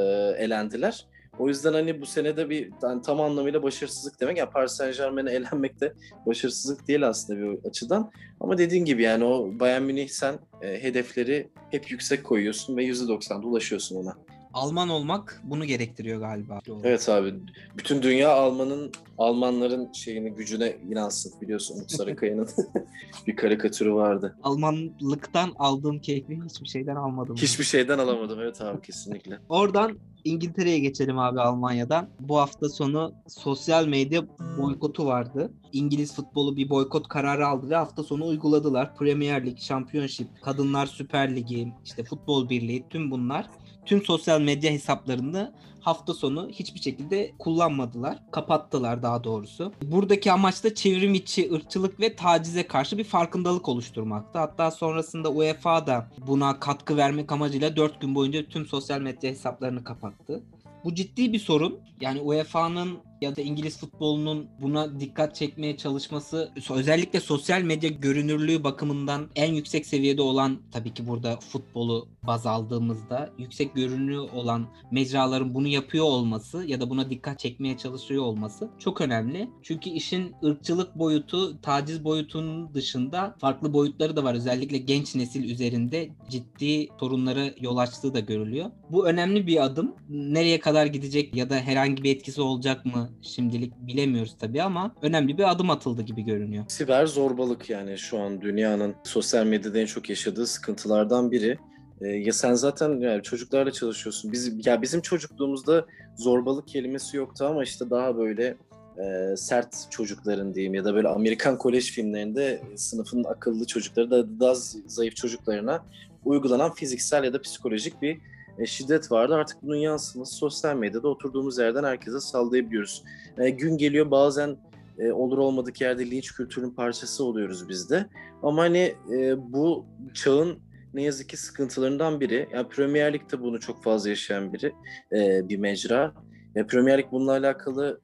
elendiler. 0.44 1.06
O 1.40 1.48
yüzden 1.48 1.74
hani 1.74 2.02
bu 2.02 2.06
senede 2.06 2.50
bir 2.50 2.72
yani 2.84 3.02
tam 3.02 3.22
anlamıyla 3.22 3.64
başarısızlık 3.64 4.22
demek. 4.22 4.38
Yani 4.38 4.50
Paris 4.50 4.72
Saint 4.72 4.98
Germain'e 4.98 5.32
elenmek 5.32 5.82
de 5.82 5.94
başarısızlık 6.26 6.88
değil 6.88 7.08
aslında 7.08 7.40
bir 7.40 7.70
açıdan. 7.70 8.12
Ama 8.40 8.58
dediğin 8.58 8.86
gibi 8.86 9.02
yani 9.02 9.24
o 9.24 9.60
Bayern 9.60 9.82
Münih 9.82 10.10
sen 10.10 10.36
e, 10.62 10.84
hedefleri 10.84 11.50
hep 11.72 11.92
yüksek 11.92 12.24
koyuyorsun 12.24 12.78
ve 12.78 12.86
%90'da 12.86 13.48
ulaşıyorsun 13.48 13.96
ona. 13.96 14.18
Alman 14.54 14.90
olmak 14.90 15.42
bunu 15.44 15.66
gerektiriyor 15.66 16.20
galiba. 16.20 16.60
Evet 16.84 17.10
abi. 17.10 17.34
Bütün 17.78 18.02
dünya 18.02 18.34
Alman'ın 18.34 18.92
Almanların 19.18 19.92
şeyini 19.94 20.30
gücüne 20.34 20.78
inansın 20.90 21.42
biliyorsun 21.42 21.76
Umut 21.76 21.92
Sarıkaya'nın 21.92 22.48
bir 23.28 23.36
karikatürü 23.36 23.94
vardı. 23.94 24.36
Almanlıktan 24.44 25.52
aldığım 25.60 26.00
keyfi 26.00 26.42
hiçbir 26.50 26.68
şeyden 26.68 26.96
almadım. 26.96 27.36
Hiçbir 27.36 27.64
şeyden 27.64 28.00
alamadım 28.00 28.40
evet 28.40 28.62
abi 28.62 28.82
kesinlikle. 28.82 29.40
Oradan 29.50 29.98
İngiltere'ye 30.24 30.80
geçelim 30.80 31.20
abi 31.20 31.42
Almanya'dan. 31.42 32.10
Bu 32.20 32.38
hafta 32.38 32.70
sonu 32.70 33.14
sosyal 33.28 33.88
medya 33.88 34.24
boykotu 34.58 35.06
vardı. 35.06 35.52
İngiliz 35.72 36.16
futbolu 36.16 36.58
bir 36.58 36.70
boykot 36.70 37.08
kararı 37.08 37.48
aldı 37.48 37.70
ve 37.70 37.76
hafta 37.76 38.04
sonu 38.04 38.26
uyguladılar. 38.28 38.96
Premier 38.96 39.46
Lig, 39.46 39.58
Championship, 39.58 40.28
Kadınlar 40.42 40.86
Süper 40.86 41.36
Ligi, 41.36 41.74
işte 41.86 42.04
Futbol 42.04 42.50
Birliği 42.50 42.86
tüm 42.90 43.12
bunlar 43.12 43.50
tüm 43.86 44.02
sosyal 44.02 44.42
medya 44.42 44.72
hesaplarını 44.72 45.54
hafta 45.84 46.14
sonu 46.14 46.50
hiçbir 46.50 46.80
şekilde 46.80 47.32
kullanmadılar. 47.40 48.18
Kapattılar 48.32 49.04
daha 49.04 49.24
doğrusu. 49.24 49.72
Buradaki 49.82 50.32
amaç 50.32 50.64
da 50.64 50.76
çevrim 50.76 51.14
içi 51.14 51.54
ırkçılık 51.54 52.00
ve 52.00 52.16
tacize 52.16 52.68
karşı 52.68 52.98
bir 52.98 53.04
farkındalık 53.04 53.70
oluşturmaktı. 53.70 54.40
Hatta 54.40 54.72
sonrasında 54.72 55.30
UEFA 55.32 55.88
da 55.88 56.10
buna 56.28 56.60
katkı 56.60 56.98
vermek 56.98 57.32
amacıyla 57.32 57.76
4 57.76 58.02
gün 58.02 58.16
boyunca 58.16 58.46
tüm 58.50 58.66
sosyal 58.66 59.02
medya 59.02 59.32
hesaplarını 59.32 59.84
kapattı. 59.84 60.44
Bu 60.84 60.96
ciddi 60.96 61.34
bir 61.34 61.40
sorun. 61.40 61.80
Yani 62.02 62.22
UEFA'nın 62.22 62.98
ya 63.24 63.36
da 63.36 63.42
İngiliz 63.42 63.78
futbolunun 63.78 64.48
buna 64.62 65.00
dikkat 65.00 65.36
çekmeye 65.36 65.78
çalışması 65.78 66.52
özellikle 66.70 67.20
sosyal 67.20 67.62
medya 67.62 67.90
görünürlüğü 67.90 68.64
bakımından 68.64 69.30
en 69.36 69.54
yüksek 69.54 69.86
seviyede 69.86 70.22
olan 70.22 70.62
tabii 70.72 70.94
ki 70.94 71.08
burada 71.08 71.40
futbolu 71.40 72.08
baz 72.28 72.46
aldığımızda 72.46 73.30
yüksek 73.38 73.76
görünürlüğü 73.76 74.20
olan 74.20 74.68
mecraların 74.92 75.54
bunu 75.54 75.68
yapıyor 75.68 76.06
olması 76.06 76.64
ya 76.64 76.82
da 76.82 76.90
buna 76.90 77.10
dikkat 77.10 77.40
çekmeye 77.40 77.78
çalışıyor 77.78 78.24
olması 78.24 78.70
çok 78.80 79.02
önemli. 79.02 79.50
Çünkü 79.62 79.90
işin 79.90 80.36
ırkçılık 80.46 80.96
boyutu, 80.96 81.62
taciz 81.62 82.04
boyutunun 82.04 82.74
dışında 82.74 83.36
farklı 83.40 83.74
boyutları 83.74 84.16
da 84.16 84.24
var. 84.24 84.34
Özellikle 84.34 84.78
genç 84.78 85.16
nesil 85.16 85.44
üzerinde 85.44 86.10
ciddi 86.30 86.88
sorunlara 87.00 87.46
yol 87.62 87.78
açtığı 87.78 88.14
da 88.14 88.20
görülüyor. 88.20 88.72
Bu 88.90 89.08
önemli 89.08 89.48
bir 89.48 89.64
adım. 89.64 89.96
Nereye 90.10 90.60
kadar 90.60 90.86
gidecek 90.86 91.36
ya 91.36 91.50
da 91.50 91.56
herhangi 91.56 92.04
bir 92.04 92.16
etkisi 92.16 92.42
olacak 92.42 92.86
mı 92.86 93.10
şimdilik 93.22 93.74
bilemiyoruz 93.88 94.36
tabii 94.40 94.64
ama 94.64 94.96
önemli 95.02 95.38
bir 95.38 95.52
adım 95.52 95.70
atıldı 95.70 96.02
gibi 96.02 96.22
görünüyor. 96.22 96.66
Siber 96.68 97.06
zorbalık 97.06 97.70
yani 97.70 97.98
şu 97.98 98.20
an 98.20 98.42
dünyanın 98.42 98.96
sosyal 99.04 99.46
medyada 99.46 99.80
en 99.80 99.86
çok 99.86 100.10
yaşadığı 100.10 100.48
sıkıntılardan 100.48 101.32
biri. 101.32 101.58
Ee, 102.02 102.08
ya 102.08 102.34
sen 102.34 102.54
zaten 102.54 103.00
yani 103.00 103.24
çocuklarla 103.24 103.72
çalışıyorsun. 103.72 104.32
Biz 104.32 104.68
ya 104.68 104.82
bizim 104.82 105.02
çocukluğumuzda 105.02 105.86
zorbalık 106.18 106.68
kelimesi 106.68 107.18
yoktu 107.18 107.46
ama 107.46 107.64
işte 107.64 107.90
daha 107.90 108.18
böyle 108.18 108.58
e, 108.98 109.38
sert 109.38 109.76
çocukların 109.90 110.54
diyeyim 110.54 110.74
ya 110.74 110.86
da 110.86 110.94
böyle 110.96 111.08
Amerikan 111.08 111.58
kolej 111.58 111.92
filmlerinde 111.92 112.62
sınıfın 112.76 113.24
akıllı 113.24 113.68
çocukları 113.68 114.12
da 114.12 114.40
daha 114.40 114.54
zayıf 114.88 115.16
çocuklarına 115.16 115.86
uygulanan 116.26 116.74
fiziksel 116.74 117.24
ya 117.24 117.34
da 117.34 117.42
psikolojik 117.42 118.02
bir 118.02 118.18
e, 118.58 118.66
şiddet 118.66 119.12
vardı. 119.12 119.36
Artık 119.36 119.64
bunun 119.64 119.76
yansıması 119.76 120.36
sosyal 120.36 120.76
medyada 120.76 121.08
oturduğumuz 121.08 121.58
yerden 121.58 121.84
herkese 121.84 122.20
sallayabiliyoruz. 122.20 123.04
E, 123.38 123.50
gün 123.50 123.78
geliyor 123.78 124.12
bazen 124.12 124.58
e, 125.00 125.12
olur 125.12 125.38
olmadık 125.38 125.82
yerde 125.82 126.12
linç 126.12 126.32
kültürünün 126.32 126.72
parçası 126.72 127.24
oluyoruz 127.24 127.70
biz 127.70 127.90
de. 127.90 128.06
Ama 128.44 128.62
hani 128.62 128.96
e, 129.12 129.54
bu 129.54 129.86
çağın 130.14 130.60
ne 130.94 131.04
yazık 131.04 131.30
ki 131.30 131.38
sıkıntılarından 131.38 132.20
biri. 132.20 132.50
Yani 132.54 132.70
Premier 132.70 133.14
Lig'de 133.14 133.42
bunu 133.42 133.60
çok 133.60 133.84
fazla 133.84 134.10
yaşayan 134.10 134.54
biri, 134.54 134.74
e, 135.12 135.50
bir 135.50 135.58
mecra. 135.58 136.14
Ya 136.56 136.68
Premier 136.68 136.98
Lig 136.98 137.06
bununla 137.12 137.32
alakalı 137.32 138.02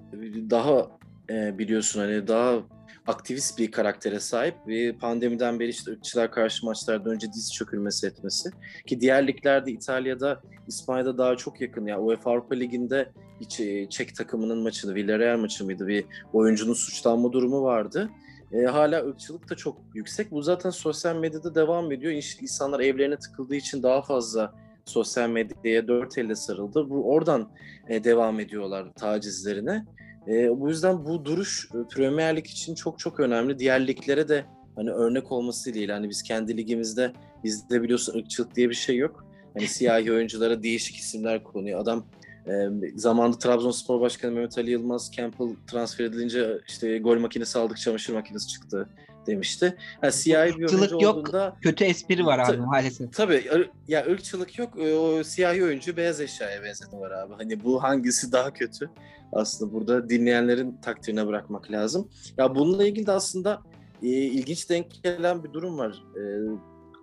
daha 0.50 0.88
e, 1.30 1.58
biliyorsun 1.58 2.00
hani 2.00 2.28
daha 2.28 2.60
aktivist 3.08 3.60
bir 3.60 3.71
karaktere 3.71 4.19
sahip 4.19 4.56
ve 4.67 4.93
pandemiden 4.93 5.60
beri 5.60 5.69
işte 5.69 5.91
ırkçılar 5.91 6.32
karşı 6.32 6.65
maçlarda 6.65 7.10
önce 7.10 7.28
diz 7.34 7.54
çökülmesi 7.54 8.08
etmesi 8.08 8.49
ki 8.88 9.02
diğer 9.02 9.28
liglerde 9.28 9.71
İtalya'da 9.71 10.41
İspanya'da 10.67 11.17
daha 11.17 11.36
çok 11.36 11.62
yakın 11.62 11.86
ya 11.86 11.95
yani 11.95 12.02
UEFA 12.02 12.32
Avrupa 12.32 12.56
Ligi'nde 12.56 13.12
e, 13.60 13.89
Çek 13.89 14.15
takımının 14.15 14.58
maçını 14.63 14.95
Villarreal 14.95 15.38
maçı 15.38 15.65
mıydı 15.65 15.88
bir 15.88 16.06
oyuncunun 16.34 16.73
suçlanma 16.73 17.32
durumu 17.32 17.63
vardı. 17.63 18.10
e, 18.52 18.65
hala 18.65 19.06
ırkçılık 19.06 19.49
da 19.49 19.56
çok 19.56 19.78
yüksek. 19.93 20.32
Bu 20.32 20.41
zaten 20.41 20.69
sosyal 20.69 21.15
medyada 21.15 21.56
devam 21.56 21.91
ediyor. 21.91 22.13
İnsanlar 22.41 22.80
evlerine 22.80 23.17
tıkıldığı 23.17 23.56
için 23.56 23.84
daha 23.84 24.02
fazla 24.02 24.54
sosyal 24.86 25.30
medyaya 25.30 25.88
dört 25.88 26.17
elle 26.17 26.36
sarıldı. 26.36 26.89
Bu 26.89 27.13
oradan 27.13 27.49
e, 27.88 28.04
devam 28.04 28.39
ediyorlar 28.39 28.93
tacizlerine. 28.93 29.86
E, 30.28 30.60
bu 30.60 30.70
yüzden 30.70 31.06
bu 31.06 31.26
duruş 31.26 31.70
e, 31.74 31.78
Premier 31.96 32.36
Lig 32.36 32.46
için 32.46 32.76
çok 32.76 33.00
çok 33.00 33.20
önemli. 33.20 33.60
Diğer 33.60 33.88
liglere 33.88 34.28
de 34.28 34.46
hani 34.76 34.92
örnek 34.92 35.32
olması 35.32 35.74
değil. 35.74 35.90
Hani 35.90 36.10
biz 36.10 36.24
kendi 36.24 36.58
ligimizde 36.58 37.14
bizde 37.44 37.82
biliyorsun 37.82 38.20
ırkçılık 38.20 38.56
diye 38.56 38.70
bir 38.70 38.76
şey 38.76 38.98
yok. 38.98 39.26
Hani 39.54 39.68
siyahi 39.78 40.12
oyunculara 40.12 40.64
değişik 40.64 40.96
isimler 40.96 41.44
konuyor. 41.44 41.80
Adam 41.80 42.06
e, 42.48 42.70
zamanında 42.96 43.38
Trabzonspor 43.38 44.02
Başkanı 44.02 44.32
Mehmet 44.32 44.58
Ali 44.58 44.72
Yılmaz 44.72 45.12
Campbell 45.12 45.56
transfer 45.68 46.06
edilince 46.06 46.60
işte 46.68 47.00
gol 47.00 47.20
makinesi 47.20 47.60
aldık 47.60 47.78
çamaşır 47.78 48.14
makinesi 48.14 48.48
çıktı 48.48 48.90
demişti. 49.28 49.78
Yani 50.04 50.14
siyahi 50.14 50.50
bir 50.58 50.70
oyuncu 50.70 50.98
yok, 51.02 51.16
olduğunda... 51.16 51.56
kötü 51.62 51.84
espri 51.84 52.26
var 52.26 52.40
abi 52.40 52.58
maalesef. 52.58 53.14
Tabii 53.14 53.44
ya 53.88 54.06
ırkçılık 54.06 54.60
yok. 54.60 54.78
O 54.78 55.24
siyahi 55.24 55.64
oyuncu 55.64 55.98
beyaz 55.98 56.22
eşyaya 56.22 56.64
benzetme 56.64 57.00
var 57.00 57.12
abi. 57.12 57.34
Hani 57.38 57.64
bu 57.64 57.84
hangisi 57.84 58.32
daha 58.32 58.54
kötü? 58.54 58.90
Aslında 59.34 59.74
burada 59.74 60.10
dinleyenlerin 60.10 60.78
takdirine 60.82 61.28
bırakmak 61.28 61.72
lazım. 61.72 62.10
Ya 62.38 62.56
bununla 62.56 62.88
ilgili 62.88 63.06
de 63.08 63.12
aslında 63.12 63.62
e, 64.04 64.08
ilginç 64.08 64.70
denk 64.70 65.04
gelen 65.04 65.44
bir 65.44 65.54
durum 65.54 65.78
var. 65.78 66.04
E, 66.15 66.22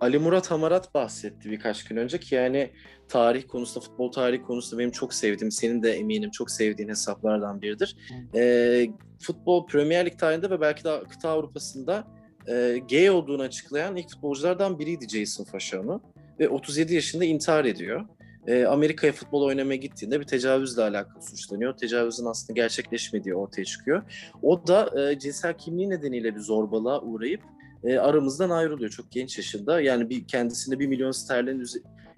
Ali 0.01 0.19
Murat 0.19 0.51
Hamarat 0.51 0.93
bahsetti 0.93 1.51
birkaç 1.51 1.83
gün 1.83 1.97
önce 1.97 2.19
ki 2.19 2.35
yani 2.35 2.71
tarih 3.09 3.47
konusunda, 3.47 3.85
futbol 3.85 4.11
tarihi 4.11 4.41
konusunda 4.41 4.79
benim 4.79 4.91
çok 4.91 5.13
sevdiğim, 5.13 5.51
senin 5.51 5.83
de 5.83 5.91
eminim 5.91 6.31
çok 6.31 6.51
sevdiğin 6.51 6.89
hesaplardan 6.89 7.61
biridir. 7.61 7.97
E, 8.35 8.87
futbol 9.19 9.67
Premier 9.67 10.05
Lig 10.05 10.19
tarihinde 10.19 10.49
ve 10.49 10.61
belki 10.61 10.83
de 10.83 11.03
kıta 11.09 11.29
Avrupa'sında 11.29 12.07
e, 12.47 12.81
gay 12.89 13.09
olduğunu 13.09 13.41
açıklayan 13.41 13.95
ilk 13.95 14.09
futbolculardan 14.09 14.79
biriydi 14.79 15.09
Jason 15.09 15.43
Fashanu. 15.43 16.01
Ve 16.39 16.49
37 16.49 16.95
yaşında 16.95 17.25
intihar 17.25 17.65
ediyor. 17.65 18.05
E, 18.47 18.65
Amerika'ya 18.65 19.13
futbol 19.13 19.41
oynamaya 19.41 19.75
gittiğinde 19.75 20.19
bir 20.19 20.25
tecavüzle 20.25 20.81
alakalı 20.81 21.23
suçlanıyor. 21.23 21.77
Tecavüzün 21.77 22.25
aslında 22.25 22.53
gerçekleşmediği 22.53 23.35
ortaya 23.35 23.65
çıkıyor. 23.65 24.01
O 24.41 24.67
da 24.67 25.01
e, 25.01 25.19
cinsel 25.19 25.57
kimliği 25.57 25.89
nedeniyle 25.89 26.35
bir 26.35 26.39
zorbalığa 26.39 27.01
uğrayıp 27.01 27.41
e, 27.83 27.97
aramızdan 27.97 28.49
ayrılıyor 28.49 28.89
çok 28.89 29.11
genç 29.11 29.37
yaşında. 29.37 29.81
Yani 29.81 30.09
bir 30.09 30.27
kendisine 30.27 30.79
bir 30.79 30.87
milyon 30.87 31.11
sterlin 31.11 31.65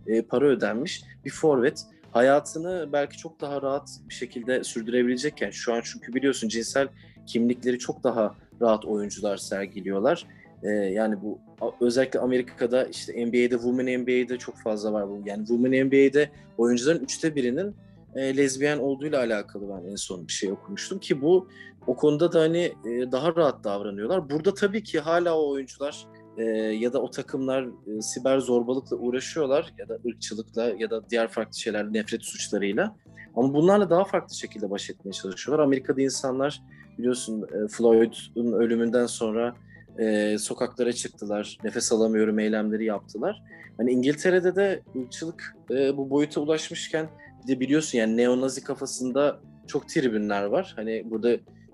e, 0.08 0.22
para 0.22 0.46
ödenmiş 0.46 1.04
bir 1.26 1.32
forvet 1.32 1.86
hayatını 2.12 2.90
belki 2.94 3.18
çok 3.18 3.42
daha 3.42 3.62
rahat 3.62 3.90
bir 4.10 4.14
şekilde 4.14 4.64
sürdürebilecekken 4.64 5.50
şu 5.50 5.74
an 5.74 5.82
çünkü 5.84 6.14
biliyorsun 6.14 6.48
cinsel 6.48 6.88
kimlikleri 7.28 7.80
çok 7.80 8.04
daha 8.04 8.36
rahat 8.62 8.86
oyuncular 8.86 9.38
sergiliyorlar. 9.38 10.26
E, 10.64 10.70
yani 10.70 11.16
bu 11.22 11.40
özellikle 11.82 12.20
Amerika'da 12.20 12.86
işte 12.86 13.26
NBA'de, 13.26 13.56
Women 13.56 14.02
NBA'de 14.02 14.38
çok 14.38 14.58
fazla 14.58 14.94
var 14.94 15.10
bu. 15.10 15.22
Yani 15.26 15.46
Women 15.48 15.88
NBA'de 15.88 16.30
oyuncuların 16.58 17.04
üçte 17.04 17.36
birinin 17.36 17.76
e, 18.16 18.38
lezbiyen 18.38 18.78
olduğuyla 18.78 19.20
alakalı 19.20 19.64
ben 19.70 19.92
en 19.92 19.96
son 19.96 20.28
bir 20.28 20.34
şey 20.34 20.52
okumuştum 20.52 21.00
ki 21.00 21.22
bu 21.22 21.48
o 21.88 21.96
konuda 21.96 22.34
da 22.34 22.40
hani 22.40 22.74
e, 22.86 23.12
daha 23.12 23.36
rahat 23.36 23.64
davranıyorlar. 23.64 24.30
Burada 24.30 24.54
tabii 24.54 24.84
ki 24.84 25.00
hala 25.00 25.38
o 25.40 25.50
oyuncular 25.50 26.08
e, 26.38 26.44
ya 26.54 26.94
da 26.94 27.02
o 27.02 27.10
takımlar 27.10 27.64
e, 27.64 28.02
siber 28.02 28.40
zorbalıkla 28.40 28.98
uğraşıyorlar 28.98 29.74
ya 29.78 29.90
da 29.90 29.98
ırkçılıkla 30.08 30.74
ya 30.78 30.90
da 30.90 31.10
diğer 31.10 31.28
farklı 31.28 31.60
şeyler 31.60 31.94
nefret 31.94 32.26
suçlarıyla. 32.26 32.96
Ama 33.36 33.54
bunlarla 33.54 33.90
daha 33.90 34.04
farklı 34.04 34.36
şekilde 34.36 34.70
baş 34.70 34.90
etmeye 34.90 35.12
çalışıyorlar. 35.12 35.64
Amerika'da 35.64 36.02
insanlar 36.02 36.62
biliyorsun 36.98 37.44
e, 37.44 37.68
Floyd'un 37.68 38.52
ölümünden 38.52 39.06
sonra 39.06 39.56
e, 40.00 40.38
sokaklara 40.38 40.94
çıktılar. 40.94 41.58
Nefes 41.64 41.92
alamıyorum 41.92 42.40
eylemleri 42.40 42.86
yaptılar. 42.86 43.44
Hani 43.78 43.92
İngiltere'de 43.92 44.56
de 44.56 44.82
ırkçılık 44.96 45.56
e, 45.72 45.98
bu 45.98 46.10
boyuta 46.10 46.42
ulaşmışken 46.42 47.10
bir 47.44 47.48
de 47.48 47.60
biliyorsun 47.60 47.98
yani 47.98 48.18
neonazi 48.18 48.64
kafasında 48.64 49.40
çok 49.68 49.90
tribünler 49.90 50.44
var. 50.44 50.74
Hani 50.76 51.04
burada 51.06 51.32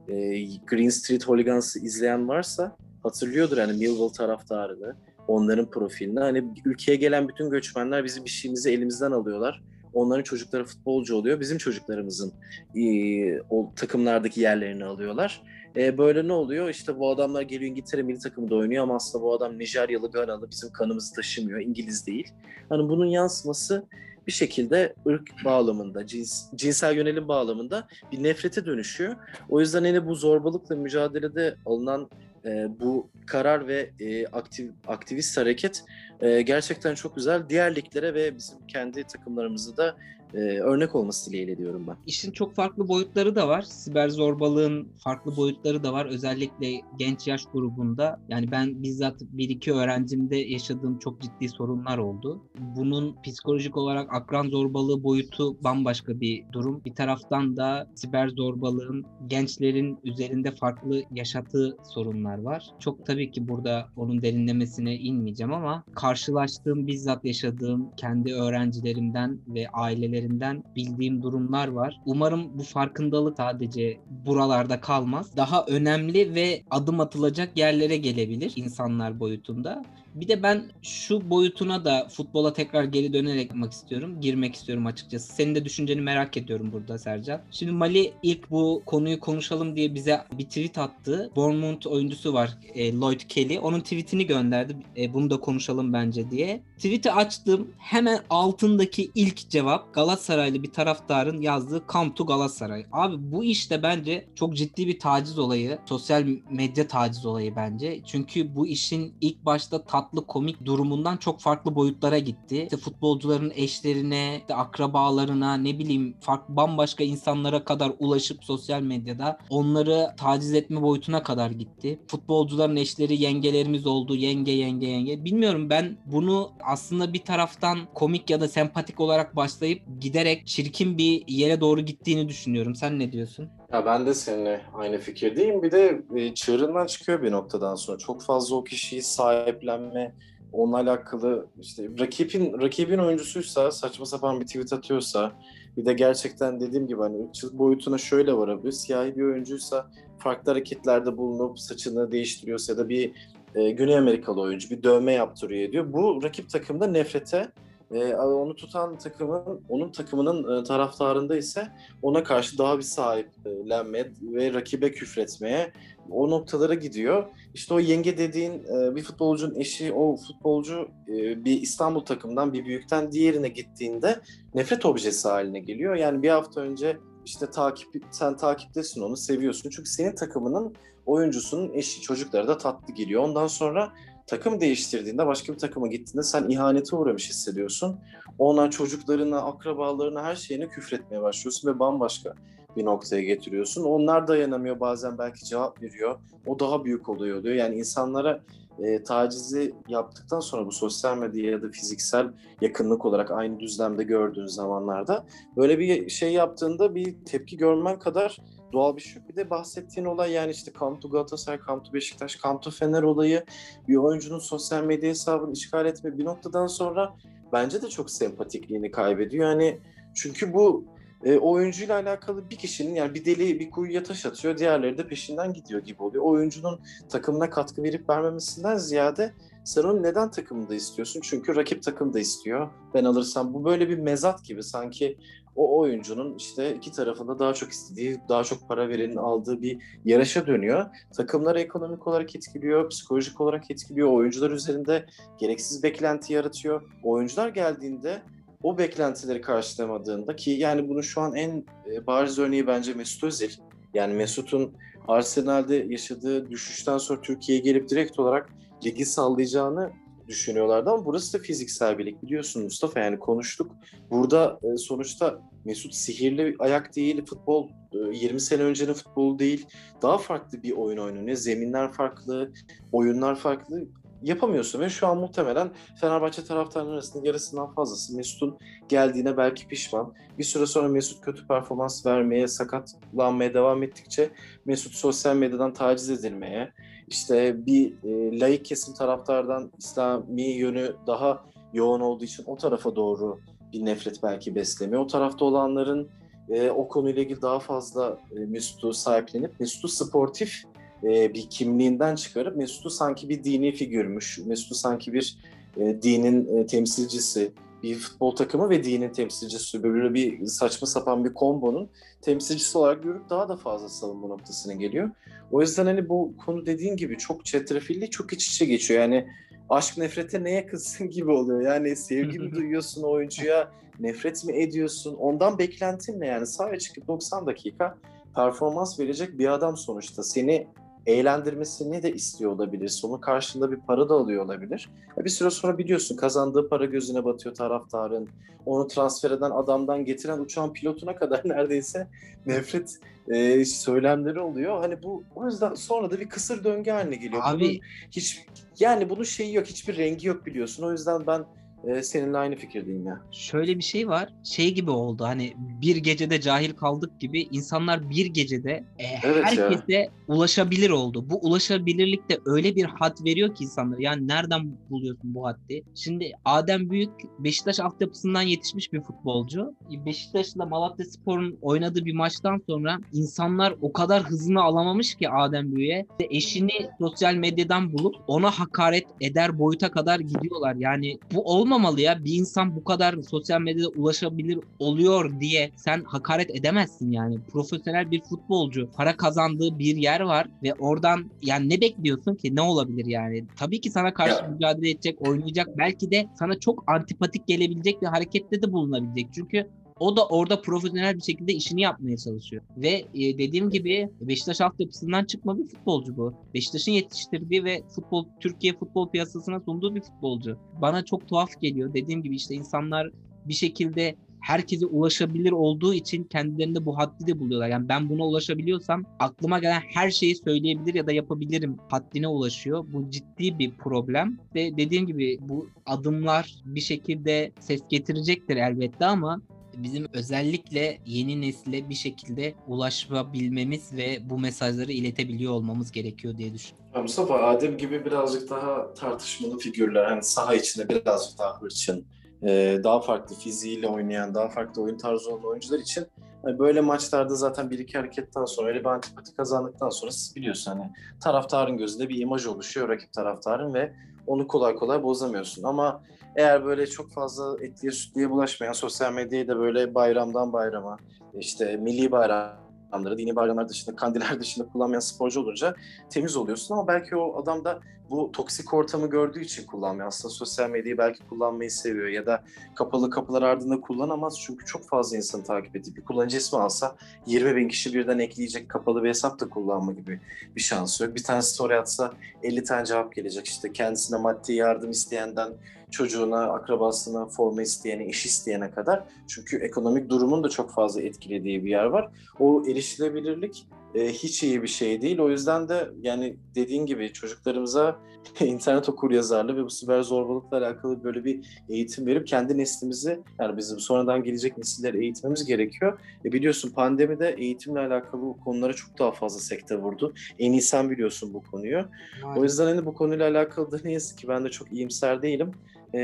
e, 0.08 0.46
Green 0.68 0.90
Street 0.90 1.28
Hooligans'ı 1.28 1.80
izleyen 1.80 2.28
varsa 2.28 2.78
hatırlıyordur 3.04 3.58
yani 3.58 3.78
Millwall 3.78 4.10
taraftarını, 4.10 4.96
onların 5.28 5.70
profilini. 5.70 6.20
Hani 6.20 6.44
ülkeye 6.66 6.96
gelen 6.96 7.28
bütün 7.28 7.50
göçmenler 7.50 8.04
bizim 8.04 8.26
bir 8.26 8.30
şeyimizi 8.30 8.72
elimizden 8.72 9.12
alıyorlar. 9.12 9.64
Onların 9.94 10.24
çocukları 10.24 10.66
futbolcu 10.66 11.16
oluyor. 11.16 11.40
Bizim 11.40 11.58
çocuklarımızın 11.58 12.34
e, 12.76 13.42
o 13.42 13.74
takımlardaki 13.76 14.42
yerlerini 14.42 14.86
alıyorlar. 14.86 15.42
E, 15.78 15.98
böyle 15.98 16.28
ne 16.28 16.34
oluyor? 16.34 16.70
İşte 16.70 17.00
bu 17.00 17.10
adamlar 17.10 17.42
geliyor 17.42 17.72
İngiltere 17.72 18.02
milli 18.02 18.20
takımında 18.20 18.56
oynuyor 18.56 18.84
ama 18.84 18.96
aslında 18.96 19.24
bu 19.24 19.34
adam 19.34 19.60
Nijeryalı, 19.60 20.12
Ganalı 20.12 20.52
bizim 20.52 20.72
kanımızı 20.72 21.16
taşımıyor. 21.16 21.60
İngiliz 21.60 22.08
değil. 22.08 22.28
Hani 22.70 22.90
bunun 22.90 23.06
yansıması 23.06 23.86
bir 24.28 24.32
şekilde 24.32 24.94
ırk 25.08 25.46
bağlamında, 25.46 26.08
cins, 26.08 26.54
cinsel 26.56 26.96
yönelim 26.96 27.28
bağlamında 27.28 27.88
bir 28.12 28.24
nefrete 28.24 28.66
dönüşüyor. 28.66 29.16
O 29.50 29.60
yüzden 29.60 29.84
hani 29.84 30.08
bu 30.08 30.16
zorbalıkla 30.16 30.76
mücadelede 30.76 31.56
alınan 31.66 32.10
e, 32.46 32.68
bu 32.80 33.10
karar 33.28 33.68
ve 33.68 33.92
e, 34.00 34.28
aktiv, 34.28 34.70
aktivist 34.88 35.38
hareket 35.38 35.84
e, 36.22 36.42
gerçekten 36.42 36.96
çok 36.96 37.16
güzel. 37.16 37.50
Diğer 37.50 37.76
liglere 37.76 38.14
ve 38.14 38.36
bizim 38.36 38.68
kendi 38.68 39.04
takımlarımızı 39.04 39.78
da 39.78 39.96
e, 40.36 40.60
örnek 40.60 40.96
olması 40.96 41.30
dileğiyle 41.30 41.58
diyorum 41.58 41.86
ben. 41.88 41.96
İşin 42.06 42.32
çok 42.32 42.56
farklı 42.56 42.88
boyutları 42.88 43.36
da 43.36 43.48
var. 43.48 43.62
Siber 43.62 44.10
zorbalığın 44.10 44.88
farklı 44.98 45.38
boyutları 45.38 45.84
da 45.84 45.94
var. 45.94 46.06
Özellikle 46.06 46.82
genç 46.98 47.28
yaş 47.28 47.46
grubunda. 47.54 48.20
Yani 48.30 48.52
ben 48.52 48.84
bizzat 48.84 49.22
bir 49.22 49.50
iki 49.50 49.74
öğrencimde 49.74 50.36
yaşadığım 50.36 51.00
çok 51.00 51.22
ciddi 51.22 51.50
sorunlar 51.50 51.98
oldu. 51.98 52.42
Bunun 52.76 53.16
psikolojik 53.24 53.78
olarak 53.78 54.14
akran 54.14 54.48
zorbalığı 54.50 55.04
boyutu 55.04 55.64
bambaşka 55.64 56.20
bir 56.20 56.44
durum. 56.52 56.82
Bir 56.86 56.96
taraftan 56.96 57.58
da 57.58 57.88
siber 57.96 58.28
zorbalığın 58.28 59.06
gençlerin 59.28 59.98
üzerinde 60.04 60.52
farklı 60.52 61.04
yaşattığı 61.12 61.78
sorunlar 61.94 62.42
var. 62.42 62.72
Çok 62.80 63.06
tabii 63.06 63.32
ki 63.32 63.48
burada 63.48 63.88
onun 63.96 64.22
derinlemesine 64.22 64.96
inmeyeceğim 64.96 65.54
ama 65.54 65.84
karşılaştığım, 65.96 66.88
bizzat 66.88 67.26
yaşadığım 67.26 67.92
kendi 67.98 68.34
öğrencilerimden 68.34 69.40
ve 69.48 69.68
ailelerimden 69.74 70.25
üzerinden 70.26 70.64
bildiğim 70.76 71.22
durumlar 71.22 71.68
var. 71.68 72.00
Umarım 72.06 72.58
bu 72.58 72.64
farkındalık 72.64 73.38
sadece 73.38 73.98
buralarda 74.26 74.82
kalmaz. 74.82 75.38
Daha 75.38 75.66
önemli 75.66 76.36
ve 76.36 76.64
adım 76.72 77.00
atılacak 77.00 77.58
yerlere 77.58 77.98
gelebilir 77.98 78.54
insanlar 78.56 79.20
boyutunda. 79.20 79.84
Bir 80.16 80.28
de 80.28 80.44
ben 80.44 80.64
şu 80.82 81.30
boyutuna 81.30 81.86
da 81.86 82.08
futbola 82.12 82.54
tekrar 82.54 82.84
geri 82.84 83.14
dönerek 83.14 83.50
yapmak 83.50 83.72
istiyorum. 83.72 84.22
Girmek 84.22 84.56
istiyorum 84.56 84.86
açıkçası. 84.86 85.34
Senin 85.34 85.56
de 85.56 85.66
düşünceni 85.66 86.02
merak 86.02 86.38
ediyorum 86.38 86.72
burada 86.74 86.98
Sercan. 86.98 87.42
Şimdi 87.52 87.72
Mali 87.72 88.14
ilk 88.24 88.52
bu 88.52 88.82
konuyu 88.86 89.20
konuşalım 89.20 89.76
diye 89.76 89.96
bize 89.96 90.22
bir 90.38 90.44
tweet 90.44 90.78
attı. 90.78 91.32
Bournemouth 91.36 91.88
oyuncusu 91.88 92.34
var 92.34 92.58
e, 92.74 92.94
Lloyd 92.94 93.22
Kelly. 93.22 93.60
Onun 93.60 93.80
tweetini 93.80 94.28
gönderdi. 94.28 94.76
E, 94.98 95.14
bunu 95.14 95.30
da 95.30 95.40
konuşalım 95.40 95.94
bence 95.94 96.32
diye. 96.32 96.62
Tweet'i 96.78 97.12
açtım. 97.12 97.68
Hemen 97.78 98.20
altındaki 98.30 99.12
ilk 99.16 99.50
cevap 99.50 99.94
Galatasaraylı 99.94 100.64
bir 100.64 100.72
taraftarın 100.72 101.42
yazdığı 101.42 101.84
Come 101.92 102.14
to 102.14 102.26
Galatasaray. 102.26 102.86
Abi 102.92 103.32
bu 103.32 103.44
işte 103.44 103.84
bence 103.84 104.26
çok 104.36 104.56
ciddi 104.56 104.88
bir 104.88 105.00
taciz 105.00 105.40
olayı. 105.40 105.78
Sosyal 105.86 106.26
medya 106.52 106.88
taciz 106.88 107.26
olayı 107.26 107.56
bence. 107.56 108.02
Çünkü 108.06 108.56
bu 108.56 108.68
işin 108.68 109.14
ilk 109.22 109.46
başta 109.46 109.84
tat 109.84 110.05
tatlı 110.06 110.28
komik 110.28 110.66
durumundan 110.66 111.18
çok 111.18 111.40
farklı 111.40 111.76
boyutlara 111.76 112.20
gitti. 112.20 112.64
İşte 112.64 112.78
futbolcuların 112.78 113.52
eşlerine, 113.56 114.38
işte 114.40 114.56
akrabalarına, 114.56 115.58
ne 115.58 115.80
bileyim 115.80 116.16
farklı 116.20 116.56
bambaşka 116.56 117.04
insanlara 117.04 117.64
kadar 117.64 117.92
ulaşıp 118.00 118.44
sosyal 118.44 118.82
medyada 118.82 119.38
onları 119.50 120.08
taciz 120.18 120.54
etme 120.54 120.82
boyutuna 120.82 121.24
kadar 121.24 121.52
gitti. 121.52 122.00
Futbolcuların 122.08 122.76
eşleri 122.76 123.22
yengelerimiz 123.22 123.88
oldu. 123.88 124.16
Yenge 124.16 124.52
yenge 124.52 124.88
yenge. 124.88 125.26
Bilmiyorum 125.26 125.70
ben 125.70 125.98
bunu 126.06 126.52
aslında 126.64 127.14
bir 127.14 127.24
taraftan 127.24 127.80
komik 127.94 128.30
ya 128.30 128.42
da 128.42 128.48
sempatik 128.48 129.00
olarak 129.00 129.36
başlayıp 129.36 129.82
giderek 130.00 130.48
çirkin 130.48 130.98
bir 130.98 131.24
yere 131.28 131.62
doğru 131.62 131.82
gittiğini 131.82 132.30
düşünüyorum. 132.30 132.76
Sen 132.76 133.00
ne 133.00 133.12
diyorsun? 133.12 133.50
Ya 133.74 133.86
ben 133.86 134.06
de 134.06 134.14
seninle 134.14 134.62
aynı 134.74 134.98
fikirdeyim. 134.98 135.64
Bir 135.64 135.72
de 135.72 136.02
e, 136.16 136.34
çığırından 136.34 136.86
çıkıyor 136.86 137.22
bir 137.24 137.32
noktadan 137.32 137.76
sonra. 137.76 137.98
Çok 137.98 138.24
fazla 138.24 138.56
o 138.56 138.64
kişiyi 138.64 139.02
sahiplenme, 139.02 140.16
onunla 140.52 140.78
alakalı 140.78 141.48
işte 141.62 141.90
rakibin 142.00 142.62
rakibin 142.62 142.98
oyuncusuysa 142.98 143.72
saçma 143.72 144.06
sapan 144.06 144.42
bir 144.42 144.46
tweet 144.46 144.74
atıyorsa 144.74 145.32
bir 145.78 145.86
de 145.86 145.94
gerçekten 145.94 146.60
dediğim 146.60 146.88
gibi 146.88 147.02
hani 147.02 147.26
ırkçılık 147.26 147.58
boyutuna 147.58 147.98
şöyle 147.98 148.34
varabilir. 148.34 148.72
Siyahi 148.72 149.16
bir 149.16 149.24
oyuncuysa 149.24 149.92
farklı 150.18 150.52
hareketlerde 150.52 151.18
bulunup 151.18 151.60
saçını 151.60 152.12
değiştiriyorsa 152.12 152.74
ya 152.74 152.78
da 152.78 152.90
bir 152.90 153.12
e, 153.56 153.72
Güney 153.72 153.98
Amerikalı 153.98 154.42
oyuncu 154.42 154.70
bir 154.70 154.84
dövme 154.84 155.14
yaptırıyor 155.14 155.72
diyor. 155.72 155.94
Bu 155.94 156.24
rakip 156.24 156.50
takımda 156.50 156.88
nefrete 156.88 157.52
e, 157.92 158.16
onu 158.16 158.56
tutan 158.56 158.98
takımın, 158.98 159.62
onun 159.70 159.92
takımının 159.92 160.62
e, 160.62 160.64
taraftarında 160.64 161.38
ise 161.38 161.68
ona 162.02 162.24
karşı 162.24 162.58
daha 162.58 162.78
bir 162.78 162.84
sahiplenme 162.84 164.12
ve 164.22 164.54
rakibe 164.54 164.92
küfretmeye 164.92 165.72
o 166.12 166.30
noktalara 166.30 166.74
gidiyor. 166.74 167.26
İşte 167.54 167.74
o 167.74 167.80
yenge 167.80 168.18
dediğin 168.18 168.52
e, 168.52 168.96
bir 168.96 169.04
futbolcunun 169.04 169.56
eşi, 169.56 169.94
o 169.94 170.16
futbolcu 170.16 170.88
e, 171.08 171.46
bir 171.46 171.62
İstanbul 171.62 172.02
takımından 172.02 172.54
bir 172.54 172.66
büyükten 172.66 173.12
diğerine 173.12 173.48
gittiğinde 173.48 174.20
nefret 174.56 174.86
objesi 174.86 175.28
haline 175.28 175.60
geliyor. 175.60 175.96
Yani 175.96 176.24
bir 176.24 176.30
hafta 176.30 176.62
önce 176.62 176.98
işte 177.26 177.50
takip 177.50 178.04
sen 178.12 178.38
takiptesin 178.38 179.02
onu 179.02 179.18
seviyorsun. 179.18 179.70
Çünkü 179.70 179.90
senin 179.90 180.16
takımının 180.16 180.76
oyuncusunun 181.06 181.74
eşi, 181.74 182.02
çocukları 182.02 182.48
da 182.48 182.58
tatlı 182.58 182.94
geliyor. 182.94 183.24
Ondan 183.24 183.48
sonra 183.48 183.94
takım 184.28 184.62
değiştirdiğinde 184.62 185.28
başka 185.28 185.54
bir 185.54 185.58
takıma 185.58 185.88
gittiğinde 185.88 186.24
sen 186.24 186.50
ihanete 186.50 186.96
uğramış 186.96 187.30
hissediyorsun. 187.30 188.00
Ona 188.40 188.70
çocuklarına, 188.70 189.42
akrabalarına 189.42 190.24
her 190.24 190.36
şeyine 190.36 190.68
küfretmeye 190.68 191.22
başlıyorsun 191.22 191.74
ve 191.74 191.80
bambaşka 191.80 192.34
bir 192.78 192.86
noktaya 192.86 193.22
getiriyorsun. 193.22 193.84
Onlar 193.84 194.28
dayanamıyor 194.28 194.80
bazen 194.80 195.18
belki 195.18 195.46
cevap 195.46 195.82
veriyor. 195.82 196.20
O 196.46 196.60
daha 196.60 196.86
büyük 196.86 197.10
oluyor 197.10 197.40
oluyor. 197.40 197.56
Yani 197.56 197.76
insanlara 197.76 198.42
e, 198.80 199.04
tacizi 199.04 199.74
yaptıktan 199.88 200.40
sonra 200.40 200.66
bu 200.66 200.72
sosyal 200.72 201.18
medya 201.18 201.52
ya 201.52 201.62
da 201.62 201.70
fiziksel 201.70 202.28
yakınlık 202.62 203.06
olarak 203.06 203.32
aynı 203.32 203.60
düzlemde 203.60 204.04
gördüğün 204.04 204.46
zamanlarda 204.46 205.26
böyle 205.58 205.80
bir 205.80 206.10
şey 206.10 206.34
yaptığında 206.34 206.96
bir 206.96 207.26
tepki 207.26 207.58
görmen 207.58 208.00
kadar 208.00 208.38
doğal 208.76 208.96
bir 208.96 209.02
şey. 209.02 209.22
Bir 209.30 209.36
de 209.36 209.50
bahsettiğin 209.50 210.08
olay 210.08 210.32
yani 210.32 210.52
işte 210.52 210.72
Come 210.80 211.00
to 211.00 211.10
Galatasaray, 211.10 211.60
Come 211.68 211.84
to 211.84 211.94
Beşiktaş, 211.94 212.40
Come 212.42 212.60
to 212.60 212.72
Fener 212.72 213.04
olayı 213.04 213.44
bir 213.88 213.96
oyuncunun 213.96 214.40
sosyal 214.40 214.84
medya 214.84 215.10
hesabını 215.10 215.54
işgal 215.54 215.86
etme 215.86 216.18
bir 216.18 216.26
noktadan 216.26 216.68
sonra 216.68 217.16
bence 217.54 217.82
de 217.82 217.90
çok 217.90 218.12
sempatikliğini 218.12 218.92
kaybediyor. 218.92 219.50
Yani 219.50 219.80
çünkü 220.16 220.54
bu 220.54 220.86
e, 221.24 221.38
oyuncuyla 221.38 221.96
alakalı 221.96 222.50
bir 222.50 222.56
kişinin 222.56 222.96
yani 222.96 223.14
bir 223.14 223.26
deli 223.26 223.60
bir 223.60 223.72
kuyuya 223.72 224.04
taş 224.04 224.26
atıyor, 224.26 224.58
diğerleri 224.58 224.98
de 224.98 225.08
peşinden 225.08 225.54
gidiyor 225.54 225.82
gibi 225.82 226.04
oluyor. 226.04 226.24
Oyuncunun 226.24 226.80
takımına 227.10 227.50
katkı 227.50 227.84
verip 227.84 228.10
vermemesinden 228.10 228.78
ziyade 228.78 229.34
sen 229.66 229.84
onu 229.84 230.04
neden 230.04 230.32
takımında 230.32 230.76
istiyorsun? 230.76 231.22
Çünkü 231.24 231.56
rakip 231.56 231.84
takım 231.84 232.14
da 232.14 232.20
istiyor. 232.20 232.70
Ben 232.94 233.04
alırsam 233.04 233.54
bu 233.54 233.66
böyle 233.66 233.90
bir 233.90 233.98
mezat 233.98 234.46
gibi 234.46 234.64
sanki 234.64 235.18
o 235.56 235.80
oyuncunun 235.80 236.36
işte 236.36 236.76
iki 236.76 236.92
tarafında 236.92 237.40
daha 237.40 237.54
çok 237.54 237.70
istediği, 237.70 238.20
daha 238.30 238.44
çok 238.44 238.68
para 238.68 238.90
verenin 238.90 239.16
aldığı 239.16 239.62
bir 239.62 239.78
yarışa 240.06 240.48
dönüyor. 240.48 240.86
Takımları 241.18 241.60
ekonomik 241.60 242.08
olarak 242.08 242.36
etkiliyor, 242.36 242.90
psikolojik 242.90 243.42
olarak 243.42 243.72
etkiliyor. 243.72 244.12
Oyuncular 244.12 244.52
üzerinde 244.52 245.06
gereksiz 245.38 245.84
beklenti 245.84 246.34
yaratıyor. 246.34 246.82
Oyuncular 247.04 247.50
geldiğinde 247.50 248.22
o 248.64 248.78
beklentileri 248.78 249.42
karşılamadığında 249.42 250.36
ki 250.36 250.52
yani 250.52 250.90
bunun 250.90 251.02
şu 251.02 251.22
an 251.22 251.36
en 251.36 251.66
e, 251.92 252.08
bariz 252.08 252.40
örneği 252.40 252.68
bence 252.68 252.94
Mesut 252.94 253.24
Özil. 253.24 253.52
Yani 253.94 254.14
Mesut'un 254.14 254.74
Arsenal'de 255.08 255.76
yaşadığı 255.76 256.50
düşüşten 256.50 256.98
sonra 256.98 257.22
Türkiye'ye 257.22 257.64
gelip 257.64 257.90
direkt 257.90 258.20
olarak 258.20 258.50
ligi 258.86 259.06
sallayacağını 259.06 259.92
düşünüyorlardı 260.28 260.90
ama 260.90 261.06
burası 261.06 261.40
da 261.40 261.44
fiziksel 261.44 261.98
birlik 261.98 262.24
biliyorsun 262.24 262.64
Mustafa 262.64 263.00
yani 263.00 263.20
konuştuk. 263.20 263.72
Burada 264.12 264.60
e, 264.64 264.78
sonuçta 264.78 265.42
Mesut 265.66 265.94
sihirli 265.94 266.56
ayak 266.60 266.96
değil, 266.96 267.26
futbol 267.26 267.70
20 268.12 268.36
e, 268.36 268.40
sene 268.40 268.62
öncenin 268.62 268.94
futbolu 268.94 269.40
değil. 269.40 269.68
Daha 270.02 270.18
farklı 270.18 270.64
bir 270.64 270.72
oyun 270.72 270.98
oynanıyor. 270.98 271.38
Zeminler 271.38 271.92
farklı, 271.92 272.52
oyunlar 272.92 273.36
farklı 273.36 273.88
yapamıyorsun 274.22 274.80
ve 274.80 274.90
şu 274.90 275.08
an 275.08 275.18
muhtemelen 275.18 275.70
Fenerbahçe 276.02 276.44
taraftarının 276.44 276.92
arasında 276.92 277.28
yarısından 277.28 277.74
fazlası 277.74 278.16
Mesut'un 278.16 278.58
geldiğine 278.90 279.38
belki 279.38 279.68
pişman. 279.68 280.14
Bir 280.38 280.44
süre 280.44 280.66
sonra 280.66 280.88
Mesut 280.88 281.22
kötü 281.22 281.48
performans 281.48 282.06
vermeye, 282.06 282.48
sakatlanmaya 282.48 283.54
devam 283.54 283.84
ettikçe 283.84 284.30
Mesut 284.66 284.94
sosyal 284.94 285.36
medyadan 285.36 285.74
taciz 285.74 286.10
edilmeye, 286.10 286.74
işte 287.08 287.66
bir 287.66 287.94
e, 288.04 288.40
laik 288.40 288.66
kesim 288.66 288.94
taraftardan 288.94 289.72
İslami 289.78 290.44
yönü 290.44 290.96
daha 291.08 291.46
yoğun 291.74 292.00
olduğu 292.00 292.24
için 292.24 292.44
o 292.48 292.58
tarafa 292.58 292.96
doğru 292.96 293.40
bir 293.74 293.86
nefret 293.86 294.24
belki 294.24 294.56
beslemiyor. 294.56 295.02
O 295.02 295.08
tarafta 295.08 295.46
olanların 295.46 296.10
e, 296.50 296.70
o 296.70 296.88
konuyla 296.88 297.22
ilgili 297.22 297.42
daha 297.42 297.60
fazla 297.60 298.20
e, 298.32 298.40
Mesut'u 298.40 298.94
sahiplenip 298.94 299.60
Mesut'u 299.60 299.88
sportif 299.88 300.64
e, 301.04 301.34
bir 301.34 301.50
kimliğinden 301.50 302.16
çıkarıp 302.16 302.58
Mesut'u 302.58 302.90
sanki 302.90 303.30
bir 303.30 303.44
dini 303.44 303.72
figürmüş, 303.72 304.40
Mesut'u 304.46 304.76
sanki 304.76 305.14
bir 305.14 305.38
e, 305.78 306.02
dinin 306.02 306.58
e, 306.58 306.66
temsilcisi, 306.66 307.52
bir 307.86 307.96
futbol 307.96 308.36
takımı 308.36 308.70
ve 308.70 308.84
dinin 308.84 309.10
temsilcisi 309.10 309.84
böyle 309.84 310.14
bir 310.14 310.46
saçma 310.46 310.88
sapan 310.88 311.26
bir 311.26 311.34
kombonun 311.34 311.90
temsilcisi 312.22 312.78
olarak 312.78 313.04
görüp 313.04 313.30
daha 313.30 313.50
da 313.50 313.56
fazla 313.56 313.90
savunma 313.90 314.28
noktasına 314.28 314.74
geliyor. 314.74 315.12
O 315.52 315.62
yüzden 315.62 315.86
hani 315.86 316.10
bu 316.10 316.34
konu 316.46 316.66
dediğin 316.66 316.98
gibi 316.98 317.18
çok 317.18 317.46
çetrefilli, 317.46 318.10
çok 318.10 318.34
iç 318.34 318.48
içe 318.48 318.66
geçiyor. 318.66 319.02
Yani 319.02 319.28
aşk 319.70 319.98
nefrete 319.98 320.44
neye 320.44 320.66
kızsın 320.66 321.10
gibi 321.10 321.32
oluyor. 321.32 321.62
Yani 321.62 321.96
sevgi 321.96 322.40
mi 322.40 322.52
duyuyorsun 322.56 323.04
oyuncuya, 323.04 323.72
nefret 324.00 324.46
mi 324.46 324.54
ediyorsun? 324.54 325.16
Ondan 325.16 325.58
beklentin 325.58 326.20
ne 326.20 326.28
yani? 326.28 326.48
Sahaya 326.48 326.80
çıkıp 326.80 327.08
90 327.08 327.46
dakika 327.46 327.98
performans 328.36 329.00
verecek 329.00 329.40
bir 329.40 329.54
adam 329.54 329.78
sonuçta. 329.78 330.24
Seni 330.24 330.68
eğlendirmesini 331.06 332.04
de 332.04 332.14
istiyor 332.14 332.52
olabilir. 332.52 333.02
Onun 333.04 333.22
karşılığında 333.22 333.72
bir 333.72 333.78
para 333.78 334.10
da 334.10 334.14
alıyor 334.14 334.46
olabilir. 334.46 334.90
Bir 335.18 335.30
süre 335.30 335.50
sonra 335.50 335.78
biliyorsun 335.78 336.16
kazandığı 336.16 336.70
para 336.70 336.86
gözüne 336.86 337.26
batıyor 337.26 337.56
taraftarın. 337.56 338.30
Onu 338.66 338.88
transfer 338.88 339.32
eden 339.32 339.52
adamdan 339.52 340.06
getiren 340.06 340.40
uçağın 340.40 340.74
pilotuna 340.74 341.16
kadar 341.16 341.42
neredeyse 341.46 342.08
nefret 342.46 343.00
e, 343.28 343.66
söylemleri 343.66 344.40
oluyor. 344.40 344.80
Hani 344.80 345.04
bu 345.04 345.24
o 345.36 345.46
yüzden 345.46 345.74
sonra 345.74 346.12
da 346.12 346.20
bir 346.20 346.30
kısır 346.30 346.64
döngü 346.64 346.92
haline 346.92 347.16
geliyor. 347.16 347.42
Abi 347.46 347.60
bunun 347.60 347.80
hiç 348.12 348.46
yani 348.80 349.10
bunun 349.10 349.24
şeyi 349.24 349.56
yok, 349.56 349.66
hiçbir 349.66 349.98
rengi 349.98 350.28
yok 350.28 350.46
biliyorsun. 350.46 350.84
O 350.84 350.92
yüzden 350.92 351.28
ben 351.28 351.46
e, 351.88 352.04
seninle 352.04 352.38
aynı 352.38 352.56
fikirdeyim 352.56 353.08
ya. 353.08 353.22
Şöyle 353.32 353.78
bir 353.78 353.84
şey 353.84 354.08
var. 354.08 354.30
Şey 354.44 354.74
gibi 354.74 354.92
oldu 354.92 355.24
hani 355.24 355.54
bir 355.58 355.96
gecede 355.96 356.42
cahil 356.42 356.74
kaldık 356.74 357.20
gibi 357.20 357.42
insanlar 357.42 358.10
bir 358.10 358.26
gecede 358.26 358.72
e, 359.00 359.06
evet 359.24 359.44
herkese 359.46 359.94
ya. 359.94 360.10
ulaşabilir 360.28 360.90
oldu. 360.90 361.30
Bu 361.30 361.40
ulaşabilirlik 361.42 362.30
de 362.30 362.40
öyle 362.46 362.76
bir 362.76 362.84
hat 362.84 363.26
veriyor 363.26 363.56
ki 363.56 363.64
insanlar. 363.64 363.98
Yani 364.00 364.28
nereden 364.28 364.78
buluyorsun 364.90 365.36
bu 365.36 365.48
haddi? 365.48 365.84
Şimdi 365.96 366.32
Adem 366.46 366.90
Büyük 366.90 367.12
Beşiktaş 367.40 367.80
altyapısından 367.80 368.42
yetişmiş 368.42 368.94
bir 368.94 369.02
futbolcu. 369.02 369.76
Beşiktaş'la 370.06 370.66
Malatya 370.66 371.06
Spor'un 371.06 371.58
oynadığı 371.62 372.06
bir 372.06 372.14
maçtan 372.14 372.62
sonra 372.70 372.98
insanlar 373.14 373.76
o 373.82 373.94
kadar 373.94 374.24
hızını 374.24 374.62
alamamış 374.62 375.16
ki 375.16 375.30
Adem 375.30 375.76
Büyük'e. 375.76 376.06
Eşini 376.20 376.90
sosyal 377.00 377.36
medyadan 377.36 377.94
bulup 377.94 378.16
ona 378.28 378.52
hakaret 378.52 379.08
eder 379.22 379.60
boyuta 379.60 379.92
kadar 379.92 380.20
gidiyorlar. 380.20 380.76
Yani 380.76 381.18
bu 381.34 381.44
olma 381.44 381.75
olmamalı 381.76 382.02
ya. 382.02 382.24
Bir 382.24 382.34
insan 382.34 382.76
bu 382.76 382.84
kadar 382.84 383.16
sosyal 383.30 383.62
medyada 383.62 383.88
ulaşabilir 383.88 384.60
oluyor 384.80 385.40
diye 385.40 385.72
sen 385.76 386.04
hakaret 386.04 386.50
edemezsin 386.56 387.12
yani. 387.12 387.36
Profesyonel 387.52 388.12
bir 388.12 388.22
futbolcu 388.30 388.90
para 388.98 389.18
kazandığı 389.18 389.80
bir 389.80 389.96
yer 389.96 390.20
var 390.20 390.48
ve 390.64 390.74
oradan 390.74 391.32
yani 391.42 391.70
ne 391.70 391.82
bekliyorsun 391.82 392.36
ki? 392.36 392.56
Ne 392.56 392.62
olabilir 392.62 393.06
yani? 393.06 393.46
Tabii 393.56 393.82
ki 393.82 393.90
sana 393.90 394.14
karşı 394.14 394.44
ya. 394.44 394.50
mücadele 394.50 394.90
edecek, 394.90 395.22
oynayacak. 395.22 395.68
Belki 395.78 396.12
de 396.12 396.28
sana 396.40 396.60
çok 396.60 396.84
antipatik 396.88 397.48
gelebilecek 397.48 398.02
bir 398.02 398.08
harekette 398.08 398.62
de 398.62 398.72
bulunabilecek. 398.72 399.28
Çünkü 399.34 399.70
o 400.00 400.16
da 400.16 400.28
orada 400.28 400.62
profesyonel 400.62 401.16
bir 401.16 401.22
şekilde 401.22 401.54
işini 401.54 401.82
yapmaya 401.82 402.18
çalışıyor. 402.18 402.64
Ve 402.78 403.06
e, 403.14 403.38
dediğim 403.38 403.70
gibi 403.70 404.10
Beşiktaş 404.22 404.62
altyapısından 404.62 405.26
çıkma 405.26 405.58
bir 405.58 405.66
futbolcu 405.66 406.18
bu. 406.18 406.34
Beşiktaş'ın 406.54 406.92
yetiştirdiği 406.92 407.64
ve 407.64 407.82
futbol 407.96 408.26
Türkiye 408.40 408.74
futbol 408.74 409.10
piyasasına 409.10 409.60
sunduğu 409.60 409.96
bir 409.96 410.02
futbolcu. 410.02 410.58
Bana 410.82 411.06
çok 411.06 411.28
tuhaf 411.28 411.62
geliyor. 411.62 411.94
Dediğim 411.94 412.24
gibi 412.24 412.36
işte 412.36 412.56
insanlar 412.56 413.10
bir 413.46 413.54
şekilde 413.54 414.16
herkese 414.40 414.86
ulaşabilir 414.86 415.52
olduğu 415.52 415.94
için 415.94 416.24
kendilerinde 416.24 416.86
bu 416.86 416.98
haddi 416.98 417.28
de 417.28 417.40
buluyorlar. 417.40 417.70
Yani 417.70 417.90
ben 417.90 418.10
buna 418.10 418.26
ulaşabiliyorsam 418.26 419.04
aklıma 419.20 419.60
gelen 419.60 419.82
her 419.94 420.12
şeyi 420.12 420.36
söyleyebilir 420.36 420.94
ya 420.94 421.08
da 421.08 421.12
yapabilirim 421.12 421.78
haddine 421.90 422.28
ulaşıyor. 422.28 422.86
Bu 422.94 423.10
ciddi 423.10 423.60
bir 423.60 423.72
problem 423.72 424.38
ve 424.56 424.78
dediğim 424.78 425.08
gibi 425.08 425.38
bu 425.42 425.68
adımlar 425.86 426.56
bir 426.66 426.82
şekilde 426.82 427.52
ses 427.60 427.82
getirecektir 427.90 428.58
elbette 428.58 429.06
ama 429.06 429.42
bizim 429.78 430.08
özellikle 430.14 430.98
yeni 431.06 431.42
nesile 431.42 431.90
bir 431.90 431.96
şekilde 431.96 432.54
ulaşabilmemiz 432.68 433.94
ve 433.94 434.30
bu 434.30 434.40
mesajları 434.40 434.92
iletebiliyor 434.92 435.54
olmamız 435.54 435.92
gerekiyor 435.92 436.38
diye 436.38 436.54
düşünüyorum. 436.54 437.02
Mustafa 437.02 437.36
Adem 437.36 437.78
gibi 437.78 438.06
birazcık 438.06 438.50
daha 438.50 438.94
tartışmalı 438.94 439.58
figürler 439.58 440.06
hani 440.06 440.24
saha 440.24 440.56
içinde 440.56 440.90
birazcık 440.90 441.40
daha 441.40 441.62
hırçın, 441.62 442.06
e, 442.44 442.80
daha 442.84 443.02
farklı 443.02 443.36
fiziğiyle 443.36 443.88
oynayan, 443.88 444.36
daha 444.36 444.50
farklı 444.50 444.82
oyun 444.82 444.98
tarzı 444.98 445.32
olan 445.32 445.44
oyuncular 445.44 445.80
için 445.80 446.06
hani 446.44 446.60
böyle 446.60 446.82
maçlarda 446.82 447.36
zaten 447.36 447.72
bir 447.72 447.80
iki 447.80 447.98
hareketten 447.98 448.46
sonra 448.46 448.68
öyle 448.68 448.80
bir 448.80 448.86
antipati 448.86 449.36
kazandıktan 449.36 449.90
sonra 449.90 450.12
siz 450.12 450.36
biliyorsun 450.36 450.72
hani 450.72 450.92
taraftarın 451.24 451.78
gözünde 451.78 452.10
bir 452.10 452.20
imaj 452.20 452.46
oluşuyor 452.46 452.90
rakip 452.90 453.14
taraftarın 453.14 453.74
ve 453.74 453.94
onu 454.28 454.48
kolay 454.48 454.76
kolay 454.76 455.04
bozamıyorsun. 455.04 455.64
Ama 455.64 456.04
eğer 456.36 456.66
böyle 456.66 456.88
çok 456.88 457.12
fazla 457.12 457.64
etliye 457.64 457.92
sütliye 457.92 458.30
bulaşmayan 458.30 458.74
sosyal 458.74 459.14
medyayı 459.14 459.48
da 459.48 459.60
böyle 459.60 459.96
bayramdan 459.96 460.54
bayrama 460.54 460.98
işte 461.34 461.78
milli 461.78 462.12
bayramları, 462.12 463.18
dini 463.18 463.36
bayramlar 463.36 463.70
dışında, 463.70 463.96
kandiller 463.96 464.40
dışında 464.40 464.68
kullanmayan 464.68 465.00
sporcu 465.00 465.42
olunca 465.42 465.76
temiz 466.10 466.38
oluyorsun. 466.38 466.76
Ama 466.76 466.88
belki 466.88 467.16
o 467.16 467.42
adam 467.42 467.66
da 467.66 467.80
bu 468.10 468.32
toksik 468.32 468.74
ortamı 468.74 469.10
gördüğü 469.10 469.42
için 469.42 469.66
kullanmıyor. 469.66 470.08
Aslında 470.08 470.34
sosyal 470.34 470.70
medyayı 470.70 470.98
belki 470.98 471.28
kullanmayı 471.30 471.72
seviyor 471.72 472.08
ya 472.08 472.26
da 472.26 472.44
kapalı 472.76 473.10
kapılar 473.10 473.42
ardında 473.42 473.82
kullanamaz 473.82 474.40
çünkü 474.40 474.66
çok 474.66 474.90
fazla 474.90 475.18
insanı 475.18 475.44
takip 475.44 475.76
edip 475.76 475.98
bir 475.98 476.06
kullanıcı 476.06 476.38
ismi 476.38 476.60
alsa 476.60 476.96
20 477.26 477.56
bin 477.56 477.68
kişi 477.68 477.94
birden 477.94 478.20
ekleyecek 478.20 478.70
kapalı 478.70 479.04
bir 479.04 479.10
hesap 479.10 479.40
da 479.40 479.50
kullanma 479.50 479.94
gibi 479.94 480.20
bir 480.56 480.62
şansı 480.62 481.04
yok. 481.04 481.16
Bir 481.16 481.24
tane 481.24 481.42
story 481.42 481.76
atsa 481.76 482.14
50 482.44 482.64
tane 482.64 482.86
cevap 482.86 483.16
gelecek 483.16 483.48
işte 483.48 483.74
kendisine 483.74 484.20
maddi 484.20 484.54
yardım 484.54 484.92
isteyenden 484.92 485.54
çocuğuna, 485.92 486.44
akrabasına, 486.44 487.26
forma 487.26 487.62
isteyene, 487.62 488.06
iş 488.06 488.26
isteyene 488.26 488.72
kadar. 488.72 489.04
Çünkü 489.28 489.58
ekonomik 489.58 490.10
durumun 490.10 490.44
da 490.44 490.50
çok 490.50 490.72
fazla 490.72 491.02
etkilediği 491.02 491.66
bir 491.66 491.70
yer 491.70 491.86
var. 491.86 492.12
O 492.40 492.64
erişilebilirlik 492.68 493.68
e, 493.96 494.14
hiç 494.14 494.44
iyi 494.44 494.64
bir 494.64 494.68
şey 494.68 495.02
değil. 495.02 495.20
O 495.20 495.30
yüzden 495.30 495.70
de 495.70 495.90
yani 496.02 496.38
dediğin 496.56 496.86
gibi 496.86 497.14
çocuklarımıza 497.14 498.00
internet 498.40 498.90
okur 498.90 499.12
yazarlı 499.12 499.58
ve 499.58 499.64
bu 499.64 499.70
siber 499.70 500.02
zorbalıkla 500.02 500.58
alakalı 500.58 501.04
böyle 501.04 501.26
bir 501.26 501.62
eğitim 501.70 502.06
verip 502.06 502.28
kendi 502.28 502.58
neslimizi 502.58 503.20
yani 503.40 503.58
bizim 503.58 503.80
sonradan 503.80 504.24
gelecek 504.24 504.58
nesilleri 504.58 505.04
eğitmemiz 505.04 505.46
gerekiyor. 505.46 506.00
E 506.26 506.32
biliyorsun 506.32 506.70
pandemide 506.70 507.36
eğitimle 507.38 507.80
alakalı 507.80 508.22
bu 508.22 508.38
konulara 508.40 508.74
çok 508.74 509.00
daha 509.00 509.12
fazla 509.12 509.40
sekte 509.40 509.78
vurdu. 509.78 510.14
En 510.40 510.52
iyi 510.52 510.62
sen 510.62 510.90
biliyorsun 510.90 511.34
bu 511.34 511.42
konuyu. 511.52 511.86
Maalesef. 512.24 512.42
O 512.42 512.44
yüzden 512.44 512.66
hani 512.66 512.86
bu 512.86 512.94
konuyla 512.94 513.30
alakalı 513.30 513.72
da 513.72 513.78
ne 513.84 513.92
yazık 513.92 514.18
ki 514.18 514.28
ben 514.28 514.46
de 514.46 514.50
çok 514.50 514.74
iyimser 514.74 515.22
değilim. 515.22 515.52
Ee, 515.94 516.00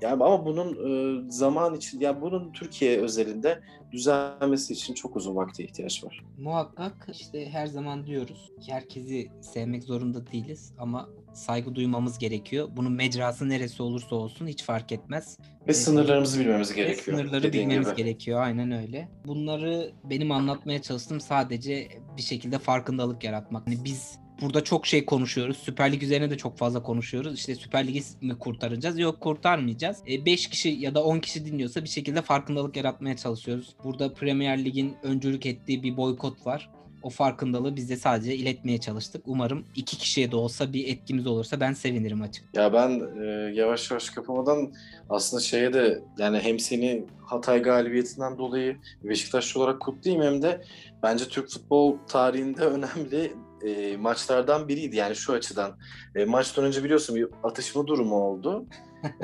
yani 0.00 0.24
ama 0.24 0.46
bunun 0.46 0.68
e, 0.88 1.30
zaman 1.30 1.74
için, 1.74 2.00
yani 2.00 2.20
bunun 2.20 2.52
Türkiye 2.52 3.00
özelinde 3.00 3.60
düzelmesi 3.92 4.72
için 4.72 4.94
çok 4.94 5.16
uzun 5.16 5.36
vakte 5.36 5.64
ihtiyaç 5.64 6.04
var. 6.04 6.24
Muhakkak 6.38 7.08
işte 7.12 7.50
her 7.50 7.66
zaman 7.66 8.06
diyoruz 8.06 8.50
ki 8.60 8.72
herkesi 8.72 9.30
sevmek 9.40 9.84
zorunda 9.84 10.26
değiliz 10.32 10.72
ama 10.78 11.08
saygı 11.34 11.74
duymamız 11.74 12.18
gerekiyor. 12.18 12.68
Bunun 12.76 12.92
mecrası 12.92 13.48
neresi 13.48 13.82
olursa 13.82 14.16
olsun 14.16 14.46
hiç 14.46 14.62
fark 14.64 14.92
etmez. 14.92 15.38
Ve 15.66 15.70
ee, 15.70 15.74
sınırlarımızı 15.74 16.40
bilmemiz 16.40 16.74
gerekiyor. 16.74 17.18
Sınırları 17.18 17.52
bilmemiz 17.52 17.86
gibi. 17.86 17.96
gerekiyor 17.96 18.40
aynen 18.40 18.70
öyle. 18.70 19.08
Bunları 19.26 19.92
benim 20.04 20.32
anlatmaya 20.32 20.82
çalıştığım 20.82 21.20
sadece 21.20 21.88
bir 22.16 22.22
şekilde 22.22 22.58
farkındalık 22.58 23.24
yaratmak. 23.24 23.68
Yani 23.68 23.84
biz 23.84 24.18
burada 24.40 24.64
çok 24.64 24.86
şey 24.86 25.04
konuşuyoruz. 25.04 25.56
Süper 25.56 25.92
Lig 25.92 26.02
üzerine 26.02 26.30
de 26.30 26.36
çok 26.36 26.58
fazla 26.58 26.82
konuşuyoruz. 26.82 27.34
İşte 27.34 27.54
Süper 27.54 27.86
Lig'i 27.86 28.02
mi 28.20 28.38
kurtaracağız? 28.38 28.98
Yok 28.98 29.20
kurtarmayacağız. 29.20 29.98
5 30.06 30.46
e, 30.46 30.50
kişi 30.50 30.68
ya 30.68 30.94
da 30.94 31.04
10 31.04 31.18
kişi 31.18 31.46
dinliyorsa 31.46 31.84
bir 31.84 31.88
şekilde 31.88 32.22
farkındalık 32.22 32.76
yaratmaya 32.76 33.16
çalışıyoruz. 33.16 33.74
Burada 33.84 34.14
Premier 34.14 34.64
Lig'in 34.64 34.96
öncülük 35.02 35.46
ettiği 35.46 35.82
bir 35.82 35.96
boykot 35.96 36.46
var. 36.46 36.70
O 37.02 37.10
farkındalığı 37.10 37.76
biz 37.76 37.90
de 37.90 37.96
sadece 37.96 38.34
iletmeye 38.34 38.78
çalıştık. 38.78 39.22
Umarım 39.26 39.64
iki 39.76 39.98
kişiye 39.98 40.32
de 40.32 40.36
olsa 40.36 40.72
bir 40.72 40.88
etkimiz 40.88 41.26
olursa 41.26 41.60
ben 41.60 41.72
sevinirim 41.72 42.22
açık. 42.22 42.44
Ya 42.54 42.72
ben 42.72 43.00
e, 43.22 43.54
yavaş 43.54 43.90
yavaş 43.90 44.10
kapamadan 44.10 44.72
aslında 45.10 45.42
şeye 45.42 45.72
de 45.72 46.02
yani 46.18 46.38
hem 46.38 46.58
seni 46.58 47.04
Hatay 47.24 47.62
galibiyetinden 47.62 48.38
dolayı 48.38 48.76
Beşiktaşlı 49.04 49.60
olarak 49.60 49.80
kutlayayım 49.80 50.24
hem 50.24 50.42
de 50.42 50.64
bence 51.02 51.24
Türk 51.24 51.50
futbol 51.50 51.96
tarihinde 52.08 52.64
önemli 52.64 53.32
e, 53.64 53.96
maçlardan 53.96 54.68
biriydi 54.68 54.96
yani 54.96 55.16
şu 55.16 55.32
açıdan. 55.32 55.78
E, 56.14 56.24
maçtan 56.24 56.64
önce 56.64 56.84
biliyorsun 56.84 57.16
bir 57.16 57.28
atışma 57.42 57.86
durumu 57.86 58.16
oldu. 58.16 58.66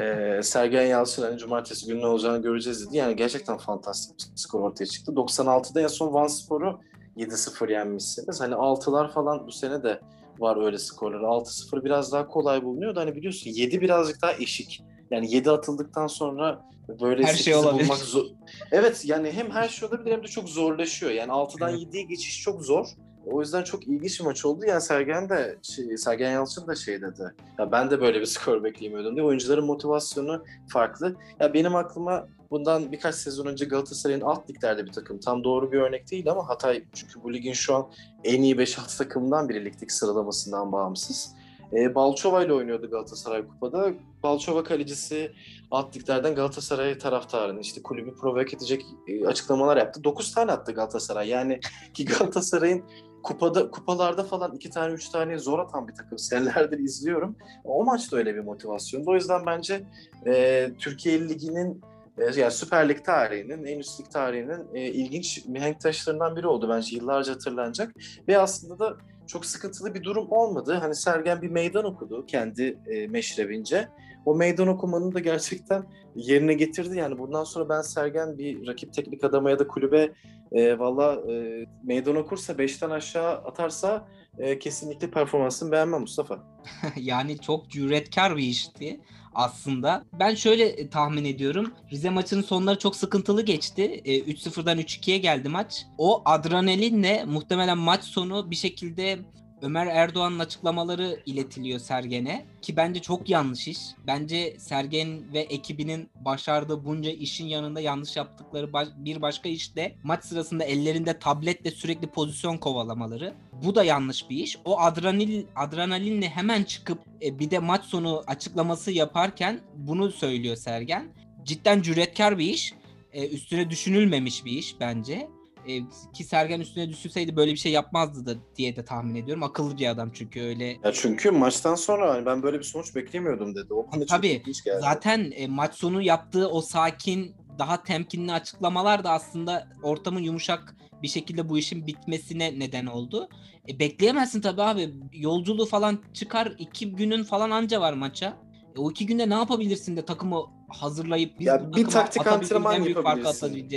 e, 0.01 0.40
Sergen 0.42 0.83
Yalçın 0.83 1.22
hani 1.22 1.38
cumartesi 1.38 1.87
günü 1.87 2.01
ne 2.01 2.07
olacağını 2.07 2.42
göreceğiz 2.42 2.87
dedi. 2.87 2.96
Yani 2.96 3.16
gerçekten 3.16 3.59
fantastik 3.59 4.18
bir 4.18 4.37
skor 4.37 4.61
ortaya 4.61 4.87
çıktı. 4.87 5.12
96'da 5.12 5.81
en 5.81 5.87
son 5.87 6.14
Van 6.14 6.27
Spor'u 6.27 6.81
7-0 7.16 7.72
yenmişsiniz. 7.72 8.40
Hani 8.40 8.55
6'lar 8.55 9.12
falan 9.12 9.46
bu 9.46 9.53
sene 9.53 9.83
de 9.83 10.01
var 10.38 10.64
öyle 10.64 10.79
skorları. 10.79 11.22
6-0 11.22 11.85
biraz 11.85 12.12
daha 12.12 12.29
kolay 12.29 12.62
bulunuyor 12.62 12.94
da 12.94 13.01
hani 13.01 13.14
biliyorsun 13.14 13.51
7 13.51 13.81
birazcık 13.81 14.22
daha 14.22 14.33
eşik. 14.33 14.83
Yani 15.11 15.35
7 15.35 15.51
atıldıktan 15.51 16.07
sonra 16.07 16.62
böyle 17.01 17.25
her 17.25 17.35
şey 17.35 17.55
olabilir. 17.55 17.85
bulmak 17.85 17.99
zor. 17.99 18.25
Evet 18.72 19.03
yani 19.05 19.33
hem 19.33 19.51
her 19.51 19.68
şey 19.68 19.88
olabilir 19.88 20.12
hem 20.12 20.22
de 20.22 20.29
çok 20.29 20.49
zorlaşıyor. 20.49 21.12
Yani 21.12 21.33
6'dan 21.33 21.70
evet. 21.70 21.83
7'ye 21.83 22.03
geçiş 22.03 22.42
çok 22.42 22.62
zor. 22.62 22.87
O 23.27 23.41
yüzden 23.41 23.62
çok 23.62 23.87
ilginç 23.89 24.21
bir 24.21 24.25
maç 24.25 24.45
oldu. 24.45 24.65
Yani 24.67 24.81
Sergen 24.81 25.29
de, 25.29 25.59
şey, 25.62 25.97
Sergen 25.97 26.33
Yalçın 26.33 26.67
da 26.67 26.75
şey 26.75 27.03
dedi. 27.03 27.35
Ya 27.59 27.73
ben 27.73 27.91
de 27.91 28.01
böyle 28.01 28.21
bir 28.21 28.27
skor 28.27 28.65
beklemiyordum 28.65 29.17
diye. 29.17 29.25
Oyuncuların 29.27 29.65
motivasyonu 29.65 30.45
farklı. 30.69 31.17
Ya 31.41 31.55
benim 31.55 31.77
aklıma 31.77 32.29
bundan 32.51 32.93
birkaç 32.93 33.15
sezon 33.15 33.47
önce 33.47 33.65
Galatasaray'ın 33.65 34.21
alt 34.21 34.51
liglerde 34.51 34.87
bir 34.87 34.93
takım. 34.93 35.21
Tam 35.21 35.45
doğru 35.45 35.73
bir 35.73 35.81
örnek 35.81 36.11
değil 36.11 36.31
ama 36.31 36.49
Hatay 36.49 36.85
çünkü 36.93 37.23
bu 37.23 37.33
ligin 37.33 37.53
şu 37.53 37.75
an 37.75 37.87
en 38.25 38.43
iyi 38.43 38.57
5-6 38.57 38.99
takımından 38.99 39.49
biri 39.49 39.65
ligdeki 39.65 39.95
sıralamasından 39.95 40.73
bağımsız. 40.73 41.37
E, 41.73 41.95
Balçova 41.95 42.45
ile 42.45 42.53
oynuyordu 42.53 42.91
Galatasaray 42.91 43.47
Kupa'da. 43.47 43.93
Balçova 44.23 44.65
kalecisi 44.65 45.33
alt 45.71 45.97
liglerden 45.97 46.35
Galatasaray 46.35 46.99
taraftarını 46.99 47.61
işte 47.61 47.83
kulübü 47.83 48.15
provoke 48.15 48.57
edecek 48.57 48.87
e, 49.09 49.27
açıklamalar 49.27 49.77
yaptı. 49.77 50.05
9 50.05 50.35
tane 50.35 50.53
attı 50.53 50.73
Galatasaray. 50.73 51.29
Yani 51.29 51.61
ki 51.95 52.05
Galatasaray'ın 52.05 52.85
kupada 53.27 53.71
kupalarda 53.71 54.25
falan 54.25 54.55
iki 54.55 54.71
tane 54.71 54.93
üç 54.93 55.09
tane 55.09 55.39
zor 55.39 55.59
atan 55.59 55.89
bir 55.89 55.95
takım 55.95 56.19
senelerdir 56.19 56.79
izliyorum. 56.79 57.37
O 57.65 57.85
maçta 57.85 58.17
öyle 58.17 58.35
bir 58.35 58.41
motivasyondu. 58.41 59.11
O 59.11 59.15
yüzden 59.15 59.47
bence 59.47 59.83
e, 60.27 60.71
Türkiye 60.79 61.29
Ligi'nin 61.29 61.81
e, 62.19 62.41
yani 62.41 62.51
Süper 62.51 62.89
Lig 62.89 63.05
tarihinin, 63.05 63.65
en 63.65 63.79
üst 63.79 64.01
lig 64.01 64.11
tarihinin 64.11 64.75
e, 64.75 64.81
ilginç 64.81 65.47
mihenk 65.47 65.81
taşlarından 65.81 66.37
biri 66.37 66.47
oldu 66.47 66.69
bence 66.71 66.97
yıllarca 66.97 67.33
hatırlanacak. 67.33 67.95
Ve 68.29 68.39
aslında 68.39 68.79
da 68.79 68.97
çok 69.27 69.47
sıkıntılı 69.47 69.95
bir 69.95 70.03
durum 70.05 70.33
olmadı. 70.33 70.79
Hani 70.81 70.95
Sergen 70.95 71.43
bir 71.43 71.51
meydan 71.51 71.85
okudu 71.85 72.27
kendi 72.27 72.79
e, 72.87 73.07
meşrebince. 73.07 73.89
O 74.27 74.35
meydan 74.35 74.69
okumanın 74.69 75.15
da 75.15 75.21
gerçekten 75.21 75.85
yerine 76.15 76.55
getirdi. 76.55 76.99
Yani 76.99 77.19
bundan 77.19 77.45
sonra 77.45 77.69
ben 77.69 77.83
Sergen 77.83 78.39
bir 78.39 78.67
rakip 78.67 78.93
teknik 78.93 79.25
adama 79.25 79.51
ya 79.51 79.59
da 79.59 79.69
kulübe 79.69 80.12
e, 80.53 80.79
valla 80.79 81.33
e, 81.33 81.65
meydan 81.85 82.17
okursa 82.17 82.53
5'ten 82.53 82.91
aşağı 82.91 83.33
atarsa 83.33 84.09
e, 84.39 84.59
kesinlikle 84.59 85.11
performansını 85.11 85.73
beğenmem 85.73 86.01
Mustafa. 86.01 86.39
yani 86.97 87.39
çok 87.39 87.71
cüretkar 87.71 88.37
bir 88.37 88.43
işti 88.43 89.01
aslında. 89.35 90.05
Ben 90.12 90.35
şöyle 90.35 90.65
e, 90.65 90.91
tahmin 90.91 91.25
ediyorum. 91.25 91.73
Rize 91.93 92.11
maçının 92.11 92.43
sonları 92.43 92.79
çok 92.79 92.97
sıkıntılı 92.97 93.43
geçti. 93.43 93.83
E, 94.05 94.21
3-0'dan 94.21 94.79
3-2'ye 94.79 95.19
geldi 95.19 95.49
maç. 95.49 95.87
O 95.99 96.23
adrenalinle 96.25 97.25
muhtemelen 97.25 97.79
maç 97.79 98.05
sonu 98.05 98.51
bir 98.51 98.57
şekilde 98.57 99.19
Ömer 99.62 99.87
Erdoğan'ın 99.87 100.38
açıklamaları 100.38 101.21
iletiliyor 101.27 101.79
Sergen'e 101.79 102.47
ki 102.62 102.77
bence 102.77 103.01
çok 103.03 103.29
yanlış 103.29 103.69
iş. 103.69 103.79
Bence 104.07 104.57
Sergen 104.59 105.33
ve 105.33 105.40
ekibinin 105.40 106.11
başardığı 106.14 106.85
bunca 106.85 107.11
işin 107.11 107.47
yanında 107.47 107.81
yanlış 107.81 108.16
yaptıkları 108.16 108.73
bir 108.97 109.23
başka 109.23 109.49
iş 109.49 109.77
de 109.77 109.95
maç 110.03 110.25
sırasında 110.25 110.64
ellerinde 110.64 111.19
tabletle 111.19 111.71
sürekli 111.71 112.07
pozisyon 112.07 112.59
kovalamaları. 112.59 113.35
Bu 113.64 113.75
da 113.75 113.85
yanlış 113.85 114.31
bir 114.31 114.37
iş. 114.37 114.59
O 114.64 114.81
adrenalin 114.81 115.49
adrenalinle 115.57 116.29
hemen 116.29 116.64
çıkıp 116.64 116.99
e, 117.23 117.38
bir 117.38 117.51
de 117.51 117.59
maç 117.59 117.85
sonu 117.85 118.25
açıklaması 118.27 118.92
yaparken 118.92 119.61
bunu 119.77 120.11
söylüyor 120.12 120.57
Sergen. 120.57 121.09
Cidden 121.45 121.83
cüretkar 121.83 122.38
bir 122.38 122.47
iş. 122.47 122.75
E, 123.12 123.29
üstüne 123.29 123.71
düşünülmemiş 123.71 124.45
bir 124.45 124.53
iş 124.53 124.81
bence. 124.81 125.29
E, 125.69 125.81
ki 126.15 126.25
Sergen 126.25 126.61
üstüne 126.61 126.89
düşseydi 126.89 127.37
böyle 127.37 127.53
bir 127.53 127.57
şey 127.57 127.73
yapmazdı 127.73 128.27
da 128.27 128.41
diye 128.57 128.77
de 128.77 128.85
tahmin 128.85 129.15
ediyorum. 129.15 129.43
Akıllı 129.43 129.79
bir 129.79 129.87
adam 129.87 130.11
çünkü 130.13 130.43
öyle. 130.43 130.65
Ya 130.65 130.93
çünkü 130.93 131.31
maçtan 131.31 131.75
sonra 131.75 132.15
hani 132.15 132.27
ben 132.27 132.43
böyle 132.43 132.59
bir 132.59 132.65
sonuç 132.65 132.95
beklemiyordum 132.95 133.55
dedi. 133.55 133.75
O 133.75 133.87
bana 133.93 134.07
Tabii, 134.07 134.43
çok 134.47 134.65
geldi. 134.65 134.81
Zaten 134.81 135.33
e, 135.35 135.47
maç 135.47 135.75
sonu 135.75 136.03
yaptığı 136.03 136.49
o 136.49 136.61
sakin 136.61 137.35
daha 137.59 137.83
temkinli 137.83 138.33
açıklamalar 138.33 139.05
da 139.05 139.11
aslında 139.11 139.69
ortamın 139.83 140.21
yumuşak 140.21 140.77
bir 141.03 141.09
şekilde 141.09 141.49
bu 141.49 141.59
işin 141.59 141.87
bitmesine 141.87 142.59
neden 142.59 142.87
oldu. 142.87 143.29
E, 143.69 143.79
bekleyemezsin 143.79 144.41
tabii 144.41 144.63
abi. 144.63 144.95
Yolculuğu 145.13 145.67
falan 145.67 145.99
çıkar. 146.15 146.55
iki 146.59 146.93
günün 146.93 147.25
falan 147.25 147.51
anca 147.51 147.81
var 147.81 147.93
maça. 147.93 148.37
E, 148.77 148.81
o 148.81 148.91
iki 148.91 149.07
günde 149.07 149.31
ne 149.31 149.35
yapabilirsin 149.35 149.97
de 149.97 150.05
takımı 150.05 150.43
hazırlayıp 150.69 151.39
biz 151.39 151.47
ya 151.47 151.73
bir 151.73 151.87
taktik 151.87 152.27
antrenman 152.27 152.83
yapabilirsin. 152.83 153.69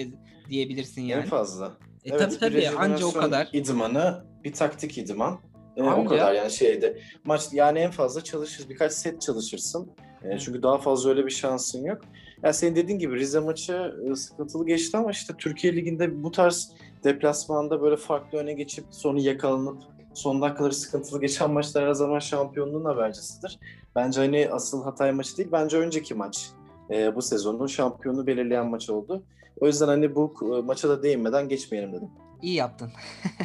Diyebilsin 0.49 1.01
yani. 1.01 1.21
En 1.21 1.27
fazla. 1.27 1.77
E 2.05 2.09
evet, 2.09 2.19
tabii 2.19 2.39
tabii 2.39 2.69
anca 2.69 3.05
o 3.05 3.13
kadar. 3.13 3.49
İdmanı 3.53 4.23
bir 4.43 4.53
taktik 4.53 4.97
idman. 4.97 5.39
E, 5.77 5.83
o 5.83 6.05
kadar 6.05 6.33
yani 6.33 6.51
şeyde. 6.51 6.99
Maç 7.23 7.47
yani 7.51 7.79
en 7.79 7.91
fazla 7.91 8.23
çalışırsın. 8.23 8.69
Birkaç 8.69 8.93
set 8.93 9.21
çalışırsın. 9.21 9.91
E, 10.23 10.39
çünkü 10.39 10.63
daha 10.63 10.77
fazla 10.77 11.09
öyle 11.09 11.25
bir 11.25 11.31
şansın 11.31 11.83
yok. 11.83 12.01
Yani 12.43 12.53
senin 12.53 12.75
dediğin 12.75 12.99
gibi 12.99 13.15
Rize 13.15 13.39
maçı 13.39 13.93
e, 14.11 14.15
sıkıntılı 14.15 14.65
geçti 14.65 14.97
ama 14.97 15.11
işte 15.11 15.33
Türkiye 15.37 15.75
Ligi'nde 15.75 16.23
bu 16.23 16.31
tarz 16.31 16.71
deplasmanda 17.03 17.81
böyle 17.81 17.95
farklı 17.95 18.37
öne 18.37 18.53
geçip 18.53 18.85
sonu 18.91 19.19
yakalanıp 19.19 19.77
son 20.13 20.41
dakikaları 20.41 20.73
sıkıntılı 20.73 21.21
geçen 21.21 21.51
maçlar 21.51 21.87
her 21.87 21.93
zaman 21.93 22.19
şampiyonluğun 22.19 22.85
habercisidir. 22.85 23.59
Bence 23.95 24.21
hani 24.21 24.49
asıl 24.51 24.83
Hatay 24.83 25.11
maçı 25.11 25.37
değil, 25.37 25.49
bence 25.51 25.77
önceki 25.77 26.13
maç 26.13 26.49
e, 26.91 27.15
bu 27.15 27.21
sezonun 27.21 27.67
şampiyonu 27.67 28.27
belirleyen 28.27 28.67
maç 28.67 28.89
oldu. 28.89 29.23
O 29.61 29.67
yüzden 29.67 29.87
hani 29.87 30.15
bu 30.15 30.33
e, 30.41 30.61
maça 30.61 30.89
da 30.89 31.03
değinmeden 31.03 31.49
geçmeyelim 31.49 31.93
dedim. 31.93 32.09
İyi 32.41 32.55
yaptın. 32.55 32.91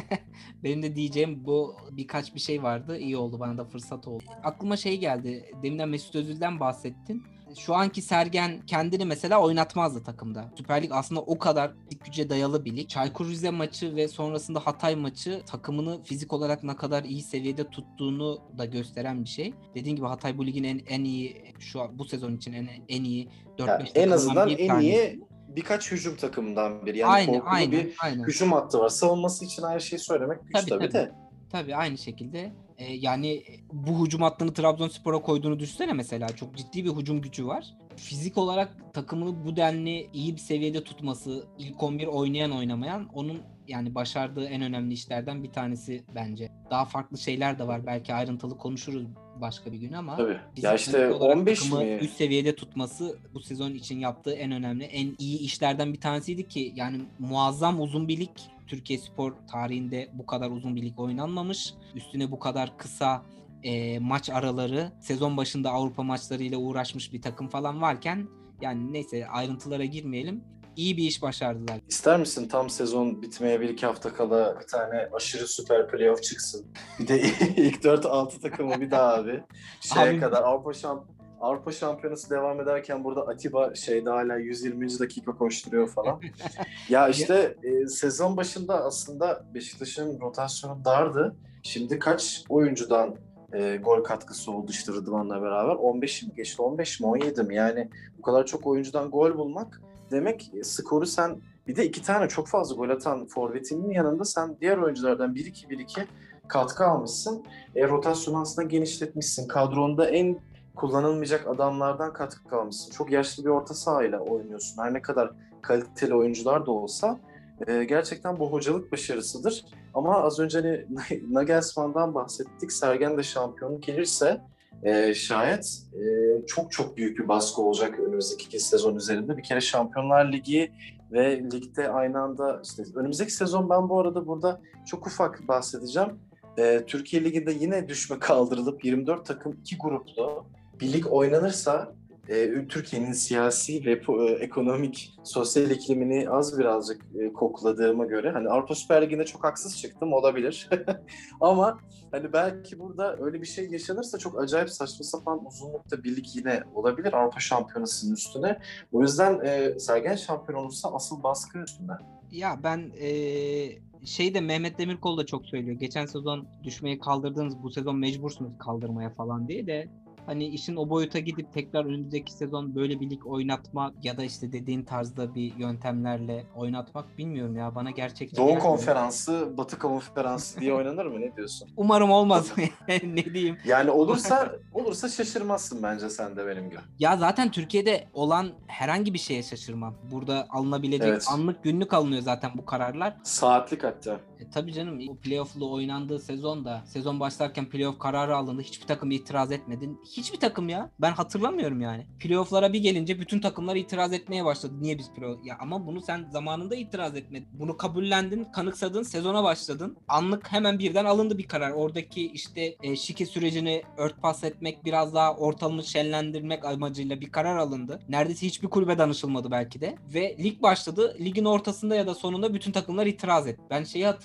Benim 0.63 0.83
de 0.83 0.95
diyeceğim 0.95 1.45
bu 1.45 1.75
birkaç 1.91 2.35
bir 2.35 2.39
şey 2.39 2.63
vardı. 2.63 2.97
İyi 2.97 3.17
oldu 3.17 3.39
bana 3.39 3.57
da 3.57 3.65
fırsat 3.65 4.07
oldu. 4.07 4.23
Aklıma 4.43 4.77
şey 4.77 4.97
geldi. 4.99 5.45
Deminden 5.63 5.89
Mesut 5.89 6.15
Özil'den 6.15 6.59
bahsettin. 6.59 7.23
Şu 7.57 7.75
anki 7.75 8.01
Sergen 8.01 8.61
kendini 8.67 9.05
mesela 9.05 9.41
oynatmazdı 9.41 10.03
takımda. 10.03 10.51
Süper 10.57 10.83
Lig 10.83 10.91
aslında 10.93 11.21
o 11.21 11.39
kadar 11.39 11.71
güce 12.05 12.29
dayalı 12.29 12.65
bir 12.65 12.77
lig. 12.77 12.89
Çaykur 12.89 13.29
Rize 13.29 13.49
maçı 13.49 13.95
ve 13.95 14.07
sonrasında 14.07 14.59
Hatay 14.59 14.95
maçı 14.95 15.41
takımını 15.45 16.03
fizik 16.03 16.33
olarak 16.33 16.63
ne 16.63 16.75
kadar 16.75 17.03
iyi 17.03 17.21
seviyede 17.21 17.69
tuttuğunu 17.69 18.39
da 18.57 18.65
gösteren 18.65 19.23
bir 19.23 19.29
şey. 19.29 19.53
Dediğim 19.75 19.95
gibi 19.95 20.07
Hatay 20.07 20.37
bu 20.37 20.45
ligin 20.45 20.63
en, 20.63 20.81
en 20.87 21.03
iyi 21.03 21.53
şu 21.59 21.81
an 21.81 21.99
bu 21.99 22.05
sezon 22.05 22.35
için 22.35 22.53
en, 22.53 22.67
en 22.89 23.03
iyi 23.03 23.29
4-5 23.57 23.69
Yani 23.69 23.89
en 23.95 24.09
azından 24.09 24.49
en 24.49 24.67
tanesi. 24.67 24.87
iyi 24.87 25.19
birkaç 25.55 25.91
hücum 25.91 26.15
takımından 26.15 26.85
biri. 26.85 26.97
Yani 26.97 27.11
aynen, 27.11 27.33
korkulu 27.33 27.49
aynen, 27.49 27.71
bir 27.71 27.95
aynen. 28.01 28.23
hücum 28.23 28.51
hattı 28.51 28.79
var. 28.79 28.89
Savunması 28.89 29.45
için 29.45 29.63
her 29.63 29.79
şeyi 29.79 29.99
söylemek 29.99 30.41
güç 30.43 30.53
Tabii, 30.53 30.69
tabii, 30.69 30.89
tabii. 30.89 30.93
de. 30.93 31.11
Tabii 31.49 31.75
aynı 31.75 31.97
şekilde. 31.97 32.53
Ee, 32.77 32.93
yani 32.93 33.43
bu 33.73 34.05
hücum 34.05 34.21
hattını 34.21 34.53
Trabzonspor'a 34.53 35.21
koyduğunu 35.21 35.59
düşünsene 35.59 35.93
mesela. 35.93 36.27
Çok 36.27 36.55
ciddi 36.55 36.85
bir 36.85 36.91
hücum 36.91 37.21
gücü 37.21 37.47
var. 37.47 37.73
Fizik 37.95 38.37
olarak 38.37 38.93
takımını 38.93 39.45
bu 39.45 39.55
denli 39.55 40.09
iyi 40.13 40.33
bir 40.33 40.41
seviyede 40.41 40.83
tutması, 40.83 41.47
ilk 41.57 41.83
11 41.83 42.07
oynayan 42.07 42.51
oynamayan 42.51 43.09
onun 43.13 43.41
yani 43.67 43.95
başardığı 43.95 44.45
en 44.45 44.61
önemli 44.61 44.93
işlerden 44.93 45.43
bir 45.43 45.51
tanesi 45.51 46.03
bence. 46.15 46.51
Daha 46.71 46.85
farklı 46.85 47.17
şeyler 47.17 47.59
de 47.59 47.67
var. 47.67 47.85
Belki 47.85 48.13
ayrıntılı 48.13 48.57
konuşuruz 48.57 49.07
başka 49.41 49.71
bir 49.71 49.77
gün 49.77 49.93
ama 49.93 50.17
Tabii. 50.17 50.37
Ya 50.57 50.73
işte 50.75 51.07
olarak 51.07 51.37
15 51.37 51.59
takımı 51.59 51.83
mi? 51.83 51.97
üst 52.01 52.17
seviyede 52.17 52.55
tutması 52.55 53.17
bu 53.33 53.39
sezon 53.39 53.71
için 53.71 53.99
yaptığı 53.99 54.33
en 54.33 54.51
önemli, 54.51 54.83
en 54.83 55.15
iyi 55.19 55.39
işlerden 55.39 55.93
bir 55.93 56.01
tanesiydi 56.01 56.47
ki 56.47 56.73
yani 56.75 57.01
muazzam 57.19 57.81
uzun 57.81 58.07
bir 58.07 58.19
lig. 58.19 58.29
Türkiye 58.67 58.99
spor 58.99 59.33
tarihinde 59.51 60.09
bu 60.13 60.25
kadar 60.25 60.51
uzun 60.51 60.75
bir 60.75 60.81
lig 60.81 60.99
oynanmamış. 60.99 61.73
Üstüne 61.95 62.31
bu 62.31 62.39
kadar 62.39 62.77
kısa 62.77 63.23
e, 63.63 63.99
maç 63.99 64.29
araları, 64.29 64.91
sezon 64.99 65.37
başında 65.37 65.71
Avrupa 65.71 66.03
maçlarıyla 66.03 66.57
uğraşmış 66.57 67.13
bir 67.13 67.21
takım 67.21 67.47
falan 67.47 67.81
varken 67.81 68.27
yani 68.61 68.93
neyse 68.93 69.27
ayrıntılara 69.27 69.85
girmeyelim. 69.85 70.43
İyi 70.75 70.97
bir 70.97 71.03
iş 71.03 71.21
başardılar. 71.21 71.79
İster 71.89 72.19
misin 72.19 72.47
tam 72.47 72.69
sezon 72.69 73.21
bitmeye 73.21 73.61
bir 73.61 73.69
iki 73.69 73.85
hafta 73.85 74.13
kala 74.13 74.59
bir 74.59 74.67
tane 74.67 75.09
aşırı 75.13 75.47
süper 75.47 75.87
playoff 75.87 76.23
çıksın? 76.23 76.65
Bir 76.99 77.07
de 77.07 77.21
ilk 77.57 77.83
4-6 77.83 78.41
takımı 78.41 78.81
bir 78.81 78.91
daha 78.91 79.13
abi. 79.13 79.43
Şeye 79.81 80.09
Abi- 80.09 80.19
kadar 80.19 80.43
Avrupa 80.43 80.73
Şamp 80.73 81.03
Avrupa 81.41 81.71
Şampiyonası 81.71 82.29
devam 82.29 82.61
ederken 82.61 83.03
burada 83.03 83.21
Atiba 83.21 83.75
şeyde 83.75 84.09
hala 84.09 84.37
120. 84.37 84.99
dakika 84.99 85.31
koşturuyor 85.37 85.89
falan. 85.89 86.21
ya 86.89 87.07
işte 87.09 87.55
e, 87.63 87.87
sezon 87.87 88.37
başında 88.37 88.83
aslında 88.83 89.45
Beşiktaş'ın 89.53 90.21
rotasyonu 90.21 90.85
dardı. 90.85 91.35
Şimdi 91.63 91.99
kaç 91.99 92.43
oyuncudan 92.49 93.15
e, 93.53 93.77
gol 93.77 94.03
katkısı 94.03 94.51
oldu 94.51 94.71
işte 94.71 94.91
Rıdvan'la 94.91 95.41
beraber? 95.41 95.75
15 95.75 96.23
mi 96.23 96.33
geçti? 96.35 96.61
15 96.61 96.99
mi? 96.99 97.07
17 97.07 97.43
mi? 97.43 97.55
Yani 97.55 97.89
bu 98.17 98.21
kadar 98.21 98.45
çok 98.45 98.67
oyuncudan 98.67 99.11
gol 99.11 99.37
bulmak 99.37 99.81
demek 100.11 100.51
skoru 100.63 101.05
sen 101.05 101.41
bir 101.67 101.75
de 101.75 101.85
iki 101.85 102.01
tane 102.01 102.27
çok 102.27 102.47
fazla 102.47 102.75
gol 102.75 102.89
atan 102.89 103.27
forvetinin 103.27 103.89
yanında 103.89 104.25
sen 104.25 104.57
diğer 104.61 104.77
oyunculardan 104.77 105.33
1-2-1-2 105.33 106.05
katkı 106.47 106.85
almışsın. 106.85 107.45
E, 107.75 107.87
rotasyonu 107.87 108.41
aslında 108.41 108.67
genişletmişsin. 108.67 109.47
Kadronda 109.47 110.09
en 110.09 110.39
kullanılmayacak 110.75 111.47
adamlardan 111.47 112.13
katkı 112.13 112.55
almışsın. 112.55 112.91
Çok 112.91 113.11
yaşlı 113.11 113.45
bir 113.45 113.49
orta 113.49 113.73
sahayla 113.73 114.19
oynuyorsun. 114.19 114.83
Her 114.83 114.93
ne 114.93 115.01
kadar 115.01 115.31
kaliteli 115.61 116.15
oyuncular 116.15 116.65
da 116.65 116.71
olsa 116.71 117.19
e, 117.67 117.83
gerçekten 117.83 118.39
bu 118.39 118.51
hocalık 118.51 118.91
başarısıdır. 118.91 119.65
Ama 119.93 120.21
az 120.21 120.39
önce 120.39 120.61
hani 120.61 120.85
Nagelsmann'dan 121.33 122.13
bahsettik. 122.13 122.71
Sergen 122.71 123.17
de 123.17 123.23
şampiyonu 123.23 123.81
gelirse 123.81 124.41
e, 124.83 125.13
şayet 125.13 125.81
e, 125.93 126.05
çok 126.45 126.71
çok 126.71 126.97
büyük 126.97 127.19
bir 127.19 127.27
baskı 127.27 127.61
olacak 127.61 127.99
önümüzdeki 127.99 128.45
iki 128.45 128.59
sezon 128.59 128.95
üzerinde. 128.95 129.37
Bir 129.37 129.43
kere 129.43 129.61
Şampiyonlar 129.61 130.31
Ligi 130.31 130.71
ve 131.11 131.43
ligde 131.51 131.89
aynı 131.89 132.21
anda 132.21 132.61
işte 132.63 132.83
önümüzdeki 132.95 133.31
sezon 133.31 133.69
ben 133.69 133.89
bu 133.89 133.99
arada 133.99 134.27
burada 134.27 134.61
çok 134.85 135.07
ufak 135.07 135.47
bahsedeceğim. 135.47 136.09
E, 136.57 136.83
Türkiye 136.87 137.23
Ligi'nde 137.23 137.51
yine 137.51 137.89
düşme 137.89 138.19
kaldırılıp 138.19 138.85
24 138.85 139.25
takım 139.25 139.53
iki 139.61 139.77
gruplu 139.77 140.45
bir 140.79 140.93
lig 140.93 141.13
oynanırsa 141.13 141.93
e, 142.29 142.67
Türkiye'nin 142.67 143.11
siyasi 143.11 143.85
ve 143.85 143.91
e, 143.91 144.31
ekonomik, 144.31 145.13
sosyal 145.23 145.71
iklimini 145.71 146.29
az 146.29 146.59
birazcık 146.59 147.01
e, 147.19 147.33
kokladığıma 147.33 148.05
göre 148.05 148.31
hani 148.31 148.49
Avrupa 148.49 148.75
Süper 148.75 149.01
Ligi'nde 149.01 149.25
çok 149.25 149.43
haksız 149.43 149.77
çıktım 149.77 150.13
olabilir. 150.13 150.69
Ama 151.41 151.79
hani 152.11 152.33
belki 152.33 152.79
burada 152.79 153.17
öyle 153.17 153.41
bir 153.41 153.47
şey 153.47 153.69
yaşanırsa 153.69 154.17
çok 154.17 154.41
acayip 154.41 154.69
saçma 154.69 155.03
sapan 155.03 155.45
uzunlukta 155.45 156.03
bir 156.03 156.15
lig 156.15 156.25
yine 156.33 156.63
olabilir 156.75 157.13
Avrupa 157.13 157.39
Şampiyonası'nın 157.39 158.13
üstüne. 158.13 158.59
O 158.91 159.01
yüzden 159.01 159.39
e, 159.45 159.79
Sergen 159.79 160.15
şampiyon 160.15 160.59
olursa 160.59 160.93
asıl 160.93 161.23
baskı 161.23 161.59
üstünde. 161.59 161.91
Ya 162.31 162.59
ben 162.63 162.91
eee 162.99 163.81
şey 164.05 164.33
de 164.33 164.41
Mehmet 164.41 164.79
Demirkol 164.79 165.17
da 165.17 165.25
çok 165.25 165.45
söylüyor. 165.45 165.79
Geçen 165.79 166.05
sezon 166.05 166.47
düşmeyi 166.63 166.99
kaldırdınız 166.99 167.63
bu 167.63 167.71
sezon 167.71 167.97
mecbursunuz 167.97 168.57
kaldırmaya 168.57 169.09
falan 169.09 169.47
diye 169.47 169.67
de 169.67 169.89
hani 170.25 170.47
işin 170.47 170.75
o 170.75 170.89
boyuta 170.89 171.19
gidip 171.19 171.53
tekrar 171.53 171.85
önümüzdeki 171.85 172.33
sezon 172.33 172.75
böyle 172.75 172.99
bir 172.99 173.09
lig 173.09 173.27
oynatma 173.27 173.93
ya 174.03 174.17
da 174.17 174.23
işte 174.23 174.51
dediğin 174.51 174.83
tarzda 174.83 175.35
bir 175.35 175.55
yöntemlerle 175.55 176.45
oynatmak 176.55 177.17
bilmiyorum 177.17 177.55
ya 177.57 177.75
bana 177.75 177.91
gerçekçi 177.91 178.37
Doğu 178.37 178.45
gelmiyor. 178.47 178.63
Konferansı, 178.65 179.53
Batı 179.57 179.79
Konferansı 179.79 180.59
diye 180.61 180.73
oynanır 180.73 181.05
mı? 181.05 181.21
Ne 181.21 181.35
diyorsun? 181.35 181.69
Umarım 181.77 182.11
olmaz. 182.11 182.51
ne 183.03 183.25
diyeyim? 183.33 183.57
Yani 183.65 183.91
olursa 183.91 184.55
olursa 184.73 185.09
şaşırmazsın 185.09 185.83
bence 185.83 186.09
sen 186.09 186.35
de 186.35 186.47
benim 186.47 186.69
gibi. 186.69 186.79
Ya 186.99 187.17
zaten 187.17 187.51
Türkiye'de 187.51 188.07
olan 188.13 188.49
herhangi 188.67 189.13
bir 189.13 189.19
şeye 189.19 189.43
şaşırmam. 189.43 189.95
Burada 190.11 190.47
alınabilecek 190.49 191.07
Evet. 191.07 191.25
anlık 191.31 191.63
günlük 191.63 191.93
alınıyor 191.93 192.21
zaten 192.21 192.51
bu 192.55 192.65
kararlar. 192.65 193.15
Saatlik 193.23 193.83
hatta. 193.83 194.19
E, 194.39 194.49
tabii 194.49 194.73
canım 194.73 194.99
o 195.09 195.15
playoff'lu 195.15 195.71
oynandığı 195.71 196.19
sezonda 196.19 196.83
sezon 196.85 197.19
başlarken 197.19 197.69
playoff 197.69 197.99
kararı 197.99 198.37
alındı. 198.37 198.61
Hiçbir 198.61 198.87
takım 198.87 199.11
itiraz 199.11 199.51
etmedi. 199.51 199.89
Hiçbir 200.17 200.39
takım 200.39 200.69
ya. 200.69 200.91
Ben 201.01 201.11
hatırlamıyorum 201.11 201.81
yani. 201.81 202.05
Playoff'lara 202.19 202.73
bir 202.73 202.79
gelince 202.79 203.19
bütün 203.19 203.39
takımlar 203.39 203.75
itiraz 203.75 204.13
etmeye 204.13 204.45
başladı. 204.45 204.73
Niye 204.81 204.97
biz 204.97 205.11
playoff? 205.13 205.45
Ya 205.45 205.57
ama 205.59 205.87
bunu 205.87 206.01
sen 206.01 206.25
zamanında 206.31 206.75
itiraz 206.75 207.15
etmedin. 207.15 207.47
Bunu 207.53 207.77
kabullendin, 207.77 208.43
kanıksadın, 208.43 209.03
sezona 209.03 209.43
başladın. 209.43 209.97
Anlık 210.07 210.51
hemen 210.51 210.79
birden 210.79 211.05
alındı 211.05 211.37
bir 211.37 211.47
karar. 211.47 211.71
Oradaki 211.71 212.31
işte 212.31 212.75
e, 212.83 212.95
şike 212.95 213.25
sürecini 213.25 213.83
örtbas 213.97 214.43
etmek, 214.43 214.85
biraz 214.85 215.13
daha 215.13 215.35
ortamı 215.35 215.83
şenlendirmek 215.83 216.65
amacıyla 216.65 217.21
bir 217.21 217.31
karar 217.31 217.57
alındı. 217.57 217.99
Neredeyse 218.09 218.47
hiçbir 218.47 218.67
kulübe 218.67 218.97
danışılmadı 218.97 219.51
belki 219.51 219.81
de. 219.81 219.95
Ve 220.13 220.37
lig 220.43 220.61
başladı. 220.61 221.17
Ligin 221.19 221.45
ortasında 221.45 221.95
ya 221.95 222.07
da 222.07 222.15
sonunda 222.15 222.53
bütün 222.53 222.71
takımlar 222.71 223.05
itiraz 223.05 223.47
etti. 223.47 223.61
Ben 223.69 223.83
şeyi 223.83 224.05
hatırlıyorum. 224.05 224.24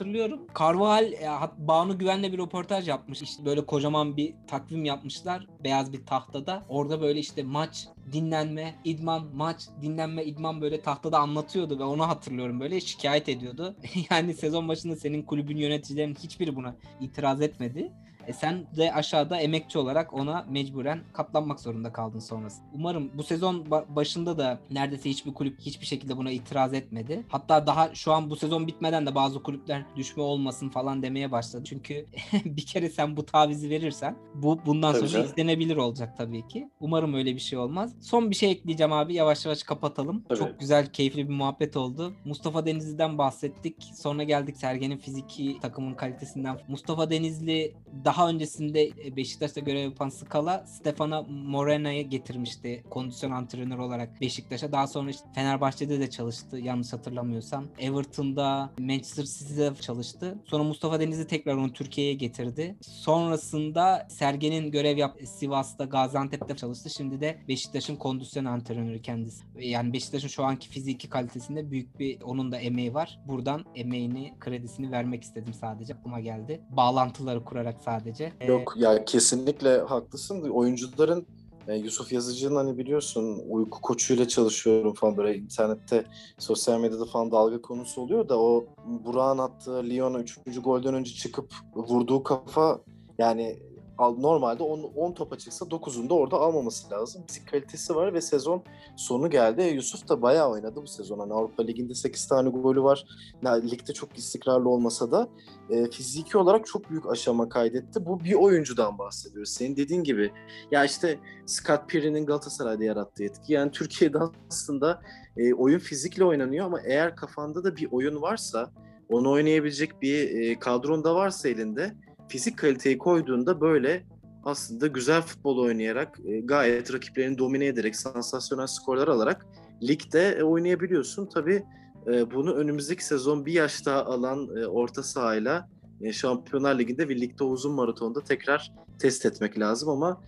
Carvajal 0.59 1.13
e, 1.13 1.29
Banu 1.59 1.99
Güven'le 1.99 2.33
bir 2.33 2.39
röportaj 2.39 2.89
yapmış. 2.89 3.23
İşte 3.23 3.45
böyle 3.45 3.67
kocaman 3.67 4.17
bir 4.17 4.35
takvim 4.47 4.85
yapmışlar. 4.85 5.47
Beyaz 5.65 5.93
bir 5.93 6.07
tahtada. 6.07 6.63
Orada 6.69 7.01
böyle 7.01 7.21
işte 7.21 7.43
maç, 7.43 7.89
dinlenme, 8.13 8.75
idman, 8.85 9.27
maç, 9.35 9.63
dinlenme, 9.83 10.25
idman 10.25 10.61
böyle 10.61 10.81
tahtada 10.81 11.19
anlatıyordu 11.19 11.79
ve 11.79 11.85
onu 11.85 12.09
hatırlıyorum 12.09 12.61
böyle 12.61 12.81
şikayet 12.81 13.29
ediyordu. 13.29 13.77
yani 14.11 14.35
sezon 14.35 14.69
başında 14.69 14.97
senin 14.97 15.23
kulübün 15.23 15.57
yöneticilerinin 15.57 16.15
hiçbiri 16.15 16.57
buna 16.57 16.77
itiraz 17.01 17.41
etmedi. 17.43 17.93
E 18.27 18.33
sen 18.33 18.67
de 18.77 18.93
aşağıda 18.93 19.41
emekçi 19.41 19.79
olarak 19.79 20.15
ona 20.15 20.47
mecburen 20.51 21.01
katlanmak 21.13 21.61
zorunda 21.61 21.93
kaldın 21.93 22.19
sonrası. 22.19 22.63
Umarım 22.75 23.11
bu 23.15 23.23
sezon 23.23 23.65
ba- 23.65 23.97
başında 23.97 24.39
da 24.39 24.59
neredeyse 24.71 25.11
hiçbir 25.11 25.35
kulüp 25.35 25.61
hiçbir 25.61 25.87
şekilde 25.87 26.17
buna 26.17 26.31
itiraz 26.31 26.75
etmedi. 26.75 27.25
Hatta 27.29 27.67
daha 27.67 27.95
şu 27.95 28.13
an 28.13 28.31
bu 28.31 28.37
sezon 28.37 28.67
bitmeden 28.67 29.07
de 29.07 29.15
bazı 29.15 29.43
kulüpler 29.43 29.85
düşme 29.97 30.23
olmasın 30.23 30.69
falan 30.69 31.03
demeye 31.03 31.33
başladı. 31.33 31.65
Çünkü 31.67 32.07
bir 32.45 32.67
kere 32.67 32.91
sen 32.91 33.17
bu 33.17 33.27
tavizi 33.27 33.71
verirsen 33.71 34.17
bu 34.35 34.59
bundan 34.67 34.93
Tabii 34.93 35.01
sonra 35.01 35.11
canım. 35.13 35.27
izlenebilir 35.27 35.77
olacak 35.77 36.15
tabii 36.19 36.49
ki. 36.49 36.71
Umarım 36.81 37.15
öyle 37.15 37.35
bir 37.35 37.41
şey 37.41 37.59
olmaz. 37.59 37.95
Son 38.01 38.31
bir 38.31 38.37
şey 38.37 38.51
ekleyeceğim 38.51 38.93
abi. 38.93 39.15
Yavaş 39.15 39.45
yavaş 39.45 39.63
kapatalım. 39.63 40.25
Tabii. 40.29 40.39
Çok 40.39 40.61
güzel, 40.61 40.87
keyifli 40.93 41.29
bir 41.29 41.35
muhabbet 41.35 41.77
oldu. 41.77 42.13
Mustafa 42.25 42.67
Denizli'den 42.67 43.19
bahsettik. 43.19 43.91
Sonra 43.95 44.23
geldik 44.23 44.57
Sergen'in 44.57 44.99
fiziki 44.99 45.59
takımın 45.63 45.95
kalitesinden. 45.95 46.59
Mustafa 46.69 47.11
Denizli 47.11 47.75
daha 48.05 48.10
öncesinde 48.19 48.85
e, 48.87 49.17
Beşiktaş'ta 49.17 49.61
görev 49.61 49.83
yapan 49.83 50.09
Skala 50.09 50.67
Stefano 50.67 51.27
Morena'yı 51.29 52.09
getirmişti 52.09 52.85
kondisyon 52.91 53.31
antrenörü 53.31 53.81
olarak 53.81 54.21
Beşiktaş'a. 54.21 54.73
Daha 54.73 54.87
sonra 54.87 55.11
işte 55.11 55.29
Fenerbahçe'de 55.35 56.01
de 56.01 56.11
çalıştı 56.11 56.59
yanlış 56.59 56.93
hatırlamıyorsam. 56.93 57.67
Everton'da, 57.79 58.71
Manchester 58.79 59.25
City'de 59.25 59.75
çalıştı. 59.81 60.39
Sonra 60.45 60.65
Mustafa 60.65 61.01
Deniz'i 61.01 61.27
tekrar 61.27 61.55
onu 61.55 61.73
Türkiye'ye 61.73 62.15
getirdi. 62.15 62.77
Sonrasında 62.81 64.07
Sergen'in 64.11 64.71
görev 64.71 64.97
yaptığı 64.97 65.27
Sivas'ta, 65.27 65.85
Gaziantep'te 65.85 66.57
çalıştı. 66.57 66.91
Şimdi 66.91 67.21
de 67.21 67.39
Beşiktaş'ın 67.49 67.97
kondisyon 67.97 68.45
antrenörü 68.45 69.03
kendisi. 69.03 69.45
Yani 69.59 69.93
Beşiktaş'ın 69.93 70.29
şu 70.29 70.45
anki 70.45 70.69
fiziki 70.69 71.09
kalitesinde 71.09 71.71
büyük 71.71 71.99
bir 71.99 72.21
onun 72.23 72.53
da 72.53 72.59
emeği 72.59 72.95
var. 72.95 73.19
Buradan 73.27 73.65
emeğini, 73.75 74.35
kredisini 74.41 74.91
vermek 74.91 75.23
istedim 75.23 75.55
sadece. 75.55 75.95
Aklıma 75.95 76.21
geldi. 76.21 76.61
Bağlantıları 76.71 77.45
kurarak 77.45 77.81
sadece. 77.81 78.00
Ee, 78.41 78.47
Yok 78.47 78.75
ya 78.77 79.05
kesinlikle 79.05 79.79
haklısın. 79.79 80.51
Oyuncuların 80.51 81.27
e, 81.69 81.77
Yusuf 81.77 82.13
Yazıcı'nın 82.13 82.57
hani 82.57 82.79
biliyorsun 82.79 83.43
uyku 83.49 83.81
koçuyla 83.81 84.29
çalışıyorum 84.29 84.95
falan 84.95 85.17
böyle 85.17 85.39
internette 85.39 86.05
sosyal 86.39 86.81
medyada 86.81 87.05
falan 87.05 87.31
dalga 87.31 87.63
konusu 87.63 88.01
oluyor 88.01 88.29
da 88.29 88.41
o 88.41 88.67
Burak'ın 88.87 89.39
attığı 89.39 89.85
Lyon'a 89.85 90.19
3. 90.19 90.39
golden 90.65 90.95
önce 90.95 91.15
çıkıp 91.15 91.55
vurduğu 91.75 92.23
kafa 92.23 92.81
yani 93.19 93.59
al- 94.01 94.19
normalde 94.19 94.63
10, 94.63 94.83
10 94.83 95.13
topa 95.13 95.39
çıksa 95.39 95.65
9'unu 95.65 96.09
da 96.11 96.15
orada 96.15 96.37
almaması 96.37 96.91
lazım. 96.91 97.25
Fizik 97.27 97.49
kalitesi 97.49 97.95
var 97.97 98.15
ve 98.15 98.21
sezon 98.21 98.63
sonu 98.97 99.31
geldi. 99.31 99.61
E, 99.63 99.67
Yusuf 99.67 100.09
da 100.09 100.23
bayağı 100.23 100.51
oynadı 100.51 100.83
bu 100.83 100.87
sezon. 100.87 101.19
Hani 101.19 101.33
Avrupa 101.33 101.63
Ligi'nde 101.63 101.95
8 101.95 102.29
tane 102.29 102.49
golü 102.49 102.83
var. 102.83 103.05
Ya, 103.43 103.53
ligde 103.53 103.93
çok 103.93 104.19
istikrarlı 104.19 104.69
olmasa 104.69 105.11
da 105.11 105.29
e, 105.71 105.91
fiziki 105.91 106.39
olarak 106.39 106.67
çok 106.67 106.91
büyük 106.91 107.11
aşama 107.11 107.49
kaydetti. 107.49 108.07
Bu 108.07 108.25
bir 108.25 108.35
oyuncudan 108.35 108.99
bahsediyoruz. 108.99 109.51
Senin 109.51 109.77
dediğin 109.77 110.05
gibi 110.05 110.33
ya 110.71 110.85
işte 110.85 111.19
Scott 111.47 111.89
Pirin'in 111.89 112.27
Galatasaray'da 112.27 112.85
yarattığı 112.85 113.25
etki. 113.25 113.53
Yani 113.53 113.71
Türkiye'de 113.71 114.19
aslında 114.51 115.01
e, 115.37 115.55
oyun 115.55 115.79
fizikle 115.79 116.25
oynanıyor 116.25 116.67
ama 116.67 116.81
eğer 116.81 117.17
kafanda 117.17 117.65
da 117.65 117.77
bir 117.77 117.89
oyun 117.93 118.23
varsa 118.23 118.71
onu 119.09 119.31
oynayabilecek 119.31 120.03
bir 120.03 120.41
e, 120.41 120.59
kadron 120.59 121.05
da 121.05 121.15
varsa 121.15 121.49
elinde 121.49 121.95
fizik 122.31 122.59
kaliteyi 122.59 122.99
koyduğunda 122.99 123.61
böyle 123.61 124.03
aslında 124.45 124.87
güzel 124.87 125.23
futbol 125.23 125.59
oynayarak 125.59 126.21
e, 126.25 126.41
gayet 126.41 126.95
rakiplerini 126.95 127.39
domine 127.39 127.67
ederek 127.67 127.97
sansasyonel 127.97 128.67
skorlar 128.67 129.09
alarak 129.09 129.47
ligde 129.83 130.29
e, 130.29 130.43
oynayabiliyorsun. 130.43 131.27
Tabii 131.27 131.63
e, 132.07 132.31
bunu 132.31 132.55
önümüzdeki 132.55 133.05
sezon 133.05 133.47
bir 133.47 133.53
yaş 133.53 133.87
daha 133.87 134.05
alan 134.05 134.49
orta 134.67 135.03
sahayla 135.03 135.69
Şampiyonlar 136.13 136.79
Ligi'nde 136.79 137.09
ve 137.09 137.21
ligde 137.21 137.45
uzun 137.45 137.73
maratonda 137.73 138.25
tekrar 138.25 138.73
test 138.99 139.27
etmek 139.27 139.59
lazım 139.59 139.89
ama 139.89 140.21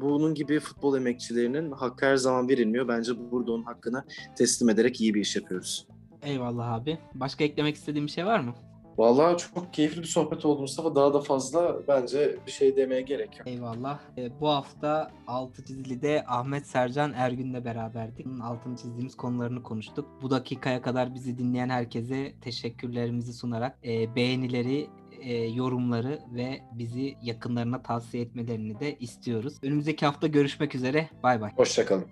bunun 0.00 0.34
gibi 0.34 0.60
futbol 0.60 0.96
emekçilerinin 0.96 1.72
hakkı 1.72 2.06
her 2.06 2.16
zaman 2.16 2.48
verilmiyor. 2.48 2.88
Bence 2.88 3.12
burada 3.30 3.52
onun 3.52 3.62
hakkını 3.62 4.04
teslim 4.36 4.68
ederek 4.68 5.00
iyi 5.00 5.14
bir 5.14 5.20
iş 5.20 5.36
yapıyoruz. 5.36 5.86
Eyvallah 6.22 6.72
abi. 6.72 6.98
Başka 7.14 7.44
eklemek 7.44 7.76
istediğim 7.76 8.06
bir 8.06 8.10
şey 8.10 8.26
var 8.26 8.40
mı? 8.40 8.54
Vallahi 8.98 9.36
çok 9.36 9.72
keyifli 9.72 10.02
bir 10.02 10.06
sohbet 10.06 10.44
oldu 10.44 10.60
Mustafa. 10.60 10.94
Daha 10.94 11.14
da 11.14 11.20
fazla 11.20 11.76
bence 11.88 12.36
bir 12.46 12.52
şey 12.52 12.76
demeye 12.76 13.00
gerek 13.00 13.38
yok. 13.38 13.48
Eyvallah. 13.48 13.98
Ee, 14.18 14.40
bu 14.40 14.48
hafta 14.48 15.10
altı 15.26 15.64
çizilide 15.64 16.24
Ahmet 16.26 16.66
Sercan 16.66 17.12
Ergün'le 17.12 17.64
beraberdik. 17.64 18.26
Bunun 18.26 18.40
altını 18.40 18.76
çizdiğimiz 18.76 19.16
konularını 19.16 19.62
konuştuk. 19.62 20.06
Bu 20.22 20.30
dakikaya 20.30 20.82
kadar 20.82 21.14
bizi 21.14 21.38
dinleyen 21.38 21.68
herkese 21.68 22.34
teşekkürlerimizi 22.40 23.32
sunarak 23.32 23.78
e, 23.84 24.14
beğenileri 24.14 24.88
e, 25.20 25.34
yorumları 25.34 26.20
ve 26.34 26.60
bizi 26.72 27.16
yakınlarına 27.22 27.82
tavsiye 27.82 28.22
etmelerini 28.22 28.80
de 28.80 28.96
istiyoruz. 28.98 29.54
Önümüzdeki 29.62 30.06
hafta 30.06 30.26
görüşmek 30.26 30.74
üzere. 30.74 31.08
Bay 31.22 31.40
bay. 31.40 31.52
Hoşçakalın. 31.56 32.06